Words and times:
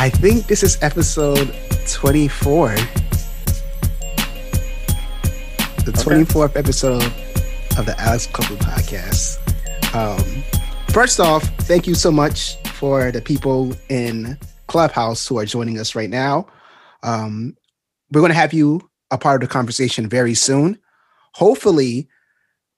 I 0.00 0.10
think 0.10 0.46
this 0.46 0.62
is 0.62 0.78
episode 0.80 1.52
24. 1.88 2.68
The 5.84 5.92
24th 5.92 6.54
episode 6.54 7.02
of 7.76 7.84
the 7.84 7.96
Alex 7.98 8.28
Koku 8.28 8.54
podcast. 8.58 9.38
Um, 9.96 10.44
first 10.90 11.18
off, 11.18 11.42
thank 11.62 11.88
you 11.88 11.96
so 11.96 12.12
much 12.12 12.62
for 12.68 13.10
the 13.10 13.20
people 13.20 13.74
in 13.88 14.38
Clubhouse 14.68 15.26
who 15.26 15.36
are 15.36 15.44
joining 15.44 15.80
us 15.80 15.96
right 15.96 16.08
now. 16.08 16.46
Um, 17.02 17.56
we're 18.12 18.20
going 18.20 18.30
to 18.30 18.38
have 18.38 18.52
you 18.52 18.88
a 19.10 19.18
part 19.18 19.42
of 19.42 19.48
the 19.48 19.52
conversation 19.52 20.08
very 20.08 20.34
soon. 20.34 20.78
Hopefully, 21.34 22.08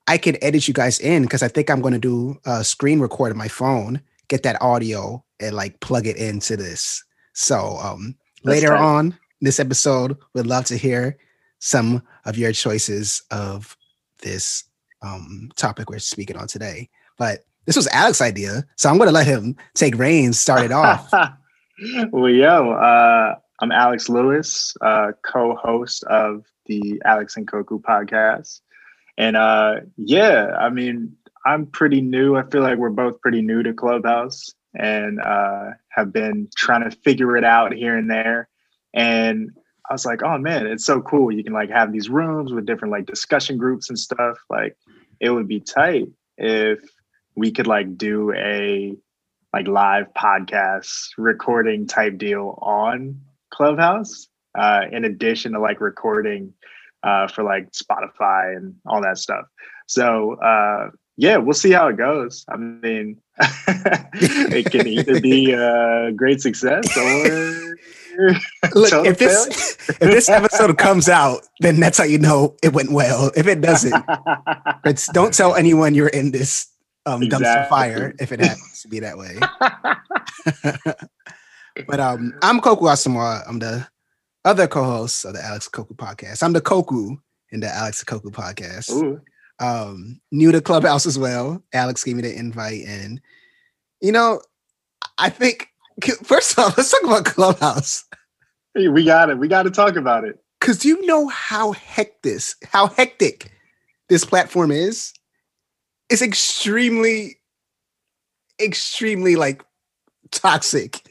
I 0.08 0.16
can 0.16 0.42
edit 0.42 0.66
you 0.66 0.72
guys 0.72 0.98
in 0.98 1.24
because 1.24 1.42
I 1.42 1.48
think 1.48 1.68
I'm 1.68 1.82
going 1.82 1.92
to 1.92 2.00
do 2.00 2.38
a 2.46 2.64
screen 2.64 2.98
record 2.98 3.30
on 3.30 3.36
my 3.36 3.48
phone, 3.48 4.00
get 4.28 4.42
that 4.44 4.62
audio, 4.62 5.22
and 5.38 5.54
like 5.54 5.80
plug 5.80 6.06
it 6.06 6.16
into 6.16 6.56
this. 6.56 7.04
So 7.40 7.78
um, 7.78 8.14
later 8.44 8.76
on 8.76 9.18
this 9.40 9.58
episode, 9.58 10.18
we'd 10.34 10.46
love 10.46 10.66
to 10.66 10.76
hear 10.76 11.16
some 11.58 12.02
of 12.26 12.36
your 12.36 12.52
choices 12.52 13.22
of 13.30 13.78
this 14.20 14.64
um, 15.00 15.50
topic 15.56 15.88
we're 15.88 16.00
speaking 16.00 16.36
on 16.36 16.46
today. 16.46 16.90
But 17.16 17.46
this 17.64 17.76
was 17.76 17.88
Alex's 17.88 18.20
idea, 18.20 18.66
so 18.76 18.90
I'm 18.90 18.98
going 18.98 19.08
to 19.08 19.14
let 19.14 19.26
him 19.26 19.56
take 19.74 19.96
reins, 19.96 20.38
start 20.38 20.64
it 20.64 20.70
off. 20.70 21.10
well, 22.10 22.28
yo, 22.28 22.72
uh, 22.72 23.36
I'm 23.60 23.72
Alex 23.72 24.10
Lewis, 24.10 24.76
uh, 24.82 25.12
co-host 25.24 26.04
of 26.04 26.44
the 26.66 27.00
Alex 27.06 27.38
and 27.38 27.48
Koku 27.48 27.80
podcast, 27.80 28.60
and 29.16 29.38
uh, 29.38 29.76
yeah, 29.96 30.56
I 30.58 30.68
mean, 30.68 31.16
I'm 31.46 31.64
pretty 31.64 32.02
new. 32.02 32.36
I 32.36 32.42
feel 32.50 32.60
like 32.60 32.76
we're 32.76 32.90
both 32.90 33.18
pretty 33.22 33.40
new 33.40 33.62
to 33.62 33.72
Clubhouse, 33.72 34.52
and 34.74 35.20
uh, 35.20 35.70
have 35.88 36.12
been 36.12 36.48
trying 36.56 36.88
to 36.88 36.96
figure 36.96 37.36
it 37.36 37.44
out 37.44 37.72
here 37.74 37.96
and 37.96 38.10
there. 38.10 38.48
And 38.94 39.50
I 39.88 39.94
was 39.94 40.06
like, 40.06 40.22
oh 40.22 40.38
man, 40.38 40.66
it's 40.66 40.84
so 40.84 41.00
cool. 41.00 41.32
You 41.32 41.42
can 41.44 41.52
like 41.52 41.70
have 41.70 41.92
these 41.92 42.08
rooms 42.08 42.52
with 42.52 42.66
different 42.66 42.92
like 42.92 43.06
discussion 43.06 43.56
groups 43.58 43.88
and 43.88 43.98
stuff. 43.98 44.38
Like, 44.48 44.76
it 45.20 45.30
would 45.30 45.48
be 45.48 45.60
tight 45.60 46.08
if 46.38 46.80
we 47.36 47.50
could 47.52 47.66
like 47.66 47.96
do 47.98 48.32
a 48.34 48.96
like 49.52 49.66
live 49.66 50.06
podcast 50.16 51.10
recording 51.18 51.86
type 51.86 52.18
deal 52.18 52.58
on 52.62 53.20
Clubhouse, 53.50 54.28
uh, 54.56 54.82
in 54.92 55.04
addition 55.04 55.52
to 55.52 55.60
like 55.60 55.80
recording 55.80 56.52
uh, 57.02 57.26
for 57.26 57.42
like 57.42 57.70
Spotify 57.72 58.56
and 58.56 58.76
all 58.86 59.02
that 59.02 59.18
stuff. 59.18 59.46
So 59.86 60.34
uh, 60.34 60.90
yeah, 61.16 61.36
we'll 61.36 61.54
see 61.54 61.72
how 61.72 61.88
it 61.88 61.96
goes. 61.96 62.44
I 62.48 62.56
mean, 62.56 63.20
it 63.66 64.70
can 64.70 64.86
either 64.86 65.20
be 65.20 65.52
a 65.52 66.12
great 66.12 66.40
success 66.40 66.96
or 66.96 67.76
Look, 68.74 69.06
if 69.06 69.18
this 69.18 69.76
if 69.88 69.98
this 69.98 70.28
episode 70.28 70.76
comes 70.76 71.08
out, 71.08 71.46
then 71.60 71.80
that's 71.80 71.98
how 71.98 72.04
you 72.04 72.18
know 72.18 72.56
it 72.62 72.72
went 72.72 72.92
well. 72.92 73.30
If 73.36 73.46
it 73.46 73.60
doesn't, 73.60 74.04
it's 74.84 75.06
don't 75.12 75.32
tell 75.32 75.54
anyone 75.54 75.94
you're 75.94 76.08
in 76.08 76.30
this 76.30 76.68
um, 77.06 77.22
exactly. 77.22 77.46
dumpster 77.46 77.68
fire 77.68 78.14
if 78.18 78.32
it 78.32 78.40
happens 78.40 78.82
to 78.82 78.88
be 78.88 79.00
that 79.00 79.16
way. 79.16 79.38
but 81.86 82.00
um, 82.00 82.34
I'm 82.42 82.60
Koku 82.60 82.86
Asamoah. 82.86 83.42
I'm 83.48 83.58
the 83.58 83.86
other 84.44 84.66
co-host 84.66 85.24
of 85.24 85.34
the 85.34 85.44
Alex 85.44 85.68
Koku 85.68 85.94
podcast. 85.94 86.42
I'm 86.42 86.52
the 86.52 86.60
Koku 86.60 87.16
in 87.52 87.60
the 87.60 87.68
Alex 87.68 88.04
Koku 88.04 88.30
podcast. 88.30 88.90
Ooh. 88.90 89.20
Um, 89.60 90.20
new 90.32 90.52
to 90.52 90.60
Clubhouse 90.60 91.06
as 91.06 91.18
well. 91.18 91.62
Alex 91.72 92.02
gave 92.02 92.16
me 92.16 92.22
the 92.22 92.34
invite, 92.34 92.84
and 92.86 93.20
you 94.00 94.12
know, 94.12 94.40
I 95.18 95.28
think 95.28 95.68
first 96.24 96.58
off, 96.58 96.76
let's 96.76 96.90
talk 96.90 97.04
about 97.04 97.24
Clubhouse. 97.26 98.04
Hey, 98.74 98.88
we 98.88 99.04
got 99.04 99.30
it. 99.30 99.38
We 99.38 99.48
got 99.48 99.64
to 99.64 99.70
talk 99.70 99.96
about 99.96 100.24
it. 100.24 100.38
Cause 100.60 100.84
you 100.84 101.04
know 101.06 101.26
how 101.28 101.72
hectic, 101.72 102.42
how 102.70 102.88
hectic 102.88 103.50
this 104.10 104.24
platform 104.24 104.70
is? 104.70 105.14
It's 106.10 106.20
extremely, 106.20 107.38
extremely 108.60 109.36
like 109.36 109.64
toxic. 110.30 111.02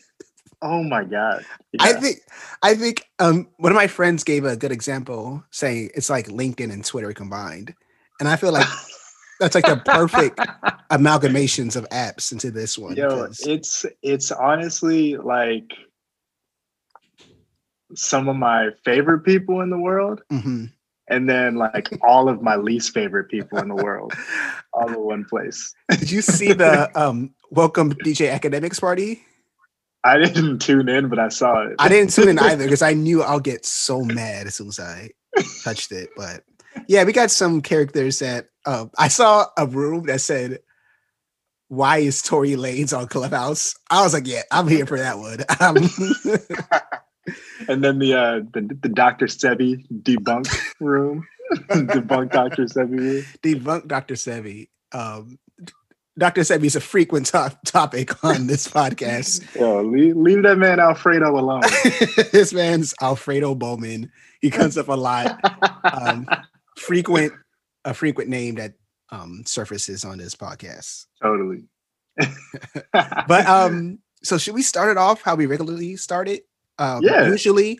Oh 0.61 0.83
my 0.83 1.03
god! 1.03 1.45
Yeah. 1.71 1.83
I 1.83 1.93
think 1.93 2.17
I 2.61 2.75
think 2.75 3.05
um, 3.17 3.47
one 3.57 3.71
of 3.71 3.75
my 3.75 3.87
friends 3.87 4.23
gave 4.23 4.43
a 4.43 4.57
good 4.57 4.71
example, 4.71 5.43
saying 5.51 5.91
it's 5.95 6.09
like 6.09 6.27
LinkedIn 6.27 6.71
and 6.71 6.83
Twitter 6.83 7.13
combined, 7.13 7.73
and 8.19 8.27
I 8.27 8.35
feel 8.35 8.51
like 8.51 8.67
that's 9.39 9.55
like 9.55 9.65
the 9.65 9.81
perfect 9.85 10.39
amalgamations 10.91 11.75
of 11.75 11.87
apps 11.89 12.31
into 12.31 12.51
this 12.51 12.77
one. 12.77 12.95
Yo, 12.95 13.27
it's 13.41 13.85
it's 14.01 14.31
honestly 14.31 15.15
like 15.17 15.71
some 17.95 18.27
of 18.27 18.35
my 18.35 18.69
favorite 18.83 19.21
people 19.21 19.61
in 19.61 19.69
the 19.69 19.77
world. 19.77 20.21
Mm-hmm. 20.31 20.65
And 21.11 21.27
then 21.27 21.55
like 21.55 21.89
all 22.03 22.29
of 22.29 22.43
my 22.43 22.55
least 22.55 22.93
favorite 22.93 23.29
people 23.29 23.57
in 23.57 23.67
the 23.67 23.75
world, 23.75 24.13
all 24.73 24.89
in 24.89 24.99
one 24.99 25.25
place. 25.25 25.73
Did 25.89 26.11
you 26.11 26.21
see 26.21 26.53
the 26.53 26.91
um, 26.99 27.33
welcome 27.49 27.93
DJ 27.93 28.31
Akademiks 28.31 28.79
party? 28.79 29.23
I 30.03 30.17
didn't 30.17 30.59
tune 30.59 30.87
in, 30.87 31.09
but 31.09 31.17
I 31.17 31.29
saw 31.29 31.65
it. 31.65 31.75
I 31.79 31.89
didn't 31.89 32.11
tune 32.11 32.29
in 32.29 32.39
either 32.39 32.63
because 32.63 32.83
I 32.83 32.93
knew 32.93 33.23
I'll 33.23 33.39
get 33.39 33.65
so 33.65 34.03
mad 34.03 34.45
as 34.45 34.55
soon 34.55 34.67
as 34.67 34.79
I 34.79 35.09
touched 35.63 35.91
it. 35.91 36.09
But 36.15 36.43
yeah, 36.87 37.03
we 37.03 37.13
got 37.13 37.31
some 37.31 37.61
characters 37.61 38.19
that 38.19 38.47
um, 38.65 38.91
I 38.97 39.07
saw 39.07 39.45
a 39.57 39.65
room 39.65 40.05
that 40.07 40.21
said, 40.21 40.59
"Why 41.67 41.97
is 41.99 42.21
Tory 42.21 42.51
Lanez 42.51 42.97
on 42.97 43.07
Clubhouse?" 43.07 43.75
I 43.89 44.03
was 44.03 44.13
like, 44.13 44.27
"Yeah, 44.27 44.43
I'm 44.51 44.67
here 44.67 44.85
for 44.85 44.97
that 44.97 45.17
one." 45.17 45.39
Um, 45.59 45.77
and 47.67 47.83
then 47.83 47.99
the 47.99 48.13
uh, 48.13 48.39
the, 48.53 48.61
the 48.81 48.89
Dr. 48.89 49.27
Sebi 49.27 49.85
debunk 49.91 50.47
room, 50.79 51.27
debunk 51.69 52.31
Dr. 52.31 52.65
Sebi 52.65 53.25
debunk 53.43 53.87
Dr. 53.87 54.15
Sebi. 54.15 54.69
Um, 54.91 55.37
Dr. 56.17 56.41
Sebi 56.41 56.65
is 56.65 56.75
a 56.75 56.81
frequent 56.81 57.27
to- 57.27 57.57
topic 57.65 58.23
on 58.25 58.47
this 58.47 58.67
podcast. 58.67 59.55
Yo, 59.55 59.81
leave, 59.83 60.17
leave 60.17 60.43
that 60.43 60.57
man 60.57 60.79
Alfredo 60.79 61.37
alone. 61.39 61.61
this 62.33 62.51
man's 62.53 62.93
Alfredo 63.01 63.55
Bowman. 63.55 64.11
He 64.41 64.49
comes 64.49 64.77
up 64.77 64.89
a 64.89 64.93
lot. 64.95 65.39
Um, 65.85 66.27
frequent, 66.79 67.33
a 67.85 67.93
frequent 67.93 68.29
name 68.29 68.55
that 68.55 68.73
um, 69.11 69.43
surfaces 69.45 70.05
on 70.05 70.17
this 70.17 70.35
podcast. 70.35 71.05
Totally. 71.21 71.65
but 72.93 73.45
um, 73.47 73.99
so 74.23 74.37
should 74.37 74.55
we 74.55 74.61
start 74.61 74.91
it 74.91 74.97
off 74.97 75.21
how 75.21 75.35
we 75.35 75.45
regularly 75.45 75.95
start 75.95 76.27
it? 76.27 76.43
Um, 76.77 77.01
yeah. 77.03 77.27
Usually, 77.27 77.79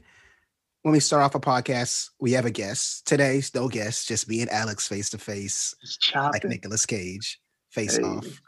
when 0.83 0.93
we 0.93 0.99
start 0.99 1.23
off 1.23 1.35
a 1.35 1.39
podcast, 1.39 2.09
we 2.19 2.31
have 2.33 2.45
a 2.45 2.51
guest. 2.51 3.07
Today's 3.07 3.53
no 3.53 3.67
guest, 3.67 4.07
just 4.07 4.29
me 4.29 4.41
and 4.41 4.49
Alex 4.49 4.87
face 4.87 5.09
to 5.11 5.17
face, 5.17 5.75
like 6.13 6.43
Nicolas 6.43 6.85
Cage 6.85 7.39
face 7.69 7.97
hey. 7.97 8.03
off. 8.03 8.41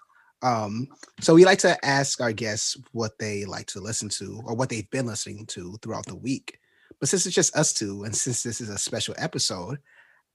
Um, 0.44 0.88
so 1.20 1.36
we 1.36 1.46
like 1.46 1.60
to 1.60 1.78
ask 1.86 2.20
our 2.20 2.34
guests 2.34 2.78
what 2.94 3.20
they 3.20 3.46
like 3.46 3.68
to 3.68 3.80
listen 3.80 4.10
to 4.10 4.42
or 4.46 4.56
what 4.56 4.70
they've 4.70 4.90
been 4.90 5.06
listening 5.06 5.46
to 5.48 5.78
throughout 5.82 6.06
the 6.08 6.16
week. 6.16 6.58
But 7.00 7.10
since 7.10 7.26
it's 7.26 7.36
just 7.36 7.56
us 7.56 7.74
two, 7.74 8.04
and 8.04 8.16
since 8.16 8.44
this 8.44 8.62
is 8.62 8.70
a 8.70 8.78
special 8.78 9.16
episode, 9.18 9.80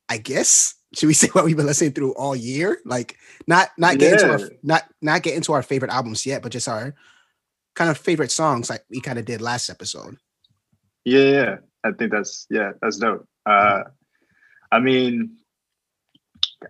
I 0.09 0.19
guess 0.19 0.77
should 0.95 1.07
we 1.07 1.15
say 1.15 1.29
what 1.33 1.45
we've 1.45 1.57
been 1.57 1.67
listening 1.67 1.93
through 1.93 2.15
all 2.15 2.37
year? 2.37 2.79
Like 2.85 3.17
not 3.47 3.71
not 3.79 3.99
get 3.99 4.21
yeah. 4.21 4.35
into 4.35 4.45
our 4.45 4.51
not 4.63 4.83
not 5.03 5.23
get 5.23 5.35
into 5.35 5.53
our 5.53 5.63
favorite 5.63 5.93
albums 5.93 6.27
yet, 6.27 6.43
but 6.43 6.53
just 6.53 6.69
our 6.69 6.95
kind 7.75 7.91
of 7.91 7.99
favorite 7.99 8.33
songs 8.33 8.71
like 8.71 8.85
we 8.91 9.01
kind 9.01 9.19
of 9.19 9.25
did 9.25 9.41
last 9.41 9.69
episode. 9.69 10.17
Yeah, 11.05 11.21
yeah. 11.21 11.57
I 11.85 11.93
think 11.93 12.11
that's 12.11 12.47
yeah, 12.51 12.73
that's 12.81 12.99
dope. 12.99 13.27
Uh 13.45 13.85
I 14.73 14.81
mean 14.81 15.37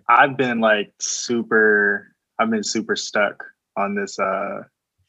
I've 0.07 0.37
been 0.37 0.59
like 0.59 0.93
super 0.99 2.13
I've 2.39 2.49
been 2.49 2.63
super 2.63 2.95
stuck 2.95 3.43
on 3.75 3.95
this 3.95 4.19
uh 4.19 4.63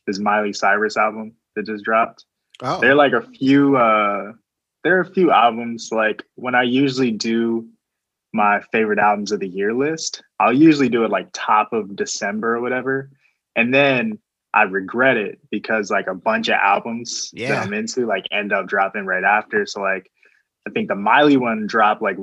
this 0.06 0.18
Miley 0.18 0.52
Cyrus 0.52 0.96
album 0.96 1.34
that 1.56 1.66
just 1.66 1.84
dropped. 1.84 2.24
Oh. 2.62 2.80
There 2.80 2.92
are 2.92 2.94
like 2.94 3.12
a 3.12 3.22
few 3.22 3.76
uh 3.76 4.32
there 4.84 4.96
are 4.96 5.02
a 5.02 5.12
few 5.12 5.30
albums 5.30 5.90
like 5.92 6.22
when 6.36 6.54
I 6.54 6.62
usually 6.62 7.10
do 7.10 7.68
my 8.32 8.60
favorite 8.72 8.98
albums 8.98 9.32
of 9.32 9.40
the 9.40 9.48
year 9.48 9.72
list, 9.72 10.22
I'll 10.38 10.52
usually 10.52 10.88
do 10.88 11.04
it 11.04 11.10
like 11.10 11.28
top 11.32 11.72
of 11.72 11.96
December 11.96 12.56
or 12.56 12.60
whatever. 12.60 13.10
And 13.56 13.72
then 13.72 14.18
I 14.54 14.62
regret 14.62 15.16
it 15.16 15.40
because 15.50 15.90
like 15.90 16.06
a 16.06 16.14
bunch 16.14 16.48
of 16.48 16.54
albums 16.54 17.30
yeah. 17.32 17.48
that 17.48 17.66
I'm 17.66 17.74
into 17.74 18.06
like 18.06 18.24
end 18.30 18.52
up 18.52 18.66
dropping 18.66 19.06
right 19.06 19.24
after. 19.24 19.66
So 19.66 19.80
like 19.80 20.10
I 20.66 20.70
think 20.70 20.88
the 20.88 20.94
Miley 20.94 21.36
one 21.36 21.66
dropped 21.66 22.02
like 22.02 22.16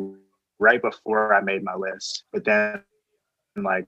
right 0.60 0.82
before 0.82 1.34
I 1.34 1.42
made 1.42 1.64
my 1.64 1.76
list. 1.76 2.24
But 2.32 2.46
then 2.46 2.82
like 3.56 3.86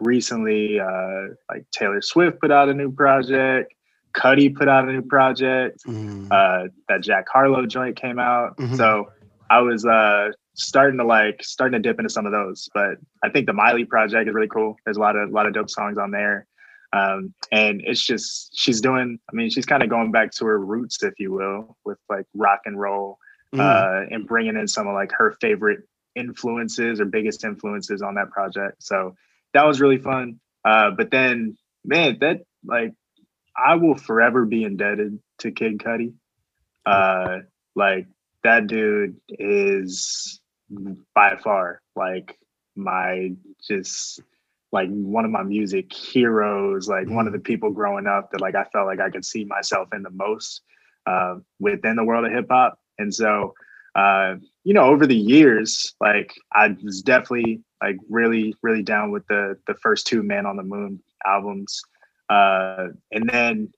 recently 0.00 0.80
uh 0.80 1.34
like 1.50 1.66
Taylor 1.72 2.02
Swift 2.02 2.40
put 2.40 2.50
out 2.50 2.68
a 2.68 2.74
new 2.74 2.90
project, 2.90 3.72
Cudi 4.14 4.54
put 4.54 4.68
out 4.68 4.88
a 4.88 4.92
new 4.92 5.02
project, 5.02 5.80
mm. 5.86 6.26
uh 6.30 6.68
that 6.88 7.02
Jack 7.02 7.26
Harlow 7.32 7.66
joint 7.66 7.96
came 7.96 8.18
out. 8.18 8.56
Mm-hmm. 8.56 8.76
So 8.76 9.10
I 9.50 9.60
was 9.60 9.84
uh 9.84 10.30
starting 10.54 10.98
to 10.98 11.04
like 11.04 11.42
starting 11.44 11.80
to 11.80 11.88
dip 11.88 11.98
into 11.98 12.10
some 12.10 12.26
of 12.26 12.32
those. 12.32 12.68
But 12.72 12.96
I 13.22 13.28
think 13.28 13.46
the 13.46 13.52
Miley 13.52 13.84
project 13.84 14.28
is 14.28 14.34
really 14.34 14.48
cool. 14.48 14.76
There's 14.84 14.96
a 14.96 15.00
lot 15.00 15.16
of 15.16 15.28
a 15.28 15.32
lot 15.32 15.46
of 15.46 15.54
dope 15.54 15.70
songs 15.70 15.98
on 15.98 16.10
there. 16.10 16.46
Um, 16.92 17.34
and 17.50 17.82
it's 17.84 18.04
just 18.04 18.56
she's 18.56 18.80
doing. 18.80 19.18
I 19.30 19.34
mean, 19.34 19.50
she's 19.50 19.66
kind 19.66 19.82
of 19.82 19.90
going 19.90 20.12
back 20.12 20.30
to 20.32 20.46
her 20.46 20.58
roots, 20.58 21.02
if 21.02 21.14
you 21.18 21.32
will, 21.32 21.76
with 21.84 21.98
like 22.08 22.26
rock 22.34 22.60
and 22.66 22.80
roll, 22.80 23.18
mm. 23.54 23.60
uh, 23.60 24.06
and 24.10 24.26
bringing 24.26 24.56
in 24.56 24.68
some 24.68 24.86
of 24.86 24.94
like 24.94 25.10
her 25.12 25.36
favorite 25.40 25.80
influences 26.14 27.00
or 27.00 27.04
biggest 27.04 27.44
influences 27.44 28.00
on 28.00 28.14
that 28.14 28.30
project. 28.30 28.82
So 28.82 29.16
that 29.54 29.66
was 29.66 29.80
really 29.80 29.98
fun. 29.98 30.38
Uh, 30.64 30.92
but 30.92 31.10
then, 31.10 31.56
man, 31.84 32.18
that 32.20 32.42
like 32.64 32.94
I 33.56 33.74
will 33.74 33.96
forever 33.96 34.44
be 34.44 34.62
indebted 34.62 35.18
to 35.38 35.50
Kid 35.50 35.78
Cudi. 35.78 36.14
Uh, 36.86 37.40
like 37.74 38.06
that 38.44 38.66
dude 38.68 39.16
is 39.28 40.40
by 41.14 41.36
far 41.36 41.80
like 41.96 42.38
my 42.76 43.32
just 43.66 44.20
like 44.72 44.88
one 44.88 45.24
of 45.24 45.30
my 45.30 45.44
music 45.44 45.92
heroes, 45.92 46.88
like 46.88 47.08
one 47.08 47.28
of 47.28 47.32
the 47.32 47.38
people 47.38 47.70
growing 47.70 48.08
up 48.08 48.32
that 48.32 48.40
like 48.40 48.56
I 48.56 48.64
felt 48.64 48.86
like 48.86 49.00
I 49.00 49.08
could 49.08 49.24
see 49.24 49.44
myself 49.44 49.88
in 49.94 50.02
the 50.02 50.10
most 50.10 50.62
uh, 51.06 51.36
within 51.60 51.94
the 51.94 52.04
world 52.04 52.26
of 52.26 52.32
hip 52.32 52.48
hop. 52.50 52.78
And 52.98 53.14
so, 53.14 53.54
uh, 53.94 54.34
you 54.64 54.74
know, 54.74 54.82
over 54.84 55.06
the 55.06 55.16
years, 55.16 55.94
like 56.00 56.34
I 56.52 56.76
was 56.82 57.02
definitely 57.02 57.62
like 57.80 57.96
really, 58.10 58.54
really 58.62 58.82
down 58.82 59.12
with 59.12 59.24
the 59.28 59.56
the 59.68 59.74
first 59.74 60.08
two 60.08 60.24
Man 60.24 60.44
on 60.44 60.56
the 60.56 60.64
Moon 60.64 61.00
albums, 61.24 61.80
uh, 62.28 62.88
and 63.12 63.28
then 63.28 63.72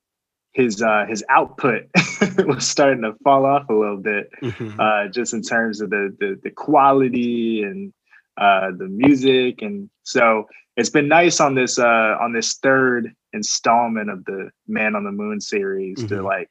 his 0.57 0.81
uh, 0.81 1.05
his 1.07 1.23
output 1.29 1.83
was 2.39 2.67
starting 2.67 3.03
to 3.03 3.13
fall 3.23 3.45
off 3.45 3.69
a 3.69 3.75
little 3.75 3.99
bit, 3.99 4.31
mm-hmm. 4.43 4.81
uh, 4.81 5.09
just 5.09 5.35
in 5.35 5.43
terms 5.43 5.83
of 5.83 5.91
the 5.91 6.17
the, 6.19 6.41
the 6.43 6.51
quality 6.51 7.63
and 7.63 7.93
uh, 8.39 8.71
the 8.77 8.89
music, 8.89 9.61
and 9.61 9.91
so 10.03 10.47
it's 10.79 10.89
been 10.89 11.09
nice 11.09 11.41
on 11.41 11.55
this 11.55 11.79
uh, 11.79 12.17
on 12.19 12.33
this 12.33 12.55
third 12.55 13.15
installment 13.35 14.09
of 14.09 14.25
the 14.25 14.51
Man 14.67 14.97
on 14.97 15.05
the 15.05 15.13
Moon 15.13 15.43
series 15.43 15.99
mm-hmm. 15.99 16.09
to 16.09 16.23
like 16.23 16.49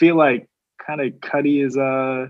feel 0.00 0.16
like 0.16 0.48
kind 0.84 1.00
of 1.00 1.12
Cudi 1.20 1.64
is 1.64 1.76
uh 1.76 2.26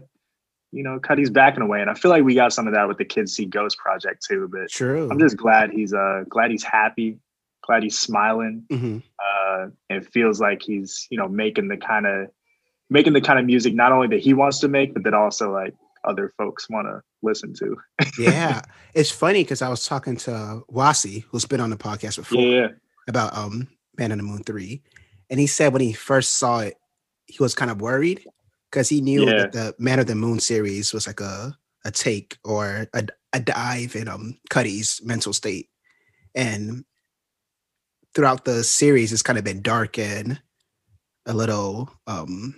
you 0.73 0.83
know 0.83 1.01
Cudi's 1.01 1.31
backing 1.31 1.63
away, 1.63 1.81
and 1.81 1.89
I 1.89 1.95
feel 1.95 2.11
like 2.11 2.23
we 2.23 2.35
got 2.35 2.53
some 2.53 2.67
of 2.67 2.75
that 2.75 2.87
with 2.87 2.99
the 2.99 3.07
Kids 3.07 3.33
See 3.35 3.47
Ghost 3.47 3.79
project 3.79 4.27
too. 4.29 4.47
But 4.53 4.69
True. 4.69 5.09
I'm 5.11 5.19
just 5.19 5.39
glad 5.39 5.71
he's 5.71 5.95
uh 5.95 6.25
glad 6.29 6.51
he's 6.51 6.65
happy 6.65 7.19
glad 7.69 7.83
he's 7.83 7.99
smiling. 7.99 8.65
Mm-hmm. 8.71 8.99
Uh, 9.19 9.67
and 9.91 10.03
it 10.03 10.13
feels 10.13 10.41
like 10.41 10.63
he's, 10.63 11.07
you 11.11 11.19
know, 11.19 11.29
making 11.29 11.69
the 11.69 11.77
kind 11.77 12.07
of 12.07 12.29
making 12.91 13.13
the 13.13 13.21
kind 13.21 13.39
of 13.39 13.45
music 13.45 13.75
not 13.75 13.93
only 13.93 14.09
that 14.09 14.21
he 14.21 14.35
wants 14.35 14.61
to 14.61 14.69
make, 14.69 14.95
but 14.95 15.05
that 15.05 15.15
also 15.15 15.53
like 15.53 15.75
other 16.05 16.33
folks 16.39 16.69
want 16.71 16.87
to 16.87 17.03
listen 17.23 17.53
to. 17.55 17.77
yeah, 18.19 18.63
it's 18.95 19.11
funny 19.11 19.45
because 19.45 19.63
I 19.63 19.69
was 19.69 19.87
talking 19.87 20.17
to 20.19 20.63
Wasi, 20.73 21.25
who's 21.31 21.45
been 21.45 21.61
on 21.61 21.71
the 21.71 21.77
podcast 21.77 22.17
before, 22.17 22.41
yeah. 22.41 22.69
about 23.07 23.37
um 23.37 23.69
Man 23.99 24.13
on 24.13 24.19
the 24.19 24.25
Moon 24.25 24.43
three, 24.43 24.83
and 25.31 25.39
he 25.39 25.47
said 25.47 25.73
when 25.73 25.83
he 25.83 25.93
first 25.93 26.37
saw 26.37 26.61
it, 26.61 26.75
he 27.27 27.37
was 27.41 27.55
kind 27.55 27.71
of 27.71 27.83
worried 27.83 28.25
because 28.71 28.89
he 28.89 29.01
knew 29.01 29.27
yeah. 29.27 29.37
that 29.37 29.53
the 29.53 29.75
Man 29.79 29.99
of 29.99 30.07
the 30.07 30.15
Moon 30.15 30.41
series 30.41 30.95
was 30.95 31.07
like 31.07 31.21
a 31.21 31.57
a 31.85 31.91
take 31.91 32.39
or 32.45 32.89
a, 32.95 33.07
a 33.35 33.41
dive 33.41 33.95
in 33.95 34.09
um 34.09 34.39
Cudi's 34.51 35.03
mental 35.05 35.35
state, 35.35 35.69
and 36.35 36.85
throughout 38.19 38.45
the 38.45 38.65
series 38.65 39.13
it's 39.13 39.23
kind 39.23 39.39
of 39.39 39.45
been 39.45 39.63
dark 39.63 39.97
and 39.97 40.41
a 41.27 41.33
little 41.33 41.89
um 42.09 42.53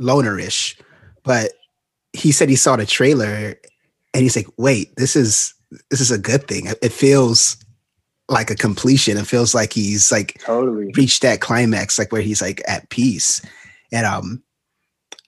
lonerish 0.00 0.80
but 1.22 1.52
he 2.12 2.32
said 2.32 2.48
he 2.48 2.56
saw 2.56 2.74
the 2.74 2.84
trailer 2.84 3.54
and 4.12 4.22
he's 4.22 4.34
like 4.34 4.48
wait 4.56 4.94
this 4.96 5.14
is 5.14 5.54
this 5.90 6.00
is 6.00 6.10
a 6.10 6.18
good 6.18 6.46
thing. 6.46 6.66
It 6.82 6.92
feels 6.92 7.56
like 8.28 8.50
a 8.50 8.54
completion. 8.54 9.16
It 9.16 9.26
feels 9.26 9.54
like 9.54 9.72
he's 9.72 10.12
like 10.12 10.40
totally. 10.40 10.92
reached 10.96 11.22
that 11.22 11.40
climax 11.40 11.98
like 11.98 12.12
where 12.12 12.22
he's 12.22 12.42
like 12.42 12.62
at 12.68 12.88
peace. 12.90 13.42
And 13.92 14.06
um 14.06 14.42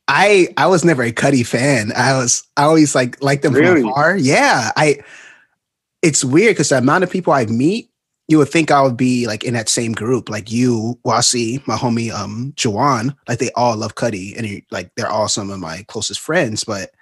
i 0.08 0.48
i 0.56 0.66
was 0.66 0.84
never 0.84 1.02
a 1.02 1.12
cudi 1.12 1.46
fan. 1.46 1.92
I 1.96 2.16
was 2.16 2.42
i 2.56 2.64
always 2.64 2.94
like 2.94 3.22
liked 3.22 3.42
them 3.42 3.54
really? 3.54 3.82
from 3.82 3.90
afar. 3.90 4.16
Yeah 4.16 4.70
i 4.76 5.00
it's 6.02 6.24
weird 6.24 6.54
because 6.54 6.70
the 6.70 6.78
amount 6.78 7.04
of 7.04 7.10
people 7.10 7.32
i 7.32 7.46
meet 7.46 7.89
you 8.30 8.38
would 8.38 8.48
think 8.48 8.70
I 8.70 8.80
would 8.80 8.96
be 8.96 9.26
like 9.26 9.42
in 9.42 9.54
that 9.54 9.68
same 9.68 9.92
group, 9.92 10.28
like 10.28 10.52
you, 10.52 10.96
Wasi, 11.04 11.66
my 11.66 11.76
homie, 11.76 12.12
um, 12.12 12.52
Jawan, 12.56 13.16
like 13.26 13.40
they 13.40 13.50
all 13.56 13.76
love 13.76 13.96
Cudi 13.96 14.36
and 14.36 14.46
he, 14.46 14.64
like 14.70 14.94
they're 14.94 15.10
all 15.10 15.26
some 15.26 15.50
of 15.50 15.58
my 15.58 15.82
closest 15.88 16.20
friends. 16.20 16.62
But 16.62 16.92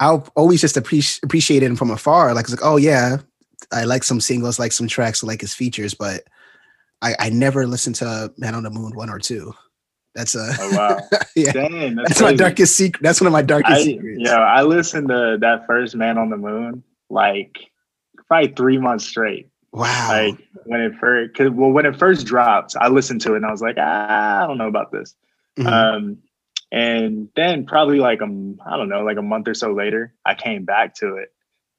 I'll 0.00 0.26
always 0.34 0.62
just 0.62 0.78
appreciate 0.78 1.22
appreciate 1.22 1.62
him 1.62 1.76
from 1.76 1.90
afar. 1.90 2.32
Like 2.32 2.44
it's 2.44 2.52
like, 2.52 2.64
oh 2.64 2.78
yeah, 2.78 3.18
I 3.70 3.84
like 3.84 4.02
some 4.02 4.18
singles, 4.18 4.58
like 4.58 4.72
some 4.72 4.88
tracks, 4.88 5.22
I 5.22 5.26
like 5.26 5.42
his 5.42 5.52
features, 5.52 5.92
but 5.92 6.22
I, 7.02 7.14
I 7.18 7.28
never 7.28 7.66
listened 7.66 7.96
to 7.96 8.32
Man 8.38 8.54
on 8.54 8.62
the 8.62 8.70
Moon 8.70 8.96
one 8.96 9.10
or 9.10 9.18
two. 9.18 9.52
That's 10.14 10.34
a 10.34 10.54
oh, 10.58 10.70
wow. 10.74 11.18
yeah. 11.36 11.52
Dang, 11.52 11.96
that's, 11.96 12.08
that's 12.08 12.20
my 12.22 12.32
darkest 12.32 12.76
secret. 12.76 13.02
That's 13.02 13.20
one 13.20 13.26
of 13.26 13.34
my 13.34 13.42
darkest 13.42 13.80
I, 13.80 13.84
secrets. 13.84 14.22
Yeah, 14.22 14.38
I 14.38 14.62
listened 14.62 15.08
to 15.08 15.36
that 15.42 15.66
first 15.66 15.94
Man 15.94 16.16
on 16.16 16.30
the 16.30 16.38
Moon 16.38 16.82
like 17.10 17.58
probably 18.26 18.52
three 18.52 18.78
months 18.78 19.04
straight. 19.04 19.50
Wow. 19.76 20.08
Like 20.08 20.48
when 20.64 20.80
it 20.80 20.94
first, 20.98 21.34
cause, 21.34 21.50
well, 21.50 21.70
when 21.70 21.84
it 21.84 21.98
first 21.98 22.26
dropped, 22.26 22.74
I 22.80 22.88
listened 22.88 23.20
to 23.22 23.34
it 23.34 23.36
and 23.36 23.46
I 23.46 23.50
was 23.50 23.60
like, 23.60 23.76
ah, 23.78 24.42
I 24.42 24.46
don't 24.46 24.56
know 24.56 24.68
about 24.68 24.90
this. 24.90 25.14
Mm-hmm. 25.58 25.68
Um, 25.68 26.18
and 26.72 27.28
then 27.36 27.66
probably 27.66 28.00
like 28.00 28.22
um, 28.22 28.58
I 28.64 28.78
don't 28.78 28.88
know, 28.88 29.02
like 29.02 29.18
a 29.18 29.22
month 29.22 29.48
or 29.48 29.54
so 29.54 29.74
later, 29.74 30.14
I 30.24 30.34
came 30.34 30.64
back 30.64 30.94
to 30.96 31.16
it 31.16 31.28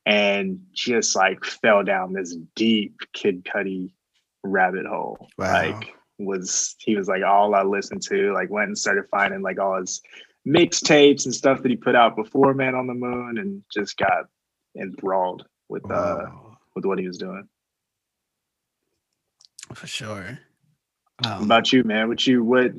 and 0.05 0.61
just 0.73 1.15
like 1.15 1.44
fell 1.44 1.83
down 1.83 2.13
this 2.13 2.35
deep 2.55 2.99
Kid 3.13 3.44
Cudi 3.44 3.94
rabbit 4.43 4.85
hole. 4.85 5.27
Wow. 5.39 5.53
Like 5.53 5.95
was 6.19 6.75
he 6.77 6.95
was 6.95 7.07
like 7.07 7.23
all 7.23 7.55
I 7.55 7.63
listened 7.63 8.03
to. 8.03 8.31
Like 8.31 8.51
went 8.51 8.67
and 8.67 8.77
started 8.77 9.05
finding 9.09 9.41
like 9.41 9.59
all 9.59 9.79
his 9.79 10.03
mixtapes 10.47 11.25
and 11.25 11.33
stuff 11.33 11.63
that 11.63 11.71
he 11.71 11.75
put 11.75 11.95
out 11.95 12.15
before 12.15 12.53
Man 12.53 12.75
on 12.75 12.85
the 12.85 12.93
Moon, 12.93 13.39
and 13.39 13.63
just 13.73 13.97
got 13.97 14.25
enthralled 14.79 15.45
with 15.67 15.83
uh, 15.85 15.88
wow. 15.88 16.41
uh 16.51 16.55
with 16.75 16.85
what 16.85 17.00
he 17.00 17.07
was 17.07 17.17
doing 17.17 17.50
for 19.73 19.87
sure. 19.87 20.39
Um, 21.25 21.43
about 21.43 21.73
you, 21.73 21.83
man? 21.83 22.07
What 22.07 22.25
you 22.27 22.43
what 22.43 22.71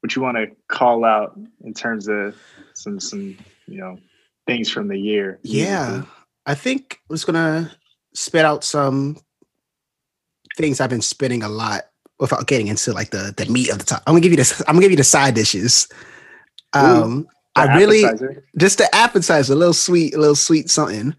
what 0.00 0.16
you 0.16 0.22
want 0.22 0.36
to 0.36 0.48
call 0.68 1.04
out 1.04 1.38
in 1.64 1.72
terms 1.74 2.08
of 2.08 2.36
some 2.74 2.98
some 2.98 3.36
you 3.66 3.78
know 3.78 3.98
things 4.46 4.70
from 4.70 4.88
the 4.88 4.98
year? 4.98 5.38
Yeah, 5.42 6.02
I 6.46 6.54
think 6.54 6.98
I 7.00 7.06
was 7.08 7.24
gonna 7.24 7.70
spit 8.14 8.44
out 8.44 8.64
some 8.64 9.18
things 10.56 10.80
I've 10.80 10.90
been 10.90 11.02
spitting 11.02 11.42
a 11.42 11.48
lot 11.48 11.82
without 12.18 12.46
getting 12.46 12.66
into 12.68 12.92
like 12.92 13.10
the 13.10 13.32
the 13.36 13.46
meat 13.46 13.70
of 13.70 13.78
the 13.78 13.84
top. 13.84 14.02
I'm 14.06 14.14
gonna 14.14 14.22
give 14.22 14.32
you 14.32 14.36
this. 14.36 14.60
I'm 14.66 14.74
gonna 14.74 14.82
give 14.82 14.90
you 14.90 14.96
the 14.96 15.04
side 15.04 15.34
dishes. 15.34 15.88
Um, 16.72 17.20
Ooh, 17.20 17.26
I 17.54 17.76
really 17.76 18.04
appetizer. 18.04 18.44
just 18.58 18.78
the 18.78 18.92
appetizer, 18.94 19.52
a 19.52 19.56
little 19.56 19.74
sweet, 19.74 20.14
a 20.14 20.18
little 20.18 20.34
sweet 20.34 20.68
something. 20.68 21.14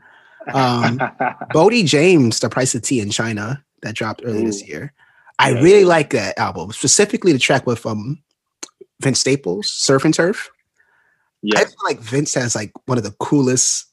Um, 0.53 0.97
Boldy 1.53 1.85
James, 1.85 2.41
the 2.41 2.49
price 2.49 2.75
of 2.75 2.81
tea 2.81 2.99
in 2.99 3.11
China 3.11 3.63
that 3.83 3.95
dropped 3.95 4.21
early 4.25 4.43
Ooh. 4.43 4.47
this 4.47 4.67
year. 4.67 4.93
I 5.39 5.51
yeah. 5.51 5.61
really 5.61 5.85
like 5.85 6.11
that 6.11 6.37
album, 6.37 6.71
specifically 6.71 7.33
the 7.33 7.39
track 7.39 7.65
with 7.67 7.85
um 7.85 8.21
Vince 9.01 9.19
Staples, 9.19 9.71
Surf 9.71 10.05
and 10.05 10.13
Turf. 10.13 10.49
Yeah. 11.41 11.59
I 11.59 11.65
feel 11.65 11.75
like 11.83 11.99
Vince 11.99 12.33
has 12.35 12.55
like 12.55 12.71
one 12.85 12.97
of 12.97 13.03
the 13.03 13.15
coolest 13.19 13.87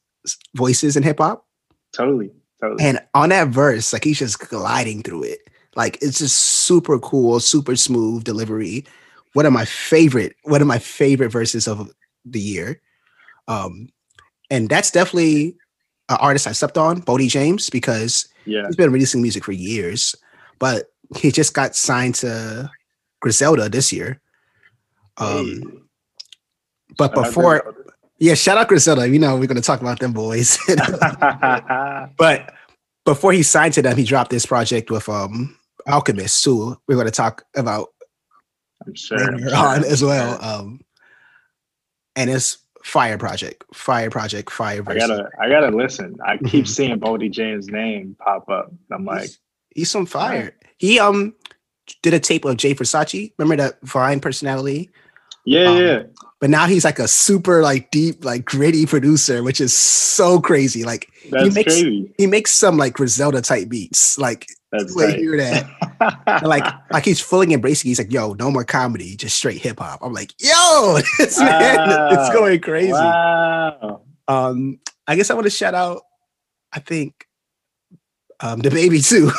voices 0.54 0.96
in 0.96 1.02
hip 1.02 1.18
hop. 1.18 1.46
Totally. 1.92 2.30
Totally. 2.60 2.84
And 2.84 3.00
on 3.14 3.30
that 3.30 3.48
verse, 3.48 3.92
like 3.92 4.04
he's 4.04 4.18
just 4.18 4.38
gliding 4.38 5.02
through 5.02 5.24
it. 5.24 5.40
Like 5.76 5.98
it's 6.02 6.18
just 6.18 6.38
super 6.38 6.98
cool, 6.98 7.40
super 7.40 7.74
smooth 7.74 8.24
delivery. 8.24 8.84
One 9.32 9.46
of 9.46 9.52
my 9.52 9.64
favorite, 9.64 10.36
one 10.42 10.60
of 10.60 10.66
my 10.66 10.78
favorite 10.78 11.30
verses 11.30 11.66
of 11.66 11.90
the 12.24 12.40
year. 12.40 12.80
Um, 13.48 13.88
and 14.50 14.68
that's 14.68 14.90
definitely 14.90 15.56
artist 16.18 16.46
I 16.46 16.52
stepped 16.52 16.78
on, 16.78 17.02
Boldy 17.02 17.28
James, 17.28 17.70
because 17.70 18.28
yeah. 18.46 18.66
He's 18.66 18.76
been 18.76 18.92
releasing 18.92 19.22
music 19.22 19.44
for 19.44 19.52
years, 19.52 20.14
but 20.58 20.86
he 21.16 21.30
just 21.30 21.54
got 21.54 21.76
signed 21.76 22.14
to 22.16 22.70
Griselda 23.20 23.68
this 23.68 23.92
year. 23.92 24.20
Um, 25.18 25.44
hey. 25.44 25.78
But 26.98 27.14
before, 27.14 27.74
yeah, 28.18 28.34
shout 28.34 28.58
out 28.58 28.68
Griselda. 28.68 29.08
You 29.08 29.18
know, 29.18 29.36
we're 29.36 29.46
going 29.46 29.56
to 29.56 29.62
talk 29.62 29.80
about 29.80 30.00
them 30.00 30.12
boys. 30.12 30.58
but 32.16 32.54
before 33.04 33.32
he 33.32 33.42
signed 33.42 33.74
to 33.74 33.82
them, 33.82 33.96
he 33.96 34.04
dropped 34.04 34.30
this 34.30 34.46
project 34.46 34.90
with 34.90 35.08
um, 35.08 35.56
Alchemist, 35.86 36.44
who 36.44 36.76
we're 36.88 36.96
going 36.96 37.06
to 37.06 37.12
talk 37.12 37.44
about 37.56 37.88
I'm 38.86 38.94
sure, 38.94 39.18
later 39.18 39.32
I'm 39.32 39.48
sure, 39.48 39.56
on 39.56 39.84
as 39.84 40.02
well. 40.02 40.42
Um, 40.42 40.80
and 42.16 42.30
it's 42.30 42.58
Fire 42.90 43.18
Project, 43.18 43.62
Fire 43.72 44.10
Project, 44.10 44.50
Fire. 44.50 44.82
I 44.84 44.98
gotta, 44.98 45.30
I 45.40 45.48
gotta 45.48 45.68
listen. 45.68 46.16
I 46.26 46.36
keep 46.48 46.66
seeing 46.66 46.98
Boldy 46.98 47.30
James' 47.30 47.68
name 47.68 48.16
pop 48.18 48.48
up. 48.48 48.72
I'm 48.90 49.04
like, 49.04 49.22
he's, 49.22 49.38
he's 49.76 49.90
some 49.90 50.06
fire. 50.06 50.56
He 50.78 50.98
um 50.98 51.34
did 52.02 52.14
a 52.14 52.18
tape 52.18 52.44
of 52.44 52.56
Jay 52.56 52.74
Versace. 52.74 53.32
Remember 53.38 53.62
that 53.62 53.80
Vine 53.82 54.18
personality? 54.18 54.90
Yeah, 55.44 55.66
um, 55.66 55.78
yeah. 55.78 56.02
But 56.40 56.50
now 56.50 56.66
he's 56.66 56.84
like 56.84 56.98
a 56.98 57.06
super 57.06 57.62
like 57.62 57.92
deep, 57.92 58.24
like 58.24 58.44
gritty 58.44 58.86
producer, 58.86 59.44
which 59.44 59.60
is 59.60 59.76
so 59.76 60.40
crazy. 60.40 60.82
Like 60.82 61.12
That's 61.30 61.44
he 61.44 61.50
makes 61.50 61.74
crazy. 61.74 62.12
he 62.18 62.26
makes 62.26 62.50
some 62.50 62.76
like 62.76 62.94
Griselda 62.94 63.40
type 63.40 63.68
beats. 63.68 64.18
Like 64.18 64.48
That's 64.72 64.94
tight. 64.94 65.18
hear 65.18 65.36
that. 65.36 66.42
Like 66.44 66.64
like 66.92 67.04
he's 67.04 67.20
fully 67.20 67.52
embracing. 67.52 67.88
He's 67.88 67.98
like, 67.98 68.12
"Yo, 68.12 68.34
no 68.34 68.50
more 68.50 68.64
comedy, 68.64 69.16
just 69.16 69.36
straight 69.36 69.60
hip 69.60 69.80
hop." 69.80 70.00
I'm 70.02 70.12
like, 70.12 70.32
"Yo, 70.40 70.98
this 71.18 71.38
man, 71.38 71.88
it's 72.12 72.32
going 72.32 72.60
crazy." 72.60 72.92
Wow. 72.92 74.02
Um, 74.28 74.78
I 75.06 75.16
guess 75.16 75.30
I 75.30 75.34
want 75.34 75.46
to 75.46 75.50
shout 75.50 75.74
out. 75.74 76.02
I 76.72 76.78
think 76.78 77.26
um 78.40 78.62
DaBaby 78.62 79.06
too. 79.06 79.26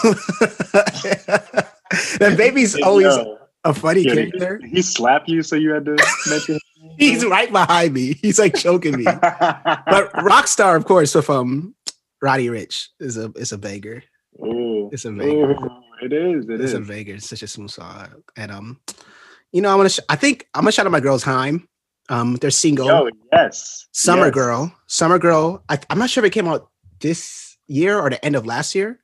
the 2.20 2.36
baby's 2.36 2.80
always 2.82 3.06
yo, 3.06 3.38
a 3.64 3.74
funny 3.74 4.02
yo, 4.02 4.14
character. 4.14 4.62
He 4.70 4.82
slap 4.82 5.28
you 5.28 5.44
so 5.44 5.56
you 5.56 5.72
had 5.72 5.86
to 5.86 5.98
mention? 6.30 6.60
He's 6.98 7.26
right 7.26 7.52
behind 7.52 7.94
me. 7.94 8.14
He's 8.22 8.38
like 8.38 8.56
choking 8.56 8.98
me. 8.98 9.06
But 9.06 10.12
Rockstar, 10.14 10.76
of 10.76 10.86
course, 10.86 11.16
with 11.16 11.30
um 11.30 11.74
Roddy 12.22 12.48
Ricch 12.48 12.88
is 13.00 13.18
a 13.18 13.32
is 13.36 13.52
a 13.52 13.58
banger. 13.58 14.04
Ooh. 14.44 14.90
It's 14.92 15.06
a 15.06 15.12
banger. 15.12 15.52
Ooh, 15.52 15.82
it 16.02 16.14
is. 16.14 16.46
It 16.50 16.62
It's 16.62 16.72
is. 16.72 16.74
a 16.74 16.80
banger. 16.82 17.16
It's 17.16 17.30
such 17.30 17.44
a 17.44 17.48
smooth 17.48 17.72
song. 17.72 18.24
And 18.36 18.52
um, 18.52 18.80
you 19.52 19.62
know, 19.62 19.70
I'm 19.72 19.78
gonna. 19.78 19.90
Sh- 19.90 20.00
I 20.10 20.16
think 20.16 20.48
I'm 20.54 20.62
gonna 20.62 20.72
shout 20.72 20.86
out 20.86 20.92
my 20.92 21.00
girls 21.00 21.24
Haim. 21.24 21.68
Um, 22.10 22.36
they're 22.36 22.52
single 22.52 22.88
Yo, 22.88 23.10
yes. 23.32 23.88
"Summer 23.92 24.26
yes. 24.26 24.34
Girl." 24.34 24.74
Summer 24.88 25.20
Girl. 25.20 25.64
I, 25.70 25.78
I'm 25.90 26.00
not 26.00 26.10
sure 26.10 26.24
if 26.24 26.28
it 26.28 26.34
came 26.34 26.48
out 26.48 26.70
this 27.00 27.58
year 27.68 28.00
or 28.00 28.10
the 28.10 28.24
end 28.26 28.36
of 28.36 28.46
last 28.46 28.76
year. 28.76 29.00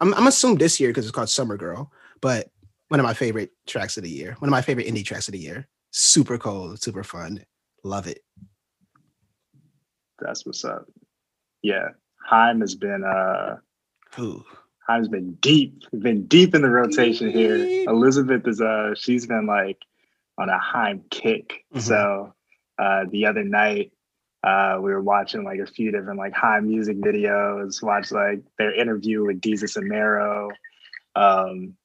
I'm 0.00 0.12
I'm 0.14 0.26
assuming 0.26 0.58
this 0.58 0.80
year 0.80 0.90
because 0.90 1.04
it's 1.06 1.12
called 1.14 1.30
"Summer 1.30 1.56
Girl." 1.56 1.90
But 2.20 2.48
one 2.88 2.98
of 3.00 3.04
my 3.04 3.14
favorite 3.14 3.50
tracks 3.66 3.96
of 3.96 4.02
the 4.02 4.10
year. 4.10 4.34
One 4.40 4.48
of 4.48 4.52
my 4.52 4.62
favorite 4.62 4.86
indie 4.88 5.04
tracks 5.04 5.28
of 5.28 5.32
the 5.32 5.38
year. 5.38 5.68
Super 5.92 6.36
cold, 6.38 6.82
super 6.82 7.04
fun. 7.04 7.44
Love 7.84 8.06
it. 8.06 8.20
That's 10.18 10.44
what's 10.44 10.64
up. 10.64 10.86
Yeah. 11.62 11.88
Haim 12.28 12.60
has 12.60 12.74
been 12.74 13.04
uh 13.04 13.56
Ooh. 14.20 14.44
Haim's 14.86 15.08
been 15.08 15.34
deep, 15.34 15.84
been 15.98 16.26
deep 16.26 16.54
in 16.54 16.62
the 16.62 16.70
rotation 16.70 17.30
here. 17.30 17.56
Elizabeth 17.88 18.46
is 18.46 18.60
uh 18.60 18.94
she's 18.96 19.26
been 19.26 19.46
like 19.46 19.78
on 20.38 20.48
a 20.48 20.58
Haim 20.58 21.04
kick. 21.10 21.64
Mhm. 21.74 21.80
So 21.80 22.34
uh 22.78 23.04
the 23.10 23.26
other 23.26 23.44
night 23.44 23.92
uh 24.42 24.78
we 24.80 24.90
were 24.90 25.02
watching 25.02 25.44
like 25.44 25.60
a 25.60 25.66
few 25.66 25.90
different 25.92 26.18
like 26.18 26.32
Haim 26.34 26.66
music 26.66 26.96
videos, 26.98 27.82
watched 27.82 28.12
like 28.12 28.40
their 28.58 28.74
interview 28.74 29.24
with 29.24 29.40
Desus 29.40 29.76
and 29.76 29.88
Mero. 29.88 30.50
Um 31.14 31.76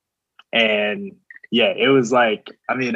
and 0.54 1.16
yeah, 1.52 1.74
it 1.76 1.90
was 1.90 2.12
like, 2.12 2.50
I 2.70 2.76
mean, 2.76 2.96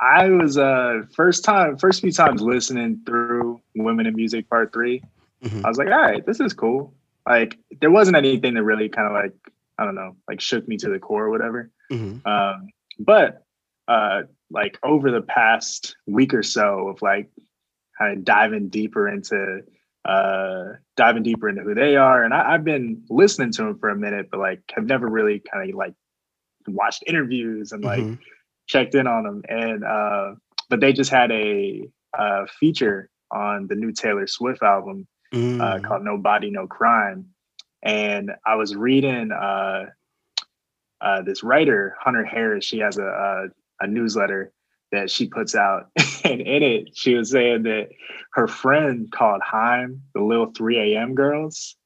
I 0.00 0.28
was 0.28 0.58
uh 0.58 1.02
first 1.14 1.44
time, 1.44 1.78
first 1.78 2.02
few 2.02 2.12
times 2.12 2.42
listening 2.42 3.00
through 3.06 3.60
Women 3.74 4.06
in 4.06 4.14
Music 4.14 4.50
Part 4.50 4.72
Three. 4.72 5.02
Mhm. 5.42 5.64
I 5.64 5.68
was 5.68 5.78
like, 5.78 5.88
all 5.88 6.02
right, 6.02 6.24
this 6.26 6.40
is 6.40 6.52
cool. 6.52 6.92
Like 7.26 7.58
there 7.80 7.90
wasn't 7.90 8.16
anything 8.16 8.54
that 8.54 8.62
really 8.62 8.88
kind 8.88 9.08
of 9.08 9.12
like, 9.12 9.32
I 9.78 9.84
don't 9.84 9.94
know, 9.94 10.16
like 10.28 10.40
shook 10.40 10.66
me 10.68 10.76
to 10.78 10.88
the 10.88 10.98
core 10.98 11.24
or 11.24 11.30
whatever. 11.30 11.70
Mhm. 11.90 12.24
Um, 12.26 12.68
but 12.98 13.42
uh 13.88 14.22
like 14.50 14.78
over 14.82 15.10
the 15.10 15.22
past 15.22 15.96
week 16.06 16.34
or 16.34 16.42
so 16.42 16.88
of 16.88 17.02
like 17.02 17.30
kind 17.98 18.16
of 18.18 18.24
diving 18.24 18.68
deeper 18.68 19.08
into 19.08 19.60
uh 20.04 20.64
diving 20.96 21.22
deeper 21.24 21.48
into 21.48 21.62
who 21.62 21.74
they 21.74 21.96
are. 21.96 22.22
And 22.24 22.32
I, 22.32 22.54
I've 22.54 22.64
been 22.64 23.02
listening 23.10 23.52
to 23.52 23.62
them 23.64 23.78
for 23.78 23.90
a 23.90 23.96
minute, 23.96 24.28
but 24.30 24.40
like 24.40 24.60
have 24.74 24.86
never 24.86 25.08
really 25.08 25.40
kind 25.40 25.68
of 25.68 25.76
like 25.76 25.94
watched 26.68 27.04
interviews 27.06 27.72
and 27.72 27.82
like 27.84 28.04
Mhm. 28.04 28.18
checked 28.66 28.94
in 28.96 29.06
on 29.06 29.22
them 29.24 29.42
and 29.48 29.84
uh 29.84 30.34
but 30.68 30.80
they 30.80 30.92
just 30.92 31.10
had 31.10 31.30
a 31.30 31.88
uh 32.18 32.46
feature 32.58 33.08
on 33.30 33.66
the 33.68 33.74
new 33.76 33.92
Taylor 33.92 34.26
Swift 34.26 34.62
album 34.62 35.06
uh 35.32 35.36
Mm. 35.36 35.84
called 35.84 36.04
No 36.04 36.18
Body 36.18 36.50
No 36.50 36.66
Crime 36.66 37.26
and 37.82 38.32
I 38.44 38.54
was 38.56 38.74
reading 38.76 39.32
uh 39.32 39.86
uh 41.00 41.22
this 41.22 41.42
writer 41.42 41.96
Hunter 42.00 42.24
Harris 42.24 42.64
she 42.64 42.78
has 42.78 42.98
a 42.98 43.04
a, 43.04 43.84
a 43.84 43.86
newsletter 43.86 44.52
that 44.92 45.10
she 45.10 45.26
puts 45.28 45.54
out 45.54 45.90
and 46.24 46.40
in 46.40 46.62
it 46.62 46.96
she 46.96 47.14
was 47.14 47.30
saying 47.30 47.64
that 47.64 47.88
her 48.32 48.46
friend 48.46 49.10
called 49.10 49.42
Haim 49.42 50.02
the 50.14 50.22
little 50.22 50.52
3 50.56 50.94
a.m. 50.94 51.14
girls 51.14 51.76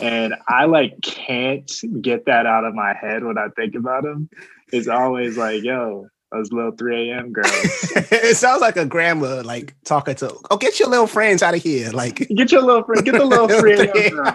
and 0.00 0.34
I 0.48 0.64
like 0.66 1.00
can't 1.02 1.70
get 2.00 2.26
that 2.26 2.46
out 2.46 2.64
of 2.64 2.74
my 2.74 2.94
head 2.94 3.22
when 3.24 3.36
I 3.38 3.48
think 3.56 3.74
about 3.74 4.02
them. 4.04 4.30
It's 4.72 4.88
always 4.88 5.36
like, 5.36 5.62
yo, 5.62 6.08
those 6.32 6.52
little 6.52 6.70
3 6.72 7.10
a.m. 7.10 7.32
girls. 7.32 7.48
it 8.12 8.36
sounds 8.36 8.60
like 8.60 8.76
a 8.76 8.84
grandma 8.86 9.42
like 9.44 9.74
talking 9.84 10.14
to 10.16 10.32
oh 10.50 10.56
get 10.56 10.78
your 10.78 10.88
little 10.88 11.06
friends 11.08 11.42
out 11.42 11.54
of 11.54 11.62
here 11.62 11.90
like 11.90 12.16
Get 12.28 12.52
your 12.52 12.62
little 12.62 12.84
friend, 12.84 13.04
get 13.04 13.14
the 13.16 13.24
little 13.24 13.48
3 13.60 13.72
a.m. 13.74 14.10
girls. 14.16 14.34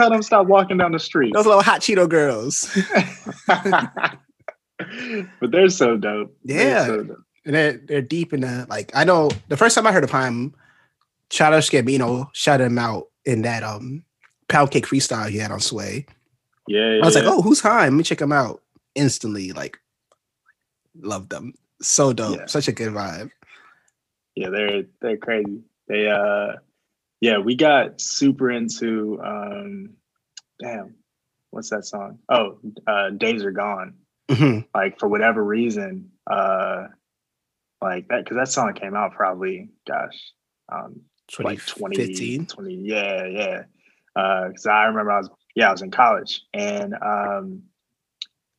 Tell 0.00 0.10
them 0.10 0.22
stop 0.22 0.46
walking 0.46 0.78
down 0.78 0.92
the 0.92 0.98
street. 0.98 1.34
those 1.34 1.44
little 1.46 1.62
hot 1.62 1.80
cheeto 1.82 2.08
girls 2.08 2.66
but 5.40 5.50
they're 5.50 5.68
so 5.68 5.96
dope. 5.96 6.36
They're 6.44 6.68
Yeah. 6.68 6.86
so 6.86 7.02
dope. 7.04 7.18
and 7.44 7.54
they're, 7.54 7.72
they're 7.86 8.02
deep 8.02 8.32
in 8.32 8.40
the 8.42 8.66
like 8.68 8.90
i 8.94 9.04
know 9.04 9.30
the 9.48 9.56
first 9.56 9.74
time 9.74 9.86
i 9.86 9.92
heard 9.92 10.04
of 10.04 10.10
him 10.10 10.54
Childish 11.30 11.70
Gambino 11.70 12.28
shouted 12.34 12.64
him 12.66 12.78
out 12.78 13.08
in 13.24 13.42
that 13.42 13.62
um 13.62 14.04
pound 14.48 14.70
cake 14.70 14.86
freestyle 14.86 15.28
he 15.28 15.38
had 15.38 15.50
on 15.50 15.60
sway 15.60 16.06
Yeah, 16.68 17.00
i 17.02 17.04
was 17.06 17.14
like 17.14 17.24
oh 17.24 17.42
who's 17.42 17.60
Haim? 17.60 17.80
let 17.84 17.92
me 17.92 18.02
check 18.02 18.20
him 18.20 18.32
out 18.32 18.62
instantly 18.94 19.52
like 19.52 19.78
loved 21.00 21.30
them 21.30 21.52
so 21.80 22.12
dope 22.12 22.38
Yeah. 22.38 22.46
such 22.46 22.68
a 22.68 22.72
good 22.72 22.92
vibe 22.92 23.30
yeah, 24.34 24.48
they're 24.48 24.84
they're 25.02 25.18
crazy. 25.18 25.60
They 25.88 26.08
uh 26.08 26.54
yeah, 27.20 27.36
we 27.38 27.54
got 27.54 28.00
super 28.00 28.50
into 28.50 29.20
um 29.22 29.90
damn, 30.58 30.94
what's 31.50 31.68
that 31.68 31.84
song? 31.84 32.18
Oh, 32.30 32.58
uh 32.86 33.10
Days 33.10 33.44
Are 33.44 33.50
Gone. 33.50 33.94
Mhm. 34.30 34.66
Like 34.74 34.98
for 34.98 35.06
whatever 35.08 35.44
reason, 35.44 36.12
uh 36.30 36.86
like 37.82 38.08
that 38.08 38.24
because 38.24 38.36
that 38.38 38.48
song 38.48 38.72
came 38.72 38.94
out 38.96 39.12
probably, 39.12 39.68
gosh, 39.86 40.32
um 40.72 41.02
like 41.40 41.64
20, 41.66 42.38
20 42.46 42.74
yeah, 42.76 43.26
yeah. 43.26 43.62
Uh 44.16 44.48
because 44.48 44.66
I 44.66 44.84
remember 44.84 45.10
I 45.12 45.18
was 45.18 45.28
yeah, 45.54 45.68
I 45.68 45.72
was 45.72 45.82
in 45.82 45.90
college 45.90 46.40
and 46.54 46.94
um 46.94 47.64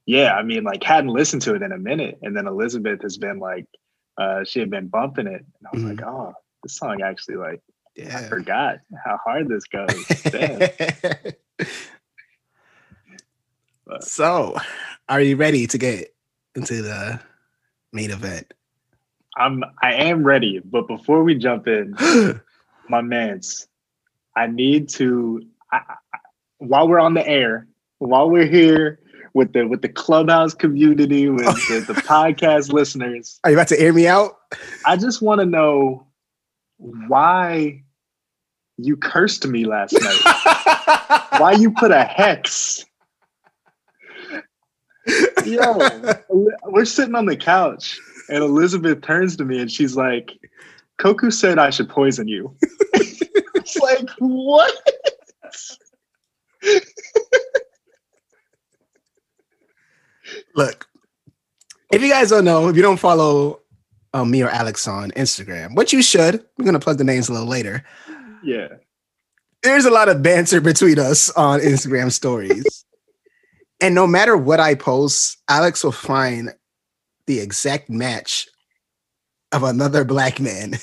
yeah, 0.06 0.34
I 0.34 0.44
mean 0.44 0.64
like 0.64 0.84
hadn't 0.84 1.12
listened 1.12 1.42
to 1.44 1.56
it 1.56 1.62
in 1.62 1.72
a 1.72 1.78
minute. 1.78 2.20
And 2.22 2.36
then 2.36 2.48
Elizabeth 2.48 3.02
has 3.02 3.18
been 3.18 3.40
like 3.40 3.66
uh 4.18 4.44
she 4.44 4.60
had 4.60 4.70
been 4.70 4.88
bumping 4.88 5.28
it 5.28 5.46
and 5.46 5.68
I 5.68 5.70
was 5.74 5.84
like, 5.84 6.02
oh, 6.02 6.34
this 6.64 6.76
song 6.76 7.02
actually 7.02 7.36
like 7.36 7.62
I 8.00 8.24
forgot 8.24 8.78
how 9.04 9.20
hard 9.24 9.48
this 9.48 9.66
goes. 9.66 11.34
So 14.00 14.56
are 15.08 15.22
you 15.22 15.36
ready 15.36 15.68
to 15.68 15.78
get 15.78 16.16
into 16.56 16.82
the 16.82 17.20
main 17.92 18.12
event 18.12 18.52
I'm 19.38 19.64
I 19.82 19.94
am 19.96 20.24
ready, 20.24 20.60
but 20.64 20.88
before 20.88 21.24
we 21.24 21.36
jump 21.36 21.68
in, 21.68 21.96
my 22.90 23.02
man's, 23.02 23.68
I 24.36 24.48
need 24.48 24.90
to 24.90 25.42
I, 25.72 25.82
I, 26.14 26.18
while 26.60 26.88
we're 26.88 27.00
on 27.00 27.14
the 27.14 27.28
air, 27.28 27.68
while 27.98 28.30
we're 28.30 28.46
here 28.46 29.00
with 29.34 29.54
the 29.54 29.68
with 29.68 29.82
the 29.82 29.90
clubhouse 29.90 30.54
community, 30.54 31.30
with 31.30 31.46
the, 31.68 31.94
the 31.94 32.00
podcast 32.02 32.72
listeners, 32.72 33.40
are 33.44 33.52
you 33.52 33.58
about 33.58 33.68
to 33.70 33.80
air 33.80 33.94
me 33.94 34.08
out 34.08 34.38
I 34.86 34.98
just 34.98 35.22
want 35.22 35.40
to 35.42 35.46
know 35.46 36.08
why 36.78 37.84
you 38.78 38.98
cursed 38.98 39.48
me 39.48 39.66
last 39.66 39.94
night. 39.94 41.30
why 41.40 41.54
you 41.54 41.72
put 41.72 41.92
a 41.92 42.04
hex? 42.04 42.86
Yo, 45.46 45.90
we're 46.66 46.86
sitting 46.86 47.16
on 47.16 47.26
the 47.26 47.36
couch, 47.36 48.00
and 48.30 48.44
Elizabeth 48.44 49.02
turns 49.02 49.36
to 49.38 49.46
me 49.46 49.60
and 49.60 49.72
she's 49.72 49.98
like, 49.98 50.32
"Koku 50.98 51.30
said 51.30 51.60
I 51.60 51.70
should 51.70 51.90
poison 51.90 52.28
you." 52.28 52.56
it's 52.94 53.78
like 53.78 54.10
what? 54.20 54.74
Look, 60.56 60.88
if 61.92 62.02
you 62.02 62.10
guys 62.10 62.30
don't 62.30 62.46
know, 62.46 62.70
if 62.70 62.76
you 62.76 62.82
don't 62.82 63.00
follow 63.00 63.62
um, 64.14 64.32
me 64.32 64.44
or 64.44 64.50
Alex 64.50 64.88
on 64.88 65.12
Instagram, 65.12 65.76
what 65.76 65.94
you 65.94 66.02
should, 66.02 66.46
we're 66.58 66.66
gonna 66.66 66.80
plug 66.80 66.98
the 66.98 67.04
names 67.04 67.30
a 67.30 67.34
little 67.34 67.48
later. 67.48 67.84
Yeah, 68.44 68.68
There's 69.62 69.86
a 69.86 69.92
lot 69.92 70.10
of 70.10 70.22
banter 70.22 70.60
between 70.60 71.00
us 71.00 71.30
on 71.32 71.60
Instagram 71.62 72.12
stories. 72.12 72.86
and 73.82 73.96
no 73.96 74.06
matter 74.06 74.36
what 74.36 74.60
I 74.60 74.76
post, 74.76 75.38
Alex 75.48 75.84
will 75.84 75.92
find 75.92 76.54
the 77.26 77.40
exact 77.40 77.90
match 77.90 78.48
of 79.52 79.64
another 79.64 80.04
black 80.04 80.40
man. 80.40 80.78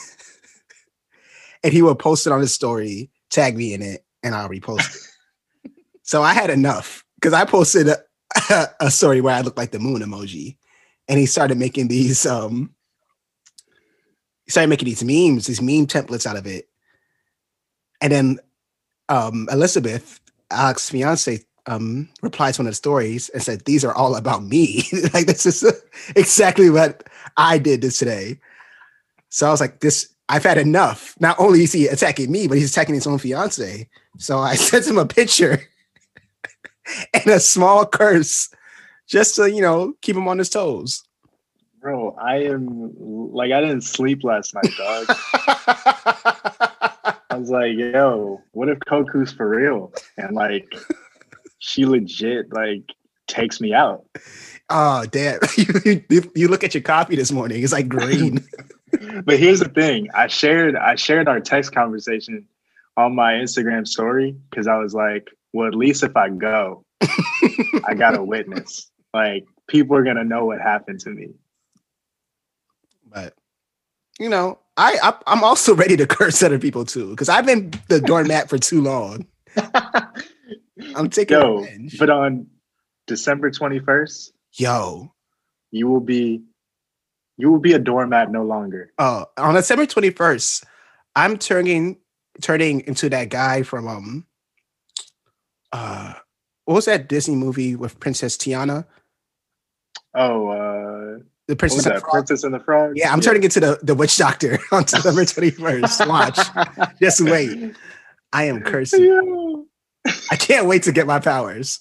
and 1.63 1.73
he 1.73 1.83
will 1.83 1.95
post 1.95 2.27
it 2.27 2.33
on 2.33 2.41
his 2.41 2.55
story, 2.55 3.11
tag 3.31 3.57
me 3.57 3.75
in 3.75 3.83
it, 3.83 4.05
and 4.23 4.35
I'll 4.35 4.49
repost 4.49 4.97
it. 5.65 5.73
so 6.03 6.23
I 6.23 6.33
had 6.33 6.51
enough 6.51 7.05
because 7.17 7.35
I 7.35 7.45
posted 7.45 7.89
a, 8.81 8.91
story 8.91 9.21
where 9.21 9.35
I 9.35 9.41
looked 9.41 9.59
like 9.59 9.71
the 9.71 9.79
moon 9.79 10.03
emoji. 10.03 10.57
And 11.09 11.19
he 11.19 11.27
started 11.27 11.59
making 11.59 11.89
these 11.89 12.27
um 12.27 12.75
he 14.45 14.51
started 14.51 14.69
making 14.69 14.87
these 14.87 15.05
memes, 15.05 15.47
these 15.47 15.63
meme 15.63 15.87
templates 15.87 16.27
out 16.27 16.37
of 16.37 16.47
it. 16.47 16.69
And 18.01 18.13
then 18.13 18.39
um 19.09 19.49
Elizabeth, 19.51 20.21
Alex's 20.51 20.91
fiance, 20.91 21.45
um 21.67 22.09
replied 22.23 22.55
to 22.55 22.63
one 22.63 22.67
of 22.67 22.73
the 22.73 22.77
stories 22.77 23.29
and 23.31 23.43
said, 23.43 23.65
"These 23.65 23.85
are 23.85 23.95
all 23.95 24.15
about 24.17 24.45
me." 24.45 24.85
like 25.15 25.27
this 25.27 25.47
is 25.47 25.65
exactly 26.17 26.71
what 26.71 27.09
I 27.37 27.59
did 27.59 27.83
this 27.83 27.99
today. 27.99 28.39
So 29.29 29.47
I 29.49 29.51
was 29.51 29.61
like, 29.61 29.81
"This 29.81 30.09
I've 30.29 30.45
had 30.45 30.59
enough." 30.59 31.15
Not 31.21 31.39
only 31.41 31.65
is 31.65 31.73
he 31.73 31.89
attacking 31.89 32.31
me, 32.31 32.47
but 32.47 32.59
he's 32.59 32.71
attacking 32.71 32.95
his 32.95 33.07
own 33.07 33.19
fiance. 33.19 33.89
So 34.19 34.39
I 34.39 34.55
sent 34.55 34.87
him 34.87 34.99
a 34.99 35.07
picture 35.07 35.61
and 37.15 37.27
a 37.27 37.41
small 37.41 37.87
curse, 37.87 38.49
just 39.07 39.37
to 39.37 39.51
you 39.51 39.63
know 39.63 39.95
keep 40.03 40.17
him 40.17 40.29
on 40.29 40.39
his 40.39 40.49
toes. 40.49 41.03
Bro, 41.81 42.17
I 42.21 42.43
am 42.45 42.93
like 42.99 43.53
I 43.53 43.61
didn't 43.61 43.83
sleep 43.83 44.23
last 44.23 44.55
night, 44.55 44.71
dog. 44.77 45.07
I 47.31 47.37
was 47.37 47.49
like, 47.49 47.73
yo, 47.75 48.43
what 48.53 48.69
if 48.69 48.79
Koku's 48.81 49.33
for 49.33 49.49
real? 49.49 49.93
And 50.19 50.35
like 50.35 50.75
she 51.59 51.87
legit 51.87 52.53
like 52.53 52.83
takes 53.29 53.61
me 53.61 53.73
out. 53.73 54.05
Oh 54.69 55.07
damn! 55.07 55.41
you, 55.57 56.05
you, 56.11 56.33
you 56.35 56.49
look 56.49 56.65
at 56.65 56.75
your 56.75 56.83
copy 56.83 57.17
this 57.17 57.33
morning; 57.33 57.63
it's 57.63 57.73
like 57.73 57.89
green. 57.89 58.45
but 59.25 59.39
here's 59.39 59.61
the 59.61 59.69
thing: 59.69 60.09
I 60.15 60.27
shared 60.27 60.77
I 60.77 60.97
shared 60.97 61.29
our 61.29 61.41
text 61.41 61.73
conversation 61.73 62.47
on 62.97 63.15
my 63.15 63.35
Instagram 63.35 63.87
story 63.87 64.37
because 64.51 64.67
I 64.67 64.77
was 64.77 64.93
like, 64.93 65.31
well, 65.53 65.67
at 65.67 65.75
least 65.75 66.03
if 66.03 66.17
I 66.17 66.29
go, 66.29 66.85
I 67.85 67.95
got 67.97 68.17
a 68.17 68.23
witness. 68.23 68.91
Like 69.13 69.45
people 69.69 69.97
are 69.97 70.05
gonna 70.05 70.25
know 70.25 70.45
what 70.45 70.61
happened 70.61 71.01
to 71.01 71.11
me. 71.11 71.29
But 73.07 73.35
you 74.19 74.29
know, 74.29 74.59
I, 74.77 74.99
I 75.27 75.33
am 75.33 75.43
also 75.43 75.75
ready 75.75 75.97
to 75.97 76.07
curse 76.07 76.43
other 76.43 76.59
people 76.59 76.85
too 76.85 77.11
because 77.11 77.29
I've 77.29 77.47
been 77.47 77.73
the 77.89 78.01
doormat 78.01 78.49
for 78.49 78.59
too 78.59 78.83
long. 78.83 79.27
I'm 80.95 81.11
taking 81.11 81.39
Yo, 81.39 81.59
revenge. 81.59 81.99
But 81.99 82.11
on 82.11 82.47
December 83.07 83.51
21st, 83.51 84.31
yo, 84.53 85.13
you 85.71 85.89
will 85.89 86.01
be 86.01 86.43
you 87.37 87.51
will 87.51 87.59
be 87.59 87.73
a 87.73 87.79
doormat 87.79 88.31
no 88.31 88.45
longer. 88.45 88.93
Oh, 88.99 89.27
on 89.37 89.55
December 89.55 89.87
21st, 89.87 90.65
I'm 91.17 91.39
turning 91.39 91.99
turning 92.41 92.81
into 92.83 93.09
that 93.09 93.29
guy 93.29 93.63
from 93.63 93.89
um 93.89 94.27
uh 95.73 96.15
what 96.65 96.75
was 96.75 96.85
that 96.85 97.09
Disney 97.09 97.37
movie 97.37 97.75
with 97.77 97.99
Princess 98.01 98.37
Tiana? 98.37 98.87
Oh, 100.15 100.49
uh 100.49 101.23
the 101.51 101.57
Princess, 101.57 101.85
and 101.85 101.97
the 101.97 102.01
Princess 102.01 102.45
and 102.45 102.55
the 102.55 102.61
Frog. 102.61 102.93
Yeah, 102.95 103.13
I'm 103.13 103.19
yeah. 103.19 103.23
turning 103.23 103.43
into 103.43 103.59
the, 103.59 103.79
the 103.83 103.95
witch 103.95 104.17
doctor 104.17 104.61
on 104.73 104.85
December 104.85 105.23
21st. 105.23 106.07
Watch. 106.09 106.99
Just 107.01 107.21
wait. 107.21 107.75
I 108.33 108.45
am 108.45 108.63
cursing. 108.63 109.05
Yeah. 109.05 110.13
I 110.31 110.37
can't 110.37 110.67
wait 110.67 110.85
to 110.85 110.93
get 110.93 111.09
my 111.09 111.19
powers. 111.19 111.81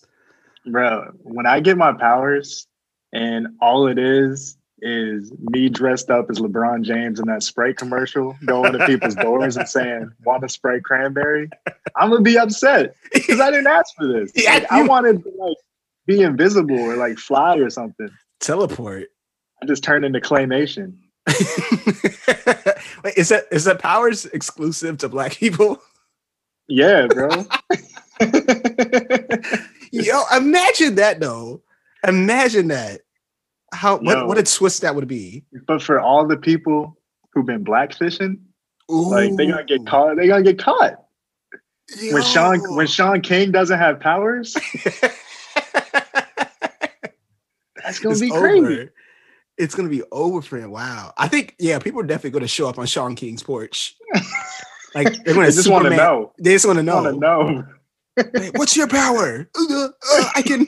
Bro, 0.66 1.12
when 1.22 1.46
I 1.46 1.60
get 1.60 1.78
my 1.78 1.94
powers 1.94 2.68
and 3.14 3.50
all 3.62 3.88
it 3.88 4.00
is 4.00 4.58
is 4.82 5.32
me 5.40 5.70
dressed 5.70 6.10
up 6.10 6.30
as 6.30 6.40
LeBron 6.40 6.84
James 6.84 7.20
in 7.20 7.28
that 7.28 7.44
Sprite 7.44 7.78
commercial, 7.78 8.36
going 8.46 8.74
to 8.74 8.86
people's 8.86 9.16
doors 9.24 9.58
and 9.58 9.68
saying, 9.68 10.12
"Want 10.24 10.44
a 10.44 10.50
Sprite 10.50 10.84
cranberry?" 10.84 11.50
I'm 11.96 12.10
gonna 12.10 12.22
be 12.22 12.38
upset 12.38 12.96
because 13.14 13.40
I 13.40 13.52
didn't 13.52 13.68
ask 13.68 13.96
for 13.96 14.08
this. 14.08 14.32
Yeah, 14.36 14.54
like, 14.54 14.72
I 14.72 14.84
wanted 14.84 15.24
to 15.24 15.32
like 15.38 15.58
be 16.06 16.22
invisible 16.22 16.80
or 16.80 16.96
like 16.96 17.18
fly 17.18 17.58
or 17.58 17.70
something. 17.70 18.10
Teleport. 18.40 19.08
I 19.62 19.66
just 19.66 19.84
turned 19.84 20.06
into 20.06 20.20
claymation. 20.20 20.96
Wait, 23.04 23.18
is 23.18 23.30
that 23.30 23.46
is 23.52 23.66
that 23.66 23.80
powers 23.80 24.26
exclusive 24.26 24.98
to 25.00 25.10
black 25.10 25.34
people? 25.34 25.82
Yeah, 26.68 27.08
bro. 27.08 27.30
Yo, 29.92 30.22
imagine 30.36 30.96
that 30.96 31.18
though. 31.20 31.62
Imagine 32.08 32.70
that. 32.70 33.02
How 33.74 33.98
what, 33.98 34.28
what 34.28 34.38
a 34.38 34.44
twist 34.44 34.82
that 34.82 34.96
would 34.96 35.08
be. 35.08 35.46
But 35.68 35.82
for 35.82 36.00
all 36.00 36.28
the 36.28 36.38
people 36.38 36.98
who've 37.34 37.46
been 37.46 37.64
blackfishing, 37.64 38.40
Ooh. 38.92 39.10
like 39.12 39.36
they 39.36 39.48
gonna 39.48 39.64
get 39.64 39.86
caught. 39.86 40.18
They 40.18 40.28
gonna 40.28 40.44
get 40.44 40.60
caught. 40.60 41.04
Yo. 42.00 42.14
When 42.14 42.24
Shaun 42.24 42.60
when 42.76 42.88
Shaun 42.88 43.22
King 43.22 43.52
doesn't 43.52 43.78
have 43.78 44.00
powers, 44.00 44.54
that's 47.76 48.00
gonna 48.00 48.12
it's 48.12 48.22
be 48.22 48.30
crazy. 48.30 48.60
Over 48.60 48.94
it's 49.60 49.76
gonna 49.76 49.90
be 49.90 50.04
over 50.12 50.42
for 50.42 50.58
him. 50.58 50.72
Wow. 50.72 51.14
I 51.18 51.28
think 51.28 51.56
yeah, 51.60 51.80
people 51.80 52.00
are 52.00 52.06
definitely 52.06 52.32
gonna 52.32 52.48
show 52.48 52.70
up 52.70 52.80
on 52.80 52.86
Shaun 52.86 53.16
King's 53.16 53.44
porch. 53.44 53.96
Like 54.96 55.24
they're 55.24 55.36
gonna 55.36 55.52
just 55.52 55.70
want 55.70 55.86
to 55.86 55.96
know. 55.96 56.34
They 56.40 56.54
just 56.54 56.66
want 56.66 56.78
to 56.78 56.84
know. 56.84 57.12
know. 57.12 57.64
What's 58.56 58.76
your 58.76 58.88
power? 58.88 59.48
Uh, 59.56 59.88
uh, 59.88 60.30
I 60.36 60.42
can. 60.42 60.66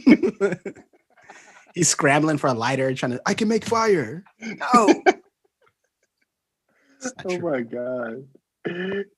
He's 1.73 1.89
scrambling 1.89 2.37
for 2.37 2.47
a 2.47 2.53
lighter, 2.53 2.93
trying 2.93 3.13
to. 3.13 3.21
I 3.25 3.33
can 3.33 3.47
make 3.47 3.65
fire. 3.65 4.23
No. 4.39 5.03
oh 7.25 7.39
my 7.39 7.61
god. 7.61 8.25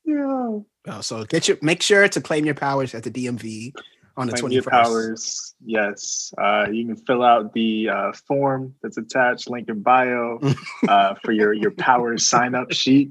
Yeah. 0.04 0.58
Oh, 0.86 1.00
so 1.00 1.24
get 1.24 1.48
your 1.48 1.58
make 1.62 1.82
sure 1.82 2.06
to 2.08 2.20
claim 2.20 2.44
your 2.44 2.54
powers 2.54 2.94
at 2.94 3.02
the 3.02 3.10
DMV 3.10 3.74
on 4.16 4.28
the 4.28 4.34
twenty 4.34 4.60
first. 4.60 4.68
Powers, 4.70 5.54
yes. 5.64 6.32
Uh, 6.38 6.66
you 6.70 6.86
can 6.86 6.96
fill 6.96 7.22
out 7.22 7.52
the 7.52 7.88
uh, 7.88 8.12
form 8.26 8.74
that's 8.82 8.96
attached, 8.96 9.50
link 9.50 9.68
in 9.68 9.82
bio, 9.82 10.40
uh, 10.88 11.14
for 11.22 11.32
your 11.32 11.52
your 11.52 11.72
powers 11.72 12.26
sign 12.26 12.54
up 12.54 12.72
sheet. 12.72 13.10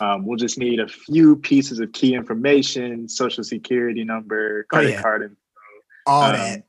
Um, 0.00 0.26
we'll 0.26 0.36
just 0.36 0.58
need 0.58 0.80
a 0.80 0.88
few 0.88 1.36
pieces 1.36 1.78
of 1.78 1.92
key 1.92 2.14
information, 2.14 3.08
social 3.08 3.44
security 3.44 4.02
number, 4.04 4.64
oh, 4.64 4.74
credit 4.74 4.88
oh, 4.88 4.92
yeah. 4.92 5.02
card 5.02 5.22
info. 5.22 5.36
All 6.06 6.22
um, 6.24 6.32
that. 6.32 6.64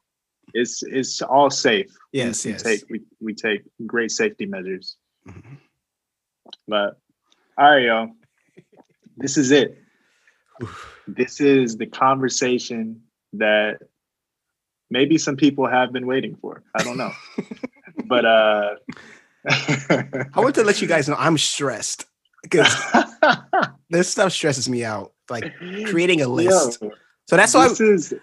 It's 0.54 0.84
it's 0.84 1.22
all 1.22 1.50
safe. 1.50 1.92
Yes, 2.12 2.46
we, 2.46 2.52
yes. 2.52 2.64
We 2.64 2.72
take 2.72 2.90
we, 2.90 3.02
we 3.22 3.34
take 3.34 3.62
great 3.86 4.12
safety 4.12 4.46
measures. 4.46 4.98
Mm-hmm. 5.28 5.56
But 6.68 6.98
all 7.58 7.72
right, 7.72 7.84
y'all. 7.84 8.10
This 9.18 9.38
is 9.38 9.52
it. 9.52 9.78
this 11.08 11.42
is 11.42 11.78
the 11.78 11.86
conversation 11.86 13.02
that 13.34 13.80
maybe 14.90 15.18
some 15.18 15.38
people 15.38 15.68
have 15.68 15.92
been 15.92 16.06
waiting 16.06 16.36
for. 16.36 16.64
I 16.76 16.84
don't 16.84 16.98
know. 16.98 17.12
but 18.06 18.26
uh 18.26 18.76
I 19.50 20.30
want 20.36 20.56
to 20.56 20.64
let 20.64 20.82
you 20.82 20.88
guys 20.88 21.08
know 21.08 21.16
I'm 21.18 21.38
stressed 21.38 22.06
because 22.44 22.68
this 23.90 24.10
stuff 24.10 24.34
stresses 24.34 24.70
me 24.70 24.84
out. 24.84 25.14
Like 25.30 25.56
creating 25.86 26.22
a 26.22 26.28
list. 26.28 26.82
Yo, 26.82 26.92
so 27.28 27.38
that's 27.38 27.54
why 27.54 27.70
this 27.70 27.80
is 27.80 28.14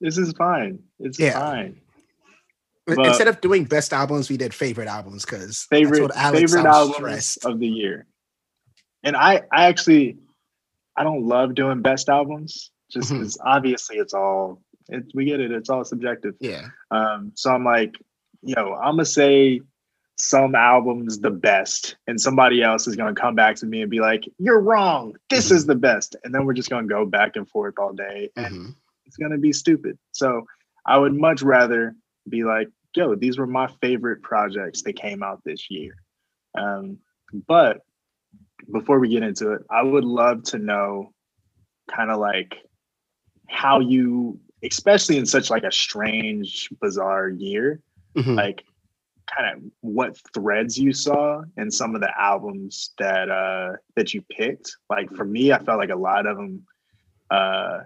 this 0.00 0.18
is 0.18 0.32
fine. 0.32 0.80
It's 0.98 1.18
yeah. 1.18 1.38
fine. 1.38 1.80
But 2.86 3.06
Instead 3.06 3.28
of 3.28 3.40
doing 3.40 3.64
best 3.64 3.92
albums, 3.92 4.28
we 4.28 4.36
did 4.36 4.52
favorite 4.52 4.88
albums 4.88 5.24
because 5.24 5.66
favorite 5.70 6.12
favorite 6.12 6.66
albums 6.66 6.96
stressed. 6.96 7.44
of 7.44 7.60
the 7.60 7.68
year. 7.68 8.06
And 9.04 9.16
I 9.16 9.42
I 9.52 9.66
actually 9.66 10.18
I 10.96 11.04
don't 11.04 11.24
love 11.24 11.54
doing 11.54 11.82
best 11.82 12.08
albums 12.08 12.70
just 12.90 13.10
because 13.10 13.36
mm-hmm. 13.36 13.48
obviously 13.48 13.96
it's 13.96 14.14
all 14.14 14.60
it, 14.88 15.04
we 15.14 15.24
get 15.24 15.40
it 15.40 15.52
it's 15.52 15.70
all 15.70 15.84
subjective 15.84 16.34
yeah 16.40 16.66
um 16.90 17.32
so 17.34 17.50
i'm 17.50 17.64
like 17.64 17.94
you 18.42 18.54
know 18.56 18.74
i'm 18.74 18.94
gonna 18.94 19.04
say 19.04 19.60
some 20.16 20.54
albums 20.54 21.20
the 21.20 21.30
best 21.30 21.96
and 22.06 22.20
somebody 22.20 22.62
else 22.62 22.86
is 22.86 22.94
going 22.94 23.14
to 23.14 23.18
come 23.18 23.34
back 23.34 23.56
to 23.56 23.64
me 23.64 23.80
and 23.80 23.90
be 23.90 24.00
like 24.00 24.24
you're 24.38 24.60
wrong 24.60 25.14
this 25.30 25.46
mm-hmm. 25.46 25.56
is 25.56 25.66
the 25.66 25.74
best 25.74 26.14
and 26.24 26.34
then 26.34 26.44
we're 26.44 26.52
just 26.52 26.68
going 26.68 26.86
to 26.86 26.92
go 26.92 27.06
back 27.06 27.36
and 27.36 27.48
forth 27.48 27.74
all 27.78 27.94
day 27.94 28.28
and 28.36 28.54
mm-hmm. 28.54 28.70
It's 29.10 29.16
going 29.16 29.32
to 29.32 29.38
be 29.38 29.52
stupid. 29.52 29.98
So 30.12 30.46
i 30.86 30.96
would 30.96 31.14
much 31.14 31.42
rather 31.42 31.94
be 32.28 32.42
like 32.42 32.68
yo 32.96 33.14
these 33.14 33.36
were 33.38 33.46
my 33.46 33.66
favorite 33.82 34.22
projects 34.22 34.82
that 34.82 34.94
came 34.94 35.22
out 35.22 35.42
this 35.44 35.70
year. 35.70 35.92
Um, 36.56 36.98
but 37.46 37.82
before 38.72 38.98
we 38.98 39.08
get 39.08 39.22
into 39.22 39.52
it 39.52 39.62
i 39.70 39.82
would 39.82 40.04
love 40.04 40.42
to 40.42 40.58
know 40.58 41.12
kind 41.90 42.10
of 42.10 42.18
like 42.18 42.56
how 43.48 43.80
you 43.80 44.38
especially 44.62 45.16
in 45.16 45.26
such 45.26 45.50
like 45.50 45.64
a 45.64 45.72
strange 45.72 46.68
bizarre 46.80 47.28
year 47.28 47.80
mm-hmm. 48.16 48.34
like 48.34 48.62
kind 49.34 49.56
of 49.56 49.70
what 49.80 50.18
threads 50.34 50.78
you 50.78 50.92
saw 50.92 51.42
in 51.56 51.70
some 51.70 51.94
of 51.94 52.00
the 52.00 52.20
albums 52.20 52.90
that 52.98 53.30
uh 53.30 53.76
that 53.96 54.12
you 54.12 54.22
picked. 54.22 54.76
Like 54.88 55.10
for 55.14 55.24
me 55.24 55.52
i 55.52 55.58
felt 55.58 55.78
like 55.78 55.90
a 55.90 55.96
lot 55.96 56.26
of 56.26 56.36
them 56.36 56.66
uh 57.30 57.80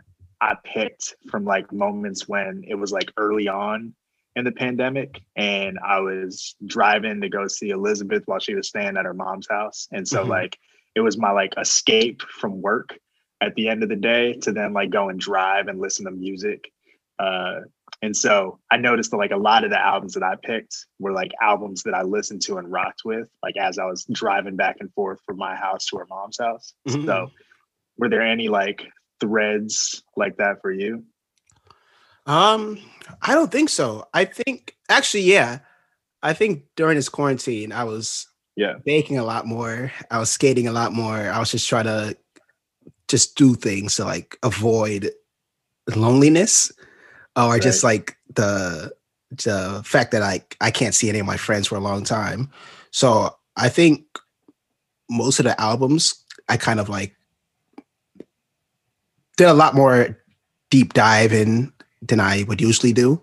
i 0.45 0.57
picked 0.65 1.17
from 1.31 1.45
like 1.45 1.73
moments 1.73 2.29
when 2.29 2.65
it 2.67 2.75
was 2.75 2.93
like 2.93 3.11
early 3.17 3.49
on 3.49 3.95
in 4.37 4.45
the 4.45 4.53
pandemic 4.53 5.21
and 5.37 5.79
i 5.85 6.01
was 6.01 6.57
driving 6.67 7.21
to 7.21 7.29
go 7.29 7.47
see 7.47 7.71
elizabeth 7.71 8.23
while 8.27 8.41
she 8.41 8.55
was 8.55 8.69
staying 8.69 8.97
at 8.97 9.05
her 9.05 9.15
mom's 9.15 9.49
house 9.51 9.89
and 9.93 10.07
so 10.07 10.21
mm-hmm. 10.21 10.31
like 10.31 10.59
it 10.95 11.01
was 11.01 11.19
my 11.19 11.31
like 11.31 11.53
escape 11.59 12.23
from 12.23 12.63
work 12.63 12.99
at 13.41 13.55
the 13.55 13.69
end 13.69 13.83
of 13.83 13.89
the 13.89 13.97
day 13.97 14.35
to 14.35 14.53
then 14.53 14.73
like 14.73 14.91
go 14.91 15.09
and 15.09 15.21
drive 15.21 15.69
and 15.69 15.81
listen 15.81 16.05
to 16.07 16.11
music. 16.11 16.71
Uh, 17.19 17.61
and 18.03 18.17
so 18.17 18.59
I 18.71 18.77
noticed 18.77 19.11
that 19.11 19.19
like 19.19 19.31
a 19.31 19.37
lot 19.37 19.65
of 19.65 19.71
the 19.71 19.81
albums 19.81 20.15
that 20.15 20.23
I 20.23 20.35
picked 20.43 20.87
were 20.99 21.13
like 21.13 21.33
albums 21.41 21.83
that 21.85 21.95
I 21.95 22.03
listened 22.03 22.43
to 22.43 22.59
and 22.59 22.71
rocked 22.71 23.03
with, 23.05 23.29
like 23.43 23.57
as 23.57 23.79
I 23.79 23.85
was 23.85 24.05
driving 24.11 24.57
back 24.57 24.77
and 24.81 24.93
forth 24.95 25.21
from 25.25 25.37
my 25.37 25.55
house 25.55 25.87
to 25.87 25.99
her 25.99 26.07
mom's 26.09 26.39
house. 26.39 26.75
Mm-hmm. 26.89 27.07
So 27.07 27.31
were 27.99 28.09
there 28.09 28.23
any 28.23 28.49
like 28.49 28.87
threads 29.25 30.03
like 30.17 30.37
that 30.37 30.61
for 30.61 30.71
you? 30.71 31.05
Um, 32.27 32.79
I 33.23 33.35
don't 33.35 33.53
think 33.53 33.69
so. 33.69 34.07
I 34.15 34.25
think 34.25 34.77
actually, 34.89 35.25
yeah. 35.25 35.61
I 36.23 36.33
think 36.33 36.65
during 36.77 36.97
this 36.97 37.09
quarantine, 37.09 37.73
I 37.73 37.85
was 37.85 38.27
yeah 38.57 38.75
baking 38.85 39.19
a 39.19 39.25
lot 39.25 39.47
more. 39.47 39.93
I 40.11 40.19
was 40.19 40.31
skating 40.31 40.69
a 40.69 40.73
lot 40.73 40.93
more. 40.93 41.17
I 41.17 41.39
was 41.39 41.51
just 41.51 41.69
trying 41.69 41.85
to 41.85 42.17
just 43.09 43.37
do 43.37 43.55
things 43.55 43.97
to 43.97 44.05
like 44.05 44.39
avoid 44.43 45.11
loneliness 45.95 46.73
or 47.37 47.51
right. 47.51 47.63
just 47.63 47.85
like 47.85 48.17
the 48.35 48.93
the 49.31 49.83
fact 49.85 50.13
that 50.13 50.23
I 50.23 50.43
I 50.61 50.71
can't 50.71 50.95
see 50.95 51.09
any 51.09 51.19
of 51.19 51.27
my 51.27 51.37
friends 51.37 51.67
for 51.67 51.77
a 51.77 51.81
long 51.81 52.05
time. 52.05 52.51
So 52.91 53.37
I 53.57 53.69
think 53.69 54.05
most 55.11 55.39
of 55.41 55.45
the 55.45 55.61
albums 55.61 56.25
I 56.49 56.57
kind 56.57 56.81
of 56.81 56.89
like 56.89 57.15
did 59.37 59.49
a 59.49 59.55
lot 59.55 59.75
more 59.75 60.19
deep 60.71 60.93
dive 60.93 61.33
in 61.33 61.73
than 62.03 62.21
I 62.21 62.45
would 62.45 62.61
usually 62.61 62.93
do. 62.93 63.21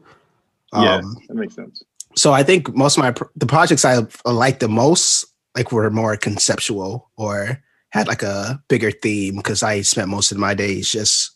Yeah, 0.74 0.96
um, 0.96 1.18
that 1.28 1.36
makes 1.36 1.56
sense. 1.56 1.84
So 2.16 2.34
I 2.34 2.44
think 2.44 2.74
most 2.76 2.98
of 2.98 3.04
my 3.04 3.14
the 3.36 3.46
projects 3.46 3.86
I 3.86 4.06
like 4.26 4.60
the 4.60 4.68
most 4.68 5.26
like 5.56 5.72
were 5.72 5.90
more 5.90 6.16
conceptual 6.18 7.10
or 7.18 7.62
had 7.90 8.08
like 8.08 8.24
a 8.24 8.62
bigger 8.70 8.92
theme 8.92 9.36
because 9.36 9.64
I 9.64 9.82
spent 9.82 10.10
most 10.10 10.32
of 10.32 10.38
my 10.38 10.54
days 10.54 10.90
just 10.90 11.32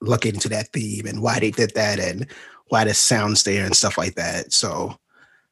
looking 0.00 0.34
into 0.34 0.48
that 0.50 0.68
theme 0.72 1.06
and 1.06 1.22
why 1.22 1.40
they 1.40 1.50
did 1.50 1.74
that 1.74 1.98
and 1.98 2.26
why 2.68 2.84
the 2.84 2.94
sounds 2.94 3.42
there 3.42 3.64
and 3.64 3.74
stuff 3.74 3.96
like 3.96 4.14
that. 4.14 4.52
So 4.52 4.98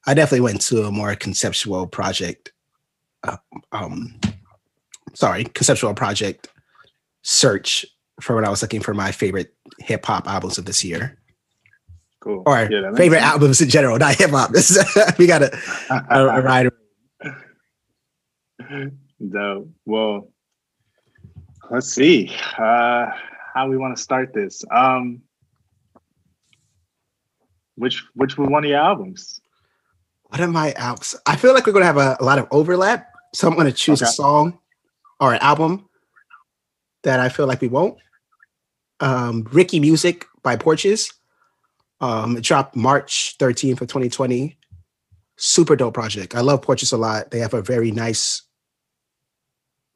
I 0.06 0.14
definitely 0.14 0.40
went 0.40 0.60
to 0.62 0.84
a 0.84 0.92
more 0.92 1.14
conceptual 1.14 1.86
project. 1.86 2.52
Uh, 3.24 3.38
um, 3.72 4.20
sorry, 5.14 5.44
conceptual 5.44 5.94
project 5.94 6.48
search 7.22 7.84
for 8.20 8.34
when 8.34 8.44
I 8.44 8.50
was 8.50 8.62
looking 8.62 8.80
for 8.80 8.94
my 8.94 9.12
favorite 9.12 9.54
hip 9.78 10.04
hop 10.06 10.28
albums 10.28 10.58
of 10.58 10.64
this 10.64 10.84
year. 10.84 11.18
Cool. 12.20 12.42
Or 12.46 12.68
yeah, 12.70 12.92
favorite 12.94 13.20
sense. 13.20 13.32
albums 13.32 13.60
in 13.60 13.68
general, 13.68 13.98
not 13.98 14.16
hip 14.16 14.30
hop. 14.30 14.50
we 15.18 15.26
got 15.26 15.42
a, 15.42 15.56
a, 16.10 16.26
a 16.26 16.42
ride. 16.42 16.70
No, 19.18 19.68
well, 19.86 20.30
let's 21.70 21.88
see 21.88 22.30
uh, 22.58 23.06
how 23.54 23.68
we 23.68 23.78
want 23.78 23.96
to 23.96 24.02
start 24.02 24.34
this. 24.34 24.62
Um, 24.70 25.22
which 27.76 28.04
which 28.14 28.36
one 28.36 28.64
of 28.64 28.68
your 28.68 28.78
albums? 28.78 29.40
What 30.24 30.40
are 30.40 30.48
my 30.48 30.72
albums? 30.72 31.16
I 31.24 31.36
feel 31.36 31.54
like 31.54 31.66
we're 31.66 31.72
gonna 31.72 31.86
have 31.86 31.96
a, 31.96 32.16
a 32.20 32.24
lot 32.24 32.38
of 32.38 32.46
overlap, 32.50 33.08
so 33.34 33.48
I'm 33.48 33.56
gonna 33.56 33.72
choose 33.72 34.02
okay. 34.02 34.08
a 34.08 34.12
song 34.12 34.58
or 35.20 35.32
an 35.32 35.40
album 35.40 35.85
that 37.06 37.20
I 37.20 37.28
feel 37.28 37.46
like 37.46 37.60
we 37.60 37.68
won't. 37.68 37.96
Um, 38.98 39.46
Ricky 39.52 39.78
Music 39.78 40.26
by 40.42 40.56
Porches. 40.56 41.12
Um, 42.00 42.36
it 42.36 42.42
dropped 42.42 42.74
March 42.74 43.36
13th 43.38 43.80
of 43.80 43.88
2020. 43.88 44.58
Super 45.36 45.76
dope 45.76 45.94
project. 45.94 46.34
I 46.34 46.40
love 46.40 46.62
Porches 46.62 46.90
a 46.90 46.96
lot. 46.96 47.30
They 47.30 47.38
have 47.38 47.54
a 47.54 47.62
very 47.62 47.92
nice 47.92 48.42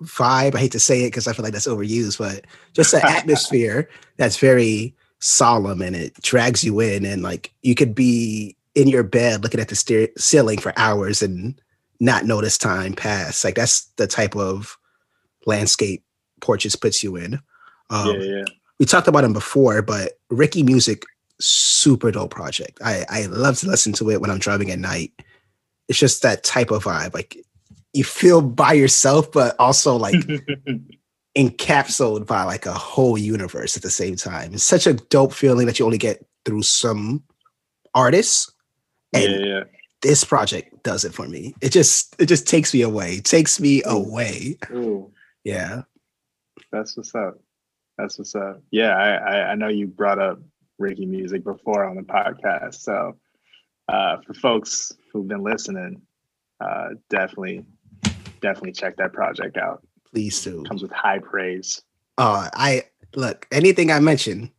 vibe. 0.02 0.54
I 0.54 0.58
hate 0.58 0.72
to 0.72 0.80
say 0.80 1.02
it 1.02 1.08
because 1.08 1.26
I 1.26 1.32
feel 1.32 1.42
like 1.42 1.52
that's 1.52 1.66
overused, 1.66 2.18
but 2.18 2.46
just 2.74 2.92
the 2.92 3.04
atmosphere 3.10 3.88
that's 4.16 4.38
very 4.38 4.94
solemn 5.18 5.82
and 5.82 5.96
it 5.96 6.14
drags 6.22 6.62
you 6.62 6.78
in. 6.78 7.04
And 7.04 7.22
like 7.22 7.52
you 7.62 7.74
could 7.74 7.92
be 7.92 8.56
in 8.76 8.86
your 8.86 9.02
bed 9.02 9.42
looking 9.42 9.60
at 9.60 9.68
the 9.68 9.74
steer- 9.74 10.12
ceiling 10.16 10.58
for 10.58 10.72
hours 10.78 11.22
and 11.22 11.60
not 11.98 12.24
notice 12.24 12.56
time 12.56 12.94
pass. 12.94 13.42
Like 13.42 13.56
that's 13.56 13.86
the 13.96 14.06
type 14.06 14.36
of 14.36 14.78
landscape 15.44 16.04
Porches 16.40 16.76
puts 16.76 17.02
you 17.02 17.16
in. 17.16 17.40
Um, 17.90 18.20
yeah, 18.20 18.36
yeah. 18.36 18.44
We 18.78 18.86
talked 18.86 19.08
about 19.08 19.24
him 19.24 19.32
before, 19.32 19.82
but 19.82 20.12
Ricky 20.30 20.62
Music, 20.62 21.04
super 21.38 22.10
dope 22.10 22.30
project. 22.30 22.78
I, 22.84 23.04
I 23.08 23.26
love 23.26 23.58
to 23.58 23.68
listen 23.68 23.92
to 23.94 24.10
it 24.10 24.20
when 24.20 24.30
I'm 24.30 24.38
driving 24.38 24.70
at 24.70 24.78
night. 24.78 25.12
It's 25.88 25.98
just 25.98 26.22
that 26.22 26.44
type 26.44 26.70
of 26.70 26.84
vibe. 26.84 27.14
Like 27.14 27.36
you 27.92 28.04
feel 28.04 28.40
by 28.40 28.72
yourself, 28.72 29.30
but 29.32 29.56
also 29.58 29.96
like 29.96 30.14
encapsulated 31.36 32.26
by 32.26 32.44
like 32.44 32.66
a 32.66 32.72
whole 32.72 33.18
universe 33.18 33.76
at 33.76 33.82
the 33.82 33.90
same 33.90 34.16
time. 34.16 34.54
It's 34.54 34.62
such 34.62 34.86
a 34.86 34.94
dope 34.94 35.32
feeling 35.32 35.66
that 35.66 35.78
you 35.78 35.84
only 35.84 35.98
get 35.98 36.24
through 36.44 36.62
some 36.62 37.22
artists. 37.94 38.52
And 39.12 39.24
yeah, 39.24 39.38
yeah. 39.38 39.62
this 40.02 40.24
project 40.24 40.82
does 40.82 41.04
it 41.04 41.12
for 41.12 41.26
me. 41.26 41.54
It 41.60 41.70
just 41.70 42.14
it 42.20 42.26
just 42.26 42.46
takes 42.46 42.72
me 42.72 42.82
away. 42.82 43.14
It 43.14 43.24
takes 43.24 43.60
me 43.60 43.82
away. 43.84 44.56
Ooh. 44.70 45.10
Yeah. 45.44 45.82
That's 46.72 46.96
what's 46.96 47.14
up. 47.14 47.38
That's 47.98 48.18
what's 48.18 48.34
up. 48.34 48.62
Yeah, 48.70 48.96
I, 48.96 49.10
I, 49.14 49.50
I 49.50 49.54
know 49.54 49.68
you 49.68 49.86
brought 49.86 50.18
up 50.18 50.40
Ricky 50.78 51.06
music 51.06 51.44
before 51.44 51.84
on 51.84 51.96
the 51.96 52.02
podcast. 52.02 52.76
So 52.76 53.16
uh, 53.88 54.18
for 54.26 54.34
folks 54.34 54.92
who've 55.12 55.28
been 55.28 55.42
listening, 55.42 56.00
uh, 56.60 56.90
definitely 57.08 57.64
definitely 58.40 58.72
check 58.72 58.96
that 58.96 59.12
project 59.12 59.56
out. 59.56 59.82
Please 60.10 60.42
do. 60.42 60.64
Comes 60.64 60.82
with 60.82 60.92
high 60.92 61.18
praise. 61.18 61.82
Uh, 62.18 62.48
I 62.54 62.84
look 63.14 63.46
anything 63.50 63.90
I 63.90 64.00
mention, 64.00 64.50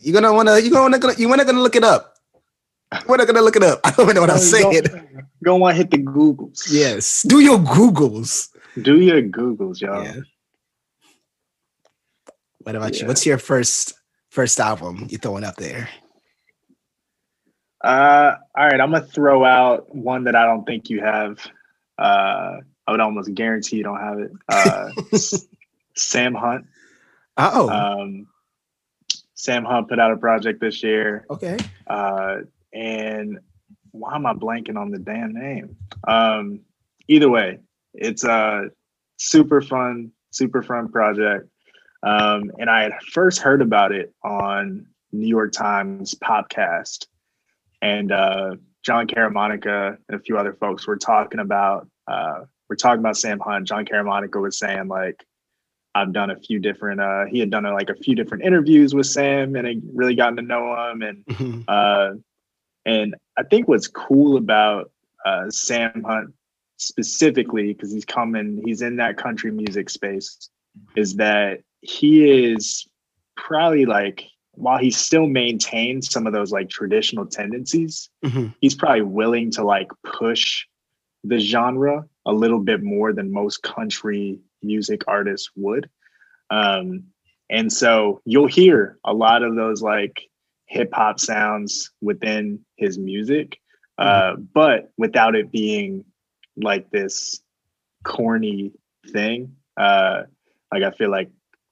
you're 0.00 0.14
gonna 0.14 0.32
wanna 0.32 0.58
you're 0.58 0.70
gonna 0.70 0.98
wanna 0.98 1.14
you 1.18 1.28
wanna 1.28 1.44
gonna 1.44 1.60
look 1.60 1.76
it 1.76 1.84
up. 1.84 2.14
We're 3.06 3.16
not 3.18 3.26
gonna 3.26 3.42
look 3.42 3.56
it 3.56 3.62
up. 3.62 3.80
I 3.84 3.90
don't 3.90 4.14
know 4.14 4.22
what 4.22 4.30
I'm 4.30 4.38
saying. 4.38 4.84
Go 5.44 5.56
want 5.56 5.74
to 5.74 5.78
hit 5.78 5.90
the 5.90 5.98
Googles. 5.98 6.66
Yes, 6.70 7.22
do 7.22 7.40
your 7.40 7.58
Googles. 7.58 8.48
Do 8.82 9.00
your 9.00 9.22
Googles, 9.22 9.80
y'all. 9.80 10.04
Yeah. 10.04 10.20
What 12.68 12.76
about 12.76 12.96
yeah. 12.96 13.00
you? 13.00 13.08
What's 13.08 13.24
your 13.24 13.38
first 13.38 13.94
first 14.28 14.60
album 14.60 15.06
you 15.08 15.16
throwing 15.16 15.42
up 15.42 15.56
there? 15.56 15.88
Uh, 17.82 18.34
all 18.54 18.66
right, 18.66 18.78
I'm 18.78 18.92
gonna 18.92 19.06
throw 19.06 19.42
out 19.42 19.94
one 19.96 20.24
that 20.24 20.36
I 20.36 20.44
don't 20.44 20.66
think 20.66 20.90
you 20.90 21.00
have. 21.00 21.38
Uh, 21.96 22.58
I 22.86 22.90
would 22.90 23.00
almost 23.00 23.32
guarantee 23.32 23.78
you 23.78 23.84
don't 23.84 23.98
have 23.98 24.18
it. 24.18 24.32
Uh, 24.50 24.90
Sam 25.96 26.34
Hunt. 26.34 26.66
Oh. 27.38 27.70
Um, 27.70 28.26
Sam 29.34 29.64
Hunt 29.64 29.88
put 29.88 29.98
out 29.98 30.12
a 30.12 30.18
project 30.18 30.60
this 30.60 30.82
year. 30.82 31.24
Okay. 31.30 31.56
Uh, 31.86 32.40
and 32.74 33.38
why 33.92 34.14
am 34.14 34.26
I 34.26 34.34
blanking 34.34 34.76
on 34.76 34.90
the 34.90 34.98
damn 34.98 35.32
name? 35.32 35.74
Um, 36.06 36.60
either 37.08 37.30
way, 37.30 37.60
it's 37.94 38.24
a 38.24 38.68
super 39.16 39.62
fun, 39.62 40.12
super 40.32 40.62
fun 40.62 40.92
project. 40.92 41.48
Um, 42.02 42.52
and 42.58 42.70
I 42.70 42.82
had 42.82 42.92
first 43.12 43.40
heard 43.40 43.62
about 43.62 43.92
it 43.92 44.14
on 44.22 44.86
New 45.12 45.26
York 45.26 45.52
Times 45.52 46.14
podcast, 46.14 47.06
and 47.82 48.12
uh, 48.12 48.56
Jon 48.84 49.06
Caramanica 49.06 49.96
and 50.08 50.20
a 50.20 50.22
few 50.22 50.38
other 50.38 50.54
folks 50.54 50.86
were 50.86 50.96
talking 50.96 51.40
about 51.40 51.88
uh, 52.06 52.44
we're 52.68 52.76
talking 52.76 53.00
about 53.00 53.16
Sam 53.16 53.40
Hunt. 53.40 53.66
Jon 53.66 53.84
Caramanica 53.84 54.40
was 54.40 54.58
saying 54.58 54.88
like, 54.88 55.24
I've 55.94 56.12
done 56.12 56.30
a 56.30 56.36
few 56.36 56.60
different. 56.60 57.00
Uh, 57.00 57.24
he 57.24 57.40
had 57.40 57.50
done 57.50 57.66
uh, 57.66 57.72
like 57.72 57.90
a 57.90 57.94
few 57.94 58.14
different 58.14 58.44
interviews 58.44 58.94
with 58.94 59.06
Sam, 59.06 59.56
and 59.56 59.66
I 59.66 59.76
really 59.94 60.14
gotten 60.14 60.36
to 60.36 60.42
know 60.42 60.90
him. 60.90 61.02
And 61.02 61.24
mm-hmm. 61.24 61.60
uh, 61.66 62.10
and 62.84 63.14
I 63.36 63.42
think 63.42 63.68
what's 63.68 63.88
cool 63.88 64.36
about 64.36 64.92
uh, 65.24 65.50
Sam 65.50 66.04
Hunt 66.06 66.34
specifically, 66.76 67.72
because 67.72 67.92
he's 67.92 68.04
coming, 68.04 68.62
he's 68.64 68.82
in 68.82 68.96
that 68.96 69.16
country 69.16 69.50
music 69.50 69.90
space, 69.90 70.50
is 70.94 71.16
that 71.16 71.60
he 71.80 72.50
is 72.52 72.86
probably 73.36 73.86
like 73.86 74.24
while 74.52 74.78
he 74.78 74.90
still 74.90 75.26
maintains 75.26 76.10
some 76.10 76.26
of 76.26 76.32
those 76.32 76.50
like 76.50 76.68
traditional 76.68 77.26
tendencies, 77.26 78.10
mm-hmm. 78.24 78.48
he's 78.60 78.74
probably 78.74 79.02
willing 79.02 79.52
to 79.52 79.62
like 79.62 79.88
push 80.04 80.66
the 81.22 81.38
genre 81.38 82.04
a 82.26 82.32
little 82.32 82.58
bit 82.58 82.82
more 82.82 83.12
than 83.12 83.32
most 83.32 83.62
country 83.62 84.40
music 84.62 85.02
artists 85.06 85.50
would. 85.54 85.88
Um, 86.50 87.04
and 87.48 87.72
so 87.72 88.20
you'll 88.24 88.48
hear 88.48 88.98
a 89.04 89.14
lot 89.14 89.42
of 89.42 89.54
those 89.54 89.80
like 89.80 90.22
hip 90.66 90.90
hop 90.92 91.20
sounds 91.20 91.92
within 92.00 92.60
his 92.76 92.98
music, 92.98 93.58
uh, 93.96 94.32
mm-hmm. 94.32 94.42
but 94.52 94.90
without 94.98 95.36
it 95.36 95.52
being 95.52 96.04
like 96.56 96.90
this 96.90 97.40
corny 98.04 98.72
thing. 99.12 99.54
Uh, 99.76 100.22
like 100.72 100.82
I 100.82 100.90
feel 100.90 101.10
like 101.10 101.30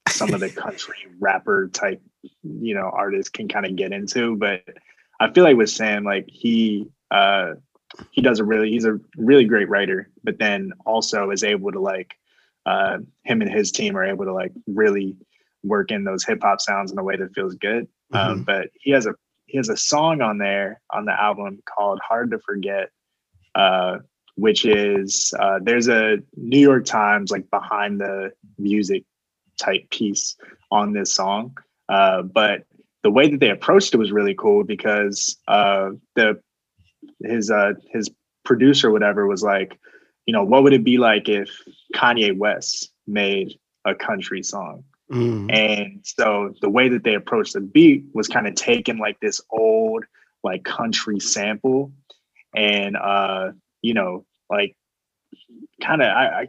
some 0.09 0.35
of 0.35 0.41
the 0.41 0.51
country 0.63 0.97
rapper 1.21 1.69
type, 1.69 2.03
you 2.43 2.75
know, 2.75 2.91
artists 2.93 3.31
can 3.31 3.49
kind 3.49 3.67
of 3.67 3.77
get 3.77 3.93
into, 3.93 4.37
but 4.37 4.63
I 5.21 5.33
feel 5.33 5.45
like 5.45 5.57
with 5.57 5.71
Sam, 5.71 6.05
like 6.05 6.27
he 6.29 6.89
uh, 7.11 7.55
he 8.11 8.21
does 8.21 8.41
a 8.41 8.45
really 8.45 8.71
he's 8.71 8.85
a 8.85 8.99
really 9.17 9.45
great 9.45 9.69
writer, 9.69 10.11
but 10.25 10.39
then 10.39 10.73
also 10.85 11.31
is 11.31 11.45
able 11.45 11.73
to 11.73 11.81
like 11.81 12.15
uh, 12.67 12.99
him 13.25 13.43
and 13.43 13.51
his 13.51 13.73
team 13.73 13.97
are 13.97 14.05
able 14.05 14.25
to 14.25 14.35
like 14.35 14.53
really 14.67 15.17
work 15.63 15.91
in 15.91 16.05
those 16.05 16.25
hip 16.25 16.41
hop 16.43 16.61
sounds 16.61 16.93
in 16.93 16.99
a 16.99 17.03
way 17.03 17.17
that 17.17 17.35
feels 17.35 17.55
good. 17.55 17.89
Um, 18.13 18.21
mm-hmm. 18.21 18.31
Um, 18.33 18.43
but 18.45 18.69
he 18.81 18.91
has 18.91 19.07
a 19.07 19.15
he 19.47 19.57
has 19.59 19.69
a 19.69 19.77
song 19.77 20.21
on 20.21 20.39
there 20.39 20.81
on 20.91 21.05
the 21.05 21.19
album 21.19 21.61
called 21.65 22.01
"Hard 22.07 22.31
to 22.33 22.39
Forget," 22.41 22.91
uh, 23.55 23.99
which 24.35 24.65
is 24.65 25.33
uh, 25.39 25.61
there's 25.63 25.89
a 25.89 26.19
New 26.37 26.61
York 26.61 26.85
Times 26.85 27.31
like 27.31 27.49
behind 27.51 28.01
the 28.01 28.33
music 28.59 29.05
type 29.57 29.89
piece 29.91 30.37
on 30.71 30.93
this 30.93 31.13
song. 31.13 31.57
Uh, 31.89 32.23
but 32.23 32.65
the 33.03 33.11
way 33.11 33.29
that 33.29 33.41
they 33.41 33.51
approached 33.51 33.95
it 33.95 33.99
was 33.99 34.13
really 34.13 34.35
cool 34.35 34.65
because 34.65 35.37
uh, 35.49 35.91
the 36.15 36.41
his 37.25 37.51
uh, 37.51 37.75
his 37.91 38.11
producer 38.45 38.91
whatever 38.91 39.27
was 39.27 39.43
like, 39.43 39.79
you 40.27 40.33
know, 40.33 40.45
what 40.45 40.63
would 40.63 40.73
it 40.73 40.85
be 40.85 40.99
like 40.99 41.29
if 41.29 41.51
Kanye 41.95 42.37
West 42.37 42.93
made 43.07 43.59
a 43.85 43.95
country 43.95 44.43
song? 44.43 44.85
Mm. 45.13 45.55
And 45.55 46.01
so 46.03 46.55
the 46.61 46.71
way 46.71 46.89
that 46.89 47.05
they 47.05 47.15
approached 47.15 47.53
the 47.53 47.61
beat 47.61 48.05
was 48.13 48.27
kind 48.27 48.47
of 48.47 48.55
taking 48.55 48.99
like 48.99 49.21
this 49.21 49.41
old 49.51 50.05
like 50.43 50.65
country 50.65 51.21
sample 51.21 51.93
and 52.55 52.97
uh 52.97 53.51
you 53.83 53.95
know 53.95 54.25
like 54.51 54.77
kind 55.83 56.03
of 56.03 56.09
I, 56.09 56.43
I 56.43 56.49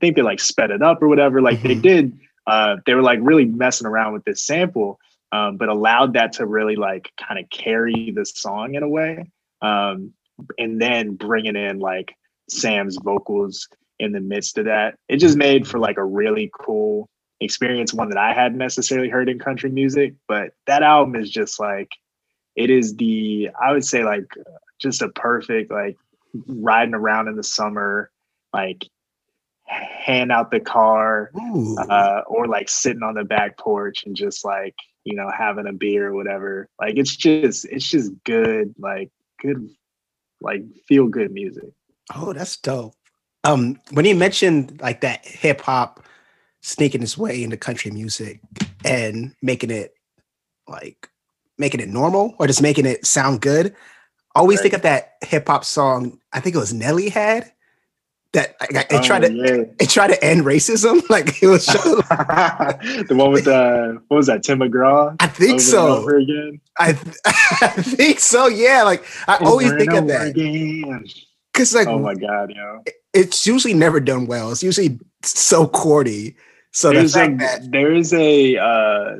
think 0.00 0.16
they 0.16 0.22
like 0.22 0.40
sped 0.40 0.70
it 0.70 0.82
up 0.82 1.02
or 1.02 1.08
whatever 1.08 1.40
like 1.40 1.58
mm-hmm. 1.58 1.68
they 1.68 1.74
did 1.74 2.18
uh 2.46 2.76
they 2.86 2.94
were 2.94 3.02
like 3.02 3.18
really 3.22 3.44
messing 3.44 3.86
around 3.86 4.12
with 4.12 4.24
this 4.24 4.42
sample 4.42 4.98
um 5.32 5.56
but 5.56 5.68
allowed 5.68 6.14
that 6.14 6.32
to 6.32 6.46
really 6.46 6.76
like 6.76 7.10
kind 7.16 7.38
of 7.38 7.48
carry 7.50 8.12
the 8.14 8.24
song 8.24 8.74
in 8.74 8.82
a 8.82 8.88
way 8.88 9.24
um 9.62 10.12
and 10.58 10.80
then 10.80 11.14
bringing 11.14 11.56
in 11.56 11.78
like 11.78 12.14
Sam's 12.50 12.98
vocals 13.02 13.68
in 13.98 14.12
the 14.12 14.20
midst 14.20 14.58
of 14.58 14.66
that. 14.66 14.98
It 15.08 15.16
just 15.16 15.36
made 15.36 15.66
for 15.66 15.78
like 15.78 15.96
a 15.96 16.04
really 16.04 16.50
cool 16.52 17.08
experience 17.40 17.94
one 17.94 18.10
that 18.10 18.18
I 18.18 18.34
hadn't 18.34 18.58
necessarily 18.58 19.08
heard 19.08 19.28
in 19.28 19.38
country 19.38 19.70
music 19.70 20.14
but 20.26 20.52
that 20.66 20.82
album 20.82 21.16
is 21.16 21.30
just 21.30 21.58
like 21.58 21.88
it 22.54 22.70
is 22.70 22.96
the 22.96 23.50
I 23.60 23.72
would 23.72 23.84
say 23.84 24.04
like 24.04 24.24
just 24.78 25.02
a 25.02 25.08
perfect 25.08 25.70
like 25.70 25.96
riding 26.46 26.94
around 26.94 27.28
in 27.28 27.36
the 27.36 27.42
summer, 27.42 28.10
like 28.52 28.86
hand 29.66 30.32
out 30.32 30.50
the 30.50 30.60
car, 30.60 31.30
uh, 31.90 32.20
or 32.26 32.46
like 32.46 32.68
sitting 32.68 33.02
on 33.02 33.14
the 33.14 33.24
back 33.24 33.58
porch 33.58 34.04
and 34.06 34.14
just 34.14 34.44
like 34.44 34.74
you 35.04 35.14
know 35.14 35.30
having 35.36 35.66
a 35.66 35.72
beer 35.72 36.08
or 36.08 36.14
whatever. 36.14 36.68
Like 36.80 36.96
it's 36.96 37.16
just 37.16 37.64
it's 37.66 37.88
just 37.88 38.12
good, 38.24 38.74
like 38.78 39.10
good, 39.40 39.68
like 40.40 40.62
feel 40.86 41.08
good 41.08 41.32
music. 41.32 41.70
Oh, 42.14 42.32
that's 42.32 42.56
dope. 42.56 42.94
Um, 43.44 43.80
when 43.92 44.04
you 44.04 44.14
mentioned 44.14 44.80
like 44.80 45.00
that 45.02 45.24
hip 45.26 45.60
hop 45.60 46.04
sneaking 46.62 47.02
its 47.02 47.16
way 47.16 47.42
into 47.42 47.56
country 47.56 47.90
music 47.90 48.40
and 48.84 49.34
making 49.40 49.70
it 49.70 49.94
like 50.66 51.08
making 51.58 51.80
it 51.80 51.88
normal 51.88 52.34
or 52.38 52.46
just 52.46 52.62
making 52.62 52.86
it 52.86 53.06
sound 53.06 53.40
good. 53.40 53.74
I 54.34 54.40
always 54.40 54.58
right. 54.58 54.64
think 54.64 54.74
of 54.74 54.82
that 54.82 55.14
hip 55.22 55.46
hop 55.46 55.64
song. 55.64 56.18
I 56.32 56.40
think 56.40 56.54
it 56.54 56.58
was 56.58 56.74
Nelly 56.74 57.08
had 57.08 57.52
that 58.32 58.56
it 58.60 58.86
oh, 58.90 59.02
tried 59.02 59.20
to 59.20 59.32
yeah. 59.32 59.64
it 59.80 59.88
tried 59.90 60.08
to 60.08 60.24
end 60.24 60.42
racism. 60.44 61.02
Like 61.10 61.42
it 61.42 61.46
was 61.46 61.66
the 61.66 63.06
one 63.10 63.32
with 63.32 63.44
the 63.44 64.00
what 64.08 64.16
was 64.16 64.26
that 64.26 64.42
Tim 64.42 64.58
McGraw? 64.58 65.16
I 65.20 65.26
think 65.28 65.60
so. 65.60 66.06
Again. 66.08 66.60
I 66.78 66.92
th- 66.92 67.16
I 67.24 67.68
think 67.68 68.20
so. 68.20 68.48
Yeah. 68.48 68.82
Like 68.82 69.04
I 69.28 69.36
over 69.36 69.46
always 69.46 69.72
think 69.72 69.92
of 69.92 70.08
that. 70.08 70.34
Because 71.52 71.74
like 71.74 71.88
oh 71.88 71.98
my 71.98 72.14
god, 72.14 72.52
yo, 72.54 72.82
it's 73.14 73.46
usually 73.46 73.74
never 73.74 74.00
done 74.00 74.26
well. 74.26 74.52
It's 74.52 74.62
usually 74.62 74.98
so 75.22 75.66
corny. 75.66 76.36
So 76.72 76.90
there's 76.90 77.14
the 77.14 77.24
a, 77.24 77.36
that 77.36 77.72
there 77.72 77.92
is 77.94 78.12
a 78.12 78.58
uh, 78.58 79.16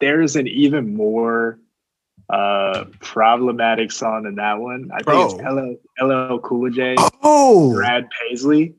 there's 0.00 0.34
an 0.34 0.48
even 0.48 0.96
more 0.96 1.60
uh 2.32 2.86
problematic 3.00 3.92
song 3.92 4.22
than 4.22 4.36
that 4.36 4.58
one. 4.58 4.90
I 4.92 5.02
think 5.02 5.32
it's 5.32 5.80
LL, 6.00 6.06
LL 6.06 6.38
Cool 6.40 6.70
J. 6.70 6.96
Oh, 7.22 7.74
Brad 7.74 8.08
Paisley. 8.10 8.74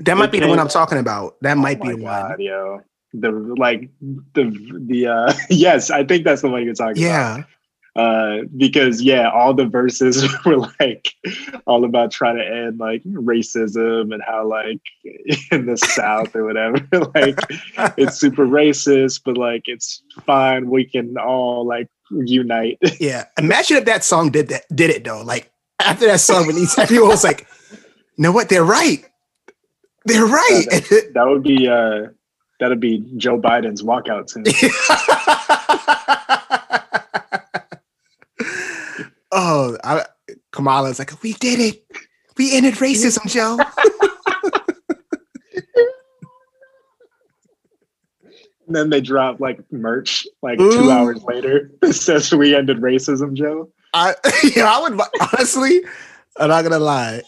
That 0.00 0.16
might 0.16 0.30
be 0.30 0.38
the 0.38 0.48
one 0.48 0.60
I'm 0.60 0.68
talking 0.68 0.98
about. 0.98 1.36
That 1.40 1.56
oh 1.56 1.60
might 1.60 1.80
be 1.82 1.88
the 1.88 1.96
God, 1.96 2.30
one. 2.30 2.40
Yo, 2.40 2.82
the 3.14 3.32
like 3.32 3.88
the 4.00 4.54
the 4.86 5.06
uh 5.06 5.32
yes, 5.50 5.90
I 5.90 6.04
think 6.04 6.24
that's 6.24 6.42
the 6.42 6.48
one 6.48 6.64
you're 6.64 6.74
talking 6.74 7.02
yeah. 7.02 7.36
about. 7.36 7.46
Uh, 7.96 8.42
because 8.56 9.02
yeah, 9.02 9.28
all 9.28 9.52
the 9.52 9.66
verses 9.66 10.22
were 10.46 10.58
like 10.78 11.08
all 11.66 11.84
about 11.84 12.12
trying 12.12 12.36
to 12.36 12.46
end 12.46 12.78
like 12.78 13.02
racism 13.02 14.14
and 14.14 14.22
how 14.24 14.46
like 14.46 14.80
in 15.50 15.66
the 15.66 15.76
South 15.76 16.36
or 16.36 16.44
whatever, 16.44 16.76
like 17.16 17.40
it's 17.96 18.16
super 18.16 18.46
racist, 18.46 19.22
but 19.24 19.36
like 19.36 19.62
it's 19.66 20.02
fine. 20.26 20.70
We 20.70 20.84
can 20.84 21.16
all 21.16 21.66
like 21.66 21.88
unite. 22.10 22.78
Yeah, 23.00 23.24
imagine 23.38 23.76
if 23.76 23.84
that 23.84 24.04
song 24.04 24.30
did 24.30 24.48
that 24.48 24.64
did 24.74 24.90
it 24.90 25.04
though. 25.04 25.22
Like 25.22 25.50
after 25.80 26.06
that 26.06 26.20
song 26.20 26.46
released, 26.46 26.78
everyone 26.78 27.10
was 27.10 27.24
like, 27.24 27.46
"Know 28.16 28.32
what? 28.32 28.48
They're 28.48 28.64
right. 28.64 29.04
They're 30.04 30.26
right." 30.26 30.64
that, 30.70 31.10
that 31.14 31.26
would 31.26 31.42
be 31.42 31.68
uh, 31.68 32.08
that'd 32.60 32.80
be 32.80 33.04
Joe 33.16 33.40
Biden's 33.40 33.82
walkout 33.82 34.30
soon. 34.30 34.44
oh, 39.32 39.76
I, 39.84 40.04
Kamala's 40.52 40.98
like, 40.98 41.22
we 41.22 41.34
did 41.34 41.60
it. 41.60 41.84
We 42.36 42.56
ended 42.56 42.74
racism, 42.74 43.28
Joe. 43.28 43.58
And 48.68 48.76
then 48.76 48.90
they 48.90 49.00
drop 49.00 49.40
like 49.40 49.60
merch 49.72 50.26
like 50.42 50.60
Ooh. 50.60 50.70
two 50.70 50.90
hours 50.90 51.22
later 51.24 51.72
that 51.80 51.94
says 51.94 52.32
we 52.32 52.54
ended 52.54 52.78
racism, 52.78 53.32
Joe. 53.32 53.72
I 53.94 54.14
yeah, 54.54 54.70
I 54.70 54.80
would 54.80 55.00
honestly, 55.32 55.80
I'm 56.36 56.48
not 56.48 56.62
gonna 56.62 56.78
lie. 56.78 57.22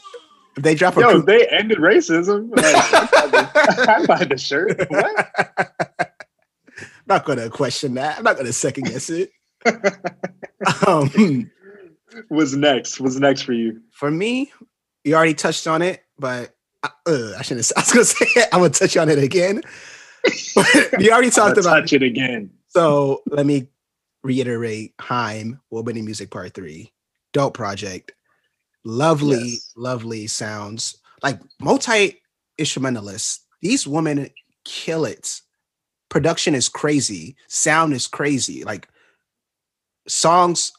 If 0.57 0.62
they 0.62 0.74
drop 0.74 0.96
a 0.96 1.00
Yo, 1.00 1.20
they 1.22 1.46
ended 1.48 1.79
racism. 1.79 2.50
Like, 2.57 3.88
I 3.88 4.07
buy 4.07 4.24
the 4.24 4.37
shirt. 4.37 4.79
What? 4.90 6.12
not 7.07 7.24
gonna 7.24 7.48
question 7.48 7.94
that. 7.94 8.18
I'm 8.18 8.24
not 8.24 8.37
gonna 8.37 8.53
second 8.53 8.85
guess 8.85 9.11
it. 9.11 9.31
um 10.87 11.50
What's 12.29 12.53
next? 12.53 13.00
What's 13.00 13.16
next 13.16 13.42
for 13.42 13.53
you? 13.53 13.81
For 13.92 14.11
me, 14.11 14.53
you 15.05 15.14
already 15.14 15.35
touched 15.35 15.66
on 15.66 15.81
it, 15.81 16.03
but 16.18 16.55
uh, 16.83 17.33
I 17.38 17.42
shouldn't. 17.42 17.70
I 17.76 17.81
was 17.81 17.92
gonna 17.92 18.05
say 18.05 18.26
it. 18.37 18.48
I'm 18.53 18.61
gonna 18.61 18.70
touch 18.70 18.96
on 18.96 19.09
it 19.09 19.18
again. 19.18 19.62
you 20.98 21.11
already 21.11 21.30
talked 21.30 21.59
about 21.59 21.80
touch 21.80 21.92
it 21.92 22.02
again. 22.02 22.50
So 22.68 23.22
let 23.26 23.46
me 23.46 23.68
reiterate: 24.22 24.94
Haim, 25.00 25.61
Woman 25.70 25.96
in 25.96 26.04
Music 26.04 26.30
Part 26.30 26.54
Three, 26.54 26.92
dope 27.33 27.54
project, 27.54 28.12
lovely, 28.85 29.38
yes. 29.38 29.72
lovely 29.76 30.26
sounds, 30.26 30.98
like 31.22 31.40
multi 31.61 32.20
instrumentalists. 32.59 33.40
These 33.62 33.87
women 33.87 34.30
kill 34.64 35.04
it. 35.04 35.40
Production 36.09 36.54
is 36.54 36.68
crazy. 36.68 37.37
Sound 37.48 37.92
is 37.92 38.06
crazy. 38.06 38.64
Like 38.64 38.88
songs 40.09 40.72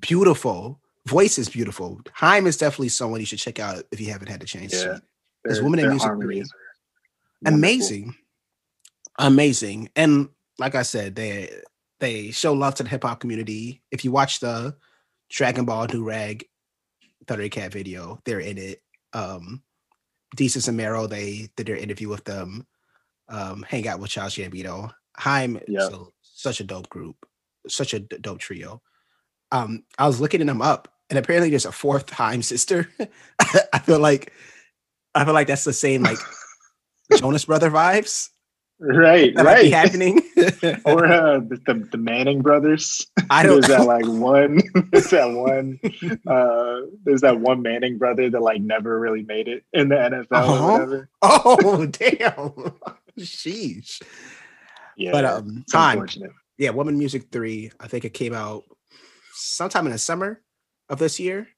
beautiful. 0.00 0.80
Voice 1.06 1.38
is 1.38 1.48
beautiful. 1.48 2.00
Haim 2.14 2.46
is 2.46 2.56
definitely 2.56 2.88
someone 2.90 3.20
you 3.20 3.26
should 3.26 3.38
check 3.38 3.58
out 3.58 3.84
if 3.90 4.00
you 4.00 4.10
haven't 4.12 4.28
had 4.28 4.40
the 4.40 4.46
chance. 4.46 4.72
Yeah, 4.72 4.98
This 5.44 5.60
woman 5.60 5.80
in 5.80 5.88
music 5.88 6.10
three, 6.20 6.44
amazing, 7.46 8.14
amazing, 9.20 9.90
and 9.96 10.28
like 10.58 10.74
I 10.74 10.82
said, 10.82 11.14
they 11.14 11.50
they 12.00 12.30
show 12.30 12.52
love 12.52 12.74
to 12.76 12.82
the 12.82 12.88
hip 12.88 13.04
hop 13.04 13.20
community. 13.20 13.82
If 13.90 14.04
you 14.04 14.12
watch 14.12 14.40
the 14.40 14.76
Dragon 15.28 15.64
Ball 15.64 15.86
New 15.86 16.04
Rag 16.04 16.44
Thundercat 17.26 17.72
video, 17.72 18.20
they're 18.24 18.40
in 18.40 18.58
it. 18.58 18.82
Um, 19.12 19.62
Desus 20.36 20.68
and 20.68 20.76
Mero, 20.76 21.06
they 21.06 21.48
did 21.56 21.66
their 21.66 21.76
interview 21.76 22.08
with 22.08 22.24
them. 22.24 22.66
Um, 23.28 23.64
hang 23.68 23.86
out 23.86 24.00
with 24.00 24.10
Charles 24.10 24.34
Gambino. 24.34 24.92
Haim, 25.16 25.60
yep. 25.68 25.82
so, 25.82 26.12
such 26.22 26.60
a 26.60 26.64
dope 26.64 26.88
group, 26.88 27.16
such 27.68 27.94
a 27.94 28.00
dope 28.00 28.38
trio 28.38 28.80
um, 29.52 29.84
I 29.98 30.06
was 30.06 30.20
looking 30.20 30.44
them 30.44 30.62
up, 30.62 30.88
and 31.08 31.18
apparently 31.18 31.50
there's 31.50 31.66
a 31.66 31.72
fourth 31.72 32.06
time 32.06 32.42
sister. 32.42 32.88
I 33.72 33.78
feel 33.80 33.98
like 33.98 34.32
I 35.14 35.24
feel 35.24 35.34
like 35.34 35.48
that's 35.48 35.64
the 35.64 35.72
same 35.72 36.02
like 36.02 36.18
Jonas 37.16 37.44
Brother 37.44 37.70
vibes. 37.70 38.28
Right, 38.82 39.34
that 39.36 39.44
right. 39.44 39.70
happening. 39.70 40.22
or 40.86 41.06
uh, 41.06 41.40
the, 41.40 41.86
the 41.90 41.98
Manning 41.98 42.40
brothers. 42.40 43.06
I 43.28 43.42
don't. 43.44 43.60
there's 43.60 43.68
that 43.68 43.86
like 43.86 44.06
one. 44.06 44.62
There's 44.90 45.10
that 45.10 45.30
one. 45.32 45.78
Uh, 46.26 46.80
there's 47.04 47.20
that 47.20 47.40
one 47.40 47.60
Manning 47.60 47.98
brother 47.98 48.30
that 48.30 48.40
like 48.40 48.62
never 48.62 48.98
really 48.98 49.22
made 49.22 49.48
it 49.48 49.64
in 49.74 49.90
the 49.90 49.96
NFL 49.96 50.26
uh-huh. 50.32 51.02
Oh 51.20 51.86
damn! 51.86 52.52
Sheesh. 53.18 54.02
Yeah, 54.96 55.12
but 55.12 55.24
um, 55.26 55.64
time. 55.70 56.06
Yeah, 56.56 56.70
Woman 56.70 56.96
Music 56.96 57.30
Three. 57.30 57.70
I 57.80 57.86
think 57.86 58.06
it 58.06 58.14
came 58.14 58.32
out 58.32 58.64
sometime 59.34 59.84
in 59.86 59.92
the 59.92 59.98
summer 59.98 60.40
of 60.88 60.98
this 60.98 61.20
year, 61.20 61.48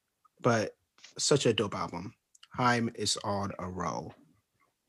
but 0.41 0.75
such 1.17 1.45
a 1.45 1.53
dope 1.53 1.75
album. 1.75 2.13
Haim 2.55 2.91
is 2.95 3.17
on 3.23 3.51
a 3.59 3.67
roll. 3.67 4.13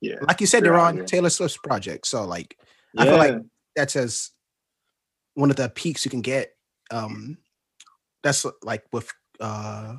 Yeah. 0.04 0.16
Like 0.26 0.40
you 0.40 0.46
said, 0.46 0.64
they're 0.64 0.78
on. 0.78 1.04
Taylor 1.06 1.30
Swift's 1.30 1.58
project. 1.58 2.06
So 2.06 2.24
like 2.24 2.56
yeah. 2.94 3.02
I 3.02 3.04
feel 3.06 3.16
like 3.16 3.42
that's 3.76 3.96
as 3.96 4.30
one 5.34 5.50
of 5.50 5.56
the 5.56 5.68
peaks 5.68 6.04
you 6.04 6.10
can 6.10 6.22
get. 6.22 6.54
Um 6.90 7.38
that's 8.22 8.46
like 8.62 8.84
with 8.92 9.10
uh 9.40 9.96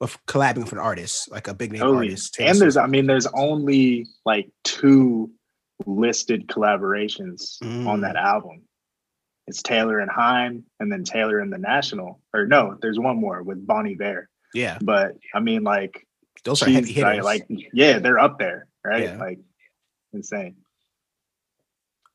with 0.00 0.16
collabing 0.26 0.64
with 0.64 0.72
an 0.72 0.78
artist, 0.78 1.30
like 1.30 1.48
a 1.48 1.54
big 1.54 1.72
name 1.72 1.82
artist. 1.82 2.34
Taylor 2.34 2.50
and 2.50 2.60
there's 2.60 2.74
Swift. 2.74 2.84
I 2.84 2.90
mean 2.90 3.06
there's 3.06 3.26
only 3.26 4.06
like 4.24 4.50
two 4.64 5.30
listed 5.86 6.46
collaborations 6.48 7.58
mm. 7.62 7.86
on 7.86 8.02
that 8.02 8.16
mm. 8.16 8.22
album 8.22 8.62
it's 9.50 9.62
Taylor 9.62 9.98
and 9.98 10.10
Haim, 10.10 10.64
and 10.78 10.90
then 10.90 11.02
Taylor 11.02 11.40
and 11.40 11.52
the 11.52 11.58
National. 11.58 12.20
Or 12.32 12.46
no, 12.46 12.78
there's 12.80 12.98
one 12.98 13.20
more 13.20 13.42
with 13.42 13.66
Bonnie 13.66 13.96
Iver. 14.00 14.28
Yeah, 14.54 14.78
but 14.80 15.16
I 15.34 15.40
mean, 15.40 15.64
like 15.64 16.06
those 16.44 16.62
are 16.62 16.70
heavy 16.70 16.92
hitters. 16.92 17.24
Like, 17.24 17.46
yeah, 17.48 17.98
they're 17.98 18.18
up 18.20 18.38
there, 18.38 18.68
right? 18.84 19.04
Yeah. 19.04 19.16
Like 19.16 19.38
insane. 20.12 20.56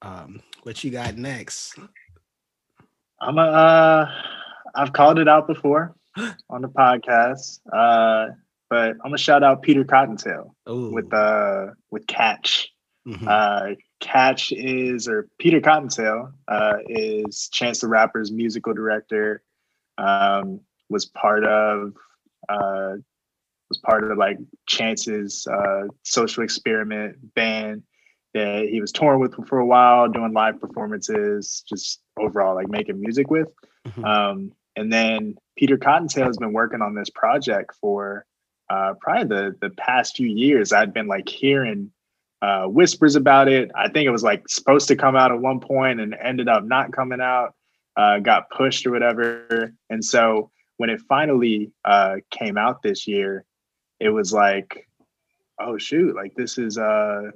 Um, 0.01 0.41
what 0.63 0.83
you 0.83 0.91
got 0.91 1.15
next? 1.17 1.77
I'm 3.19 3.37
a. 3.37 3.41
Uh, 3.41 4.11
I've 4.75 4.93
called 4.93 5.19
it 5.19 5.27
out 5.27 5.47
before 5.47 5.95
on 6.49 6.61
the 6.61 6.67
podcast, 6.67 7.59
uh, 7.71 8.33
but 8.69 8.91
I'm 8.91 8.97
gonna 9.03 9.17
shout 9.17 9.43
out 9.43 9.61
Peter 9.61 9.83
CottonTale 9.83 10.51
Ooh. 10.69 10.91
with 10.93 11.13
uh 11.13 11.67
with 11.91 12.07
Catch. 12.07 12.71
Mm-hmm. 13.07 13.27
Uh, 13.27 13.75
Catch 13.99 14.51
is 14.51 15.07
or 15.07 15.29
Peter 15.39 15.61
CottonTale 15.61 16.33
uh, 16.47 16.73
is 16.87 17.49
Chance 17.51 17.81
the 17.81 17.87
Rapper's 17.87 18.31
musical 18.31 18.73
director. 18.73 19.41
Um, 19.97 20.61
was 20.89 21.05
part 21.05 21.45
of 21.45 21.93
uh, 22.49 22.95
was 23.69 23.77
part 23.79 24.09
of 24.09 24.17
like 24.17 24.37
Chance's 24.67 25.47
uh, 25.47 25.83
social 26.03 26.43
experiment 26.43 27.33
band 27.33 27.83
that 28.33 28.67
he 28.69 28.81
was 28.81 28.91
touring 28.91 29.19
with 29.19 29.33
for 29.47 29.59
a 29.59 29.65
while, 29.65 30.09
doing 30.09 30.33
live 30.33 30.59
performances, 30.59 31.63
just 31.67 32.01
overall 32.19 32.55
like 32.55 32.67
making 32.67 32.99
music 32.99 33.29
with. 33.29 33.47
Mm-hmm. 33.87 34.03
Um, 34.03 34.51
and 34.75 34.91
then 34.91 35.35
Peter 35.57 35.77
CottonTale 35.77 36.27
has 36.27 36.37
been 36.37 36.53
working 36.53 36.81
on 36.81 36.93
this 36.93 37.09
project 37.09 37.75
for 37.79 38.25
uh, 38.69 38.93
probably 38.99 39.27
the 39.27 39.55
the 39.61 39.69
past 39.71 40.17
few 40.17 40.27
years. 40.27 40.73
I'd 40.73 40.93
been 40.93 41.07
like 41.07 41.29
hearing 41.29 41.91
uh, 42.41 42.65
whispers 42.65 43.15
about 43.15 43.47
it. 43.47 43.71
I 43.75 43.89
think 43.89 44.05
it 44.05 44.11
was 44.11 44.23
like 44.23 44.47
supposed 44.49 44.87
to 44.89 44.95
come 44.95 45.15
out 45.15 45.31
at 45.31 45.39
one 45.39 45.59
point 45.59 45.99
and 45.99 46.15
ended 46.21 46.47
up 46.49 46.63
not 46.63 46.91
coming 46.91 47.21
out, 47.21 47.55
uh, 47.95 48.19
got 48.19 48.49
pushed 48.49 48.85
or 48.85 48.91
whatever. 48.91 49.73
And 49.89 50.03
so 50.03 50.51
when 50.77 50.89
it 50.89 51.01
finally 51.07 51.71
uh, 51.85 52.17
came 52.31 52.57
out 52.57 52.81
this 52.81 53.07
year, 53.07 53.45
it 53.99 54.09
was 54.09 54.33
like, 54.33 54.87
oh 55.59 55.77
shoot, 55.77 56.15
like 56.15 56.33
this 56.35 56.57
is 56.57 56.77
uh 56.77 57.31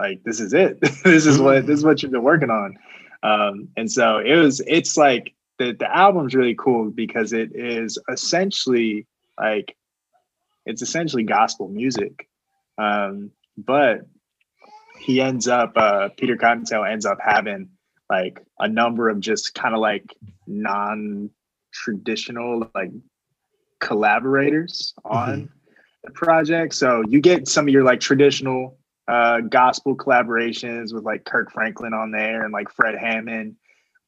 like 0.00 0.22
this 0.24 0.40
is 0.40 0.52
it. 0.52 0.80
this 1.04 1.26
is 1.26 1.40
what 1.40 1.66
this 1.66 1.78
is 1.78 1.84
what 1.84 2.02
you've 2.02 2.12
been 2.12 2.22
working 2.22 2.50
on. 2.50 2.76
Um, 3.22 3.68
and 3.76 3.90
so 3.90 4.18
it 4.18 4.36
was 4.36 4.60
it's 4.66 4.96
like 4.96 5.34
the 5.58 5.72
the 5.72 5.94
album's 5.94 6.34
really 6.34 6.56
cool 6.56 6.90
because 6.90 7.32
it 7.32 7.54
is 7.54 7.98
essentially 8.10 9.06
like 9.40 9.76
it's 10.66 10.82
essentially 10.82 11.22
gospel 11.22 11.68
music. 11.68 12.28
Um, 12.78 13.30
but 13.56 14.00
he 14.98 15.20
ends 15.20 15.46
up 15.48 15.72
uh 15.76 16.08
Peter 16.16 16.36
CottonTale 16.36 16.90
ends 16.90 17.06
up 17.06 17.18
having 17.24 17.68
like 18.10 18.44
a 18.58 18.68
number 18.68 19.08
of 19.08 19.20
just 19.20 19.54
kind 19.54 19.74
of 19.74 19.80
like 19.80 20.14
non-traditional 20.46 22.68
like 22.74 22.90
collaborators 23.80 24.92
on 25.04 25.28
mm-hmm. 25.28 25.46
Project. 26.14 26.74
So 26.74 27.02
you 27.08 27.20
get 27.20 27.46
some 27.46 27.66
of 27.66 27.72
your 27.72 27.84
like 27.84 28.00
traditional 28.00 28.78
uh 29.08 29.40
gospel 29.40 29.96
collaborations 29.96 30.92
with 30.92 31.04
like 31.04 31.24
Kirk 31.24 31.52
Franklin 31.52 31.92
on 31.94 32.10
there 32.10 32.42
and 32.44 32.52
like 32.52 32.70
Fred 32.70 32.96
Hammond. 32.96 33.56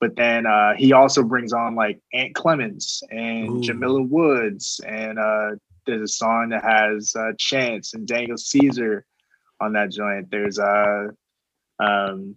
But 0.00 0.16
then 0.16 0.46
uh 0.46 0.74
he 0.76 0.92
also 0.92 1.22
brings 1.22 1.52
on 1.52 1.74
like 1.74 2.00
Ant 2.12 2.34
Clemons 2.34 3.02
and 3.10 3.48
Ooh. 3.48 3.60
Jamila 3.60 4.02
Woods 4.02 4.80
and 4.86 5.18
uh 5.18 5.50
there's 5.86 6.02
a 6.02 6.08
song 6.08 6.48
that 6.50 6.64
has 6.64 7.14
uh 7.16 7.32
Chance 7.38 7.94
and 7.94 8.06
Daniel 8.06 8.38
Caesar 8.38 9.04
on 9.60 9.72
that 9.74 9.90
joint. 9.90 10.30
There's 10.30 10.58
uh 10.58 11.08
um 11.78 12.36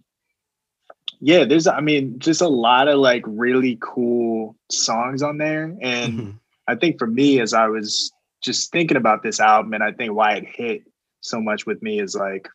yeah, 1.20 1.44
there's 1.44 1.66
I 1.66 1.80
mean 1.80 2.18
just 2.20 2.42
a 2.42 2.48
lot 2.48 2.86
of 2.86 3.00
like 3.00 3.24
really 3.26 3.76
cool 3.80 4.56
songs 4.70 5.22
on 5.22 5.38
there. 5.38 5.76
And 5.80 6.12
mm-hmm. 6.12 6.30
I 6.68 6.76
think 6.76 6.98
for 6.98 7.06
me 7.06 7.40
as 7.40 7.54
I 7.54 7.66
was 7.66 8.12
just 8.40 8.70
thinking 8.72 8.96
about 8.96 9.22
this 9.22 9.40
album 9.40 9.74
and 9.74 9.82
I 9.82 9.92
think 9.92 10.12
why 10.12 10.34
it 10.34 10.46
hit 10.46 10.82
so 11.20 11.40
much 11.40 11.66
with 11.66 11.82
me 11.82 12.00
is 12.00 12.14
like 12.14 12.48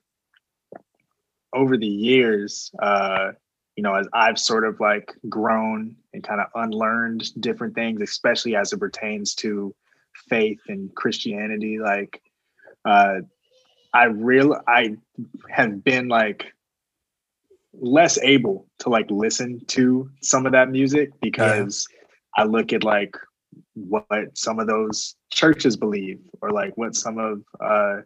over 1.54 1.78
the 1.78 1.88
years, 1.88 2.72
uh, 2.82 3.32
you 3.76 3.84
know, 3.84 3.94
as 3.94 4.08
I've 4.14 4.40
sort 4.40 4.66
of 4.66 4.80
like 4.80 5.12
grown 5.30 5.96
and 6.14 6.24
kind 6.24 6.40
of 6.40 6.48
unlearned 6.56 7.30
different 7.42 7.76
things, 7.76 8.02
especially 8.02 8.56
as 8.56 8.72
it 8.72 8.80
pertains 8.80 9.36
to 9.36 9.76
faith 10.30 10.60
and 10.68 10.94
Christianity, 10.96 11.80
like 11.80 12.22
uh 12.86 13.22
I 13.94 14.06
real 14.06 14.60
I 14.68 14.98
have 15.50 15.84
been 15.84 16.08
like 16.08 16.54
less 17.74 18.18
able 18.20 18.68
to 18.80 18.90
like 18.90 19.10
listen 19.10 19.62
to 19.68 20.10
some 20.22 20.46
of 20.46 20.52
that 20.52 20.70
music 20.70 21.12
because 21.22 21.88
yeah. 21.92 22.44
I 22.44 22.46
look 22.46 22.74
at 22.74 22.84
like 22.84 23.16
what 23.76 24.38
some 24.38 24.60
of 24.60 24.68
those 24.68 25.16
churches 25.32 25.76
believe 25.76 26.20
or 26.42 26.52
like 26.52 26.76
what 26.78 26.96
some 26.96 27.18
of 27.18 27.42
uh 27.60 28.02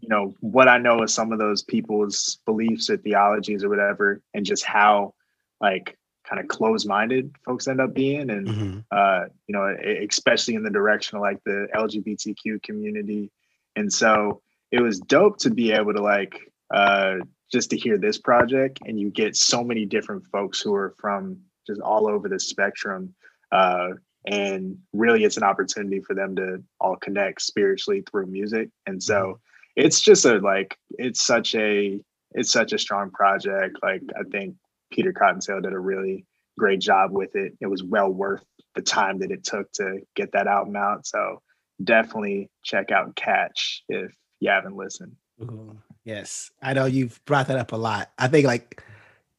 you 0.00 0.08
know 0.08 0.34
what 0.40 0.68
I 0.68 0.78
know 0.78 1.00
of 1.00 1.10
some 1.10 1.32
of 1.32 1.38
those 1.38 1.62
people's 1.62 2.38
beliefs 2.46 2.88
or 2.88 2.96
theologies 2.96 3.64
or 3.64 3.68
whatever 3.68 4.22
and 4.34 4.46
just 4.46 4.64
how 4.64 5.14
like 5.60 5.98
kind 6.24 6.40
of 6.40 6.48
closed-minded 6.48 7.34
folks 7.44 7.66
end 7.68 7.80
up 7.80 7.94
being 7.94 8.30
and 8.30 8.46
mm-hmm. 8.46 8.78
uh 8.92 9.24
you 9.46 9.52
know 9.52 9.74
especially 10.08 10.54
in 10.54 10.62
the 10.62 10.70
direction 10.70 11.16
of 11.16 11.22
like 11.22 11.42
the 11.44 11.66
LGBTQ 11.74 12.62
community 12.62 13.30
and 13.76 13.92
so 13.92 14.40
it 14.70 14.80
was 14.80 15.00
dope 15.00 15.38
to 15.38 15.50
be 15.50 15.72
able 15.72 15.94
to 15.94 16.02
like 16.02 16.38
uh 16.72 17.14
just 17.50 17.70
to 17.70 17.76
hear 17.76 17.98
this 17.98 18.18
project 18.18 18.78
and 18.86 19.00
you 19.00 19.10
get 19.10 19.34
so 19.34 19.64
many 19.64 19.84
different 19.84 20.24
folks 20.26 20.60
who 20.60 20.74
are 20.74 20.94
from 20.98 21.38
just 21.66 21.80
all 21.80 22.08
over 22.08 22.28
the 22.28 22.38
spectrum 22.38 23.14
uh 23.50 23.88
and 24.28 24.76
really 24.92 25.24
it's 25.24 25.36
an 25.36 25.42
opportunity 25.42 26.00
for 26.00 26.14
them 26.14 26.36
to 26.36 26.62
all 26.80 26.96
connect 26.96 27.42
spiritually 27.42 28.02
through 28.10 28.26
music 28.26 28.68
and 28.86 29.02
so 29.02 29.14
mm-hmm. 29.14 29.32
it's 29.76 30.00
just 30.00 30.24
a 30.24 30.38
like 30.38 30.76
it's 30.92 31.22
such 31.22 31.54
a 31.54 32.00
it's 32.32 32.50
such 32.52 32.72
a 32.72 32.78
strong 32.78 33.10
project 33.10 33.76
like 33.82 34.02
i 34.18 34.22
think 34.30 34.54
peter 34.90 35.12
cottontale 35.12 35.62
did 35.62 35.72
a 35.72 35.78
really 35.78 36.24
great 36.58 36.80
job 36.80 37.10
with 37.12 37.34
it 37.36 37.52
it 37.60 37.66
was 37.66 37.82
well 37.82 38.10
worth 38.10 38.44
the 38.74 38.82
time 38.82 39.18
that 39.18 39.30
it 39.30 39.44
took 39.44 39.70
to 39.72 40.00
get 40.14 40.32
that 40.32 40.46
album 40.46 40.76
out 40.76 41.06
so 41.06 41.40
definitely 41.82 42.50
check 42.64 42.90
out 42.90 43.14
catch 43.16 43.82
if 43.88 44.12
you 44.40 44.50
haven't 44.50 44.76
listened. 44.76 45.16
Ooh, 45.40 45.78
yes, 46.04 46.50
I 46.62 46.74
know 46.74 46.86
you've 46.86 47.20
brought 47.24 47.48
that 47.48 47.56
up 47.56 47.72
a 47.72 47.76
lot. 47.76 48.10
I 48.18 48.28
think 48.28 48.46
like 48.46 48.82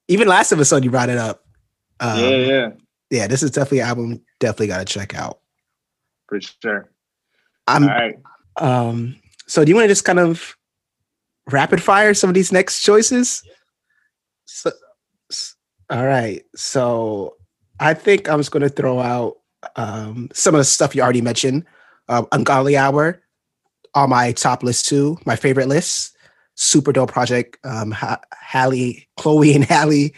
even 0.07 0.27
last 0.27 0.51
episode 0.51 0.83
you 0.83 0.91
brought 0.91 1.09
it 1.09 1.17
up. 1.17 1.45
Um, 1.99 2.19
yeah, 2.19 2.29
yeah, 2.29 2.69
yeah. 3.09 3.27
This 3.27 3.43
is 3.43 3.51
definitely 3.51 3.79
an 3.79 3.87
album. 3.87 4.21
Definitely 4.39 4.67
got 4.67 4.79
to 4.79 4.85
check 4.85 5.15
out 5.15 5.39
for 6.27 6.39
sure. 6.39 6.89
I'm, 7.67 7.83
All 7.83 7.89
right. 7.89 8.19
Um. 8.57 9.15
So 9.47 9.65
do 9.65 9.69
you 9.69 9.75
want 9.75 9.85
to 9.85 9.89
just 9.89 10.05
kind 10.05 10.19
of 10.19 10.55
rapid 11.49 11.81
fire 11.81 12.13
some 12.13 12.29
of 12.29 12.33
these 12.33 12.51
next 12.51 12.81
choices? 12.81 13.43
So, 14.45 14.71
all 15.89 16.05
right. 16.05 16.43
So 16.55 17.35
I 17.79 17.93
think 17.93 18.29
I'm 18.29 18.39
just 18.39 18.51
going 18.51 18.63
to 18.63 18.69
throw 18.69 18.99
out 18.99 19.37
um, 19.75 20.29
some 20.33 20.53
of 20.53 20.59
the 20.59 20.65
stuff 20.65 20.95
you 20.95 21.01
already 21.01 21.21
mentioned. 21.21 21.65
Uh, 22.07 22.25
Ungodly 22.31 22.77
Hour, 22.77 23.21
on 23.93 24.09
my 24.09 24.31
top 24.31 24.63
list 24.63 24.85
too. 24.87 25.17
My 25.25 25.35
favorite 25.35 25.67
list, 25.67 26.15
super 26.55 26.91
dope 26.91 27.11
project. 27.11 27.57
Um, 27.63 27.91
ha- 27.91 28.21
Halle, 28.31 29.07
Chloe 29.17 29.53
and 29.53 29.63
Halle, 29.63 30.11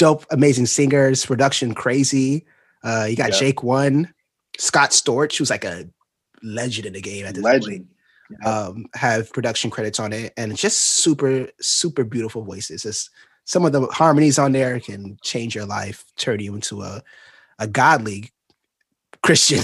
dope, 0.00 0.24
amazing 0.30 0.66
singers. 0.66 1.24
Production 1.26 1.74
crazy. 1.74 2.46
Uh, 2.82 3.06
you 3.08 3.16
got 3.16 3.32
yeah. 3.32 3.38
Jake 3.38 3.62
One, 3.62 4.12
Scott 4.58 4.90
Storch, 4.90 5.36
who's 5.36 5.50
like 5.50 5.64
a 5.64 5.86
legend 6.42 6.86
in 6.86 6.94
the 6.94 7.02
game 7.02 7.26
at 7.26 7.34
this 7.34 7.44
legend. 7.44 7.64
point. 7.64 7.86
Yeah. 8.30 8.48
Um, 8.48 8.86
have 8.94 9.32
production 9.32 9.70
credits 9.70 10.00
on 10.00 10.12
it, 10.12 10.32
and 10.36 10.56
just 10.56 10.78
super, 10.78 11.48
super 11.60 12.04
beautiful 12.04 12.42
voices. 12.42 12.84
It's, 12.84 13.10
some 13.44 13.64
of 13.64 13.72
the 13.72 13.86
harmonies 13.88 14.38
on 14.38 14.52
there 14.52 14.78
can 14.80 15.18
change 15.22 15.54
your 15.54 15.66
life, 15.66 16.04
turn 16.16 16.40
you 16.40 16.54
into 16.54 16.82
a 16.82 17.02
a 17.58 17.66
godly 17.66 18.30
Christian. 19.22 19.62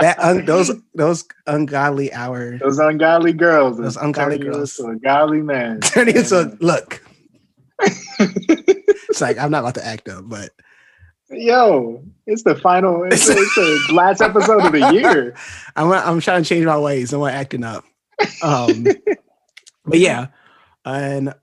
that 0.00 0.16
un, 0.18 0.44
those 0.44 0.70
those 0.94 1.24
ungodly 1.46 2.12
hours. 2.12 2.60
those 2.60 2.78
ungodly 2.78 3.32
girls 3.32 3.78
those 3.78 3.96
ungodly 3.96 4.38
girls 4.38 4.78
ungodly 4.78 5.40
man 5.40 5.80
turning 5.82 6.16
into 6.16 6.56
look. 6.60 7.02
it's 7.80 9.20
like 9.20 9.38
I'm 9.38 9.50
not 9.50 9.60
about 9.60 9.76
to 9.76 9.86
act 9.86 10.08
up, 10.08 10.28
but 10.28 10.50
yo, 11.30 12.02
it's 12.26 12.42
the 12.42 12.54
final. 12.54 13.04
It's, 13.04 13.28
it's 13.28 13.54
the 13.54 13.92
last 13.94 14.20
episode 14.20 14.66
of 14.66 14.72
the 14.72 14.92
year. 14.92 15.34
I'm 15.76 15.90
I'm 15.90 16.20
trying 16.20 16.42
to 16.42 16.48
change 16.48 16.66
my 16.66 16.78
ways. 16.78 17.12
I'm 17.12 17.20
not 17.20 17.32
acting 17.32 17.64
up. 17.64 17.84
Um, 18.42 18.84
but 19.86 19.98
yeah, 19.98 20.26
and 20.84 21.34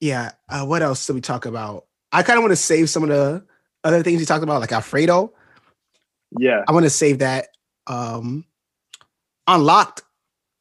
yeah, 0.00 0.32
uh, 0.48 0.66
what 0.66 0.82
else 0.82 1.06
did 1.06 1.14
we 1.14 1.20
talk 1.22 1.46
about? 1.46 1.86
I 2.10 2.22
kind 2.22 2.36
of 2.38 2.42
want 2.42 2.52
to 2.52 2.56
save 2.56 2.90
some 2.90 3.04
of 3.04 3.08
the 3.08 3.44
other 3.84 4.02
things 4.02 4.20
you 4.20 4.26
talked 4.26 4.42
about, 4.42 4.60
like 4.60 4.72
Alfredo. 4.72 5.32
Yeah. 6.38 6.64
I 6.66 6.72
want 6.72 6.84
to 6.84 6.90
save 6.90 7.18
that. 7.18 7.48
Um 7.86 8.44
Unlocked, 9.46 10.02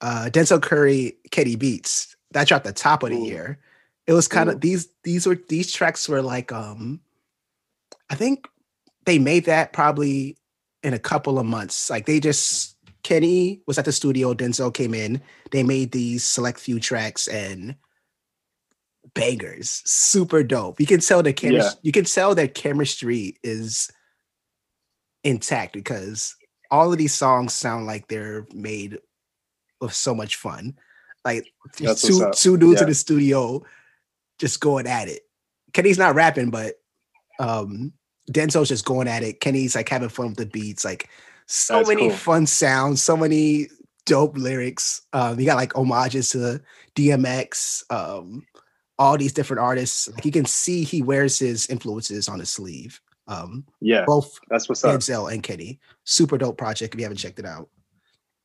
uh 0.02 0.30
Denzel 0.32 0.62
Curry, 0.62 1.18
Kenny 1.32 1.56
Beats. 1.56 2.16
That 2.32 2.48
dropped 2.48 2.66
the 2.66 2.74
top 2.74 3.04
of 3.04 3.10
the 3.10 3.18
Ooh. 3.18 3.26
year. 3.26 3.60
It 4.08 4.14
was 4.14 4.28
kind 4.28 4.50
of 4.50 4.62
these 4.62 4.88
these 5.04 5.26
were 5.26 5.40
these 5.48 5.72
tracks 5.72 6.10
were 6.10 6.22
like 6.22 6.52
um 6.52 7.00
I 8.10 8.16
think 8.16 8.48
they 9.06 9.20
made 9.20 9.46
that 9.46 9.74
probably 9.74 10.38
in 10.84 10.94
a 10.94 11.00
couple 11.00 11.40
of 11.40 11.46
months. 11.46 11.90
Like 11.90 12.06
they 12.06 12.20
just 12.20 12.76
Kenny 13.04 13.62
was 13.68 13.78
at 13.78 13.86
the 13.86 13.92
studio, 13.92 14.34
Denzel 14.34 14.74
came 14.74 14.94
in, 14.94 15.22
they 15.52 15.64
made 15.64 15.92
these 15.92 16.24
select 16.24 16.60
few 16.60 16.80
tracks 16.80 17.28
and 17.28 17.76
bangers, 19.14 19.82
super 19.86 20.44
dope. 20.44 20.80
You 20.80 20.86
can 20.86 21.00
tell 21.00 21.24
the 21.24 21.34
chemistry, 21.34 21.64
yeah. 21.64 21.80
you 21.82 21.92
can 21.92 22.06
tell 22.06 22.36
that 22.36 22.54
chemistry 22.54 23.38
is 23.44 23.92
intact 25.24 25.74
because 25.74 26.36
all 26.70 26.92
of 26.92 26.98
these 26.98 27.14
songs 27.14 27.54
sound 27.54 27.86
like 27.86 28.08
they're 28.08 28.48
made 28.54 29.00
with 29.80 29.94
so 29.94 30.16
much 30.16 30.36
fun. 30.36 30.78
Like 31.24 31.46
two 31.76 32.32
two 32.34 32.58
dudes 32.58 32.80
yeah. 32.80 32.84
in 32.84 32.90
the 32.90 32.96
studio 32.96 33.64
just 34.40 34.60
going 34.60 34.88
at 34.88 35.08
it. 35.08 35.22
Kenny's 35.74 36.00
not 36.00 36.16
rapping, 36.16 36.50
but 36.50 36.76
um 37.40 37.94
Denzel's 38.32 38.70
just 38.70 38.86
going 38.86 39.08
at 39.08 39.24
it. 39.24 39.40
Kenny's 39.40 39.76
like 39.76 39.90
having 39.90 40.10
fun 40.10 40.30
with 40.30 40.38
the 40.38 40.46
beats. 40.46 40.86
Like 40.86 41.10
so 41.48 41.78
That's 41.78 41.90
many 41.90 42.08
cool. 42.10 42.18
fun 42.18 42.48
sounds, 42.48 43.02
so 43.02 43.18
many 43.18 43.68
dope 44.06 44.38
lyrics. 44.38 45.02
Um, 45.14 45.40
you 45.40 45.46
got 45.46 45.58
like 45.58 45.74
homages 45.74 46.30
to 46.30 46.62
DMX, 46.96 47.84
um, 47.92 48.46
all 49.02 49.18
these 49.18 49.34
different 49.34 49.60
artists. 49.60 50.08
Like 50.10 50.26
you 50.26 50.32
can 50.32 50.46
see 50.46 50.84
he 50.84 51.02
wears 51.02 51.40
his 51.40 51.66
influences 51.68 52.30
on 52.30 52.40
his 52.40 52.50
sleeve. 52.50 53.02
Um, 53.28 53.66
yeah, 53.80 54.04
both 54.06 54.40
that's 54.48 54.70
what's 54.70 54.84
Denzel 54.84 55.26
up. 55.26 55.34
and 55.34 55.42
Kenny. 55.42 55.80
Super 56.04 56.38
dope 56.38 56.58
project 56.58 56.94
if 56.94 57.00
you 57.00 57.06
haven't 57.06 57.18
checked 57.18 57.40
it 57.40 57.46
out. 57.46 57.70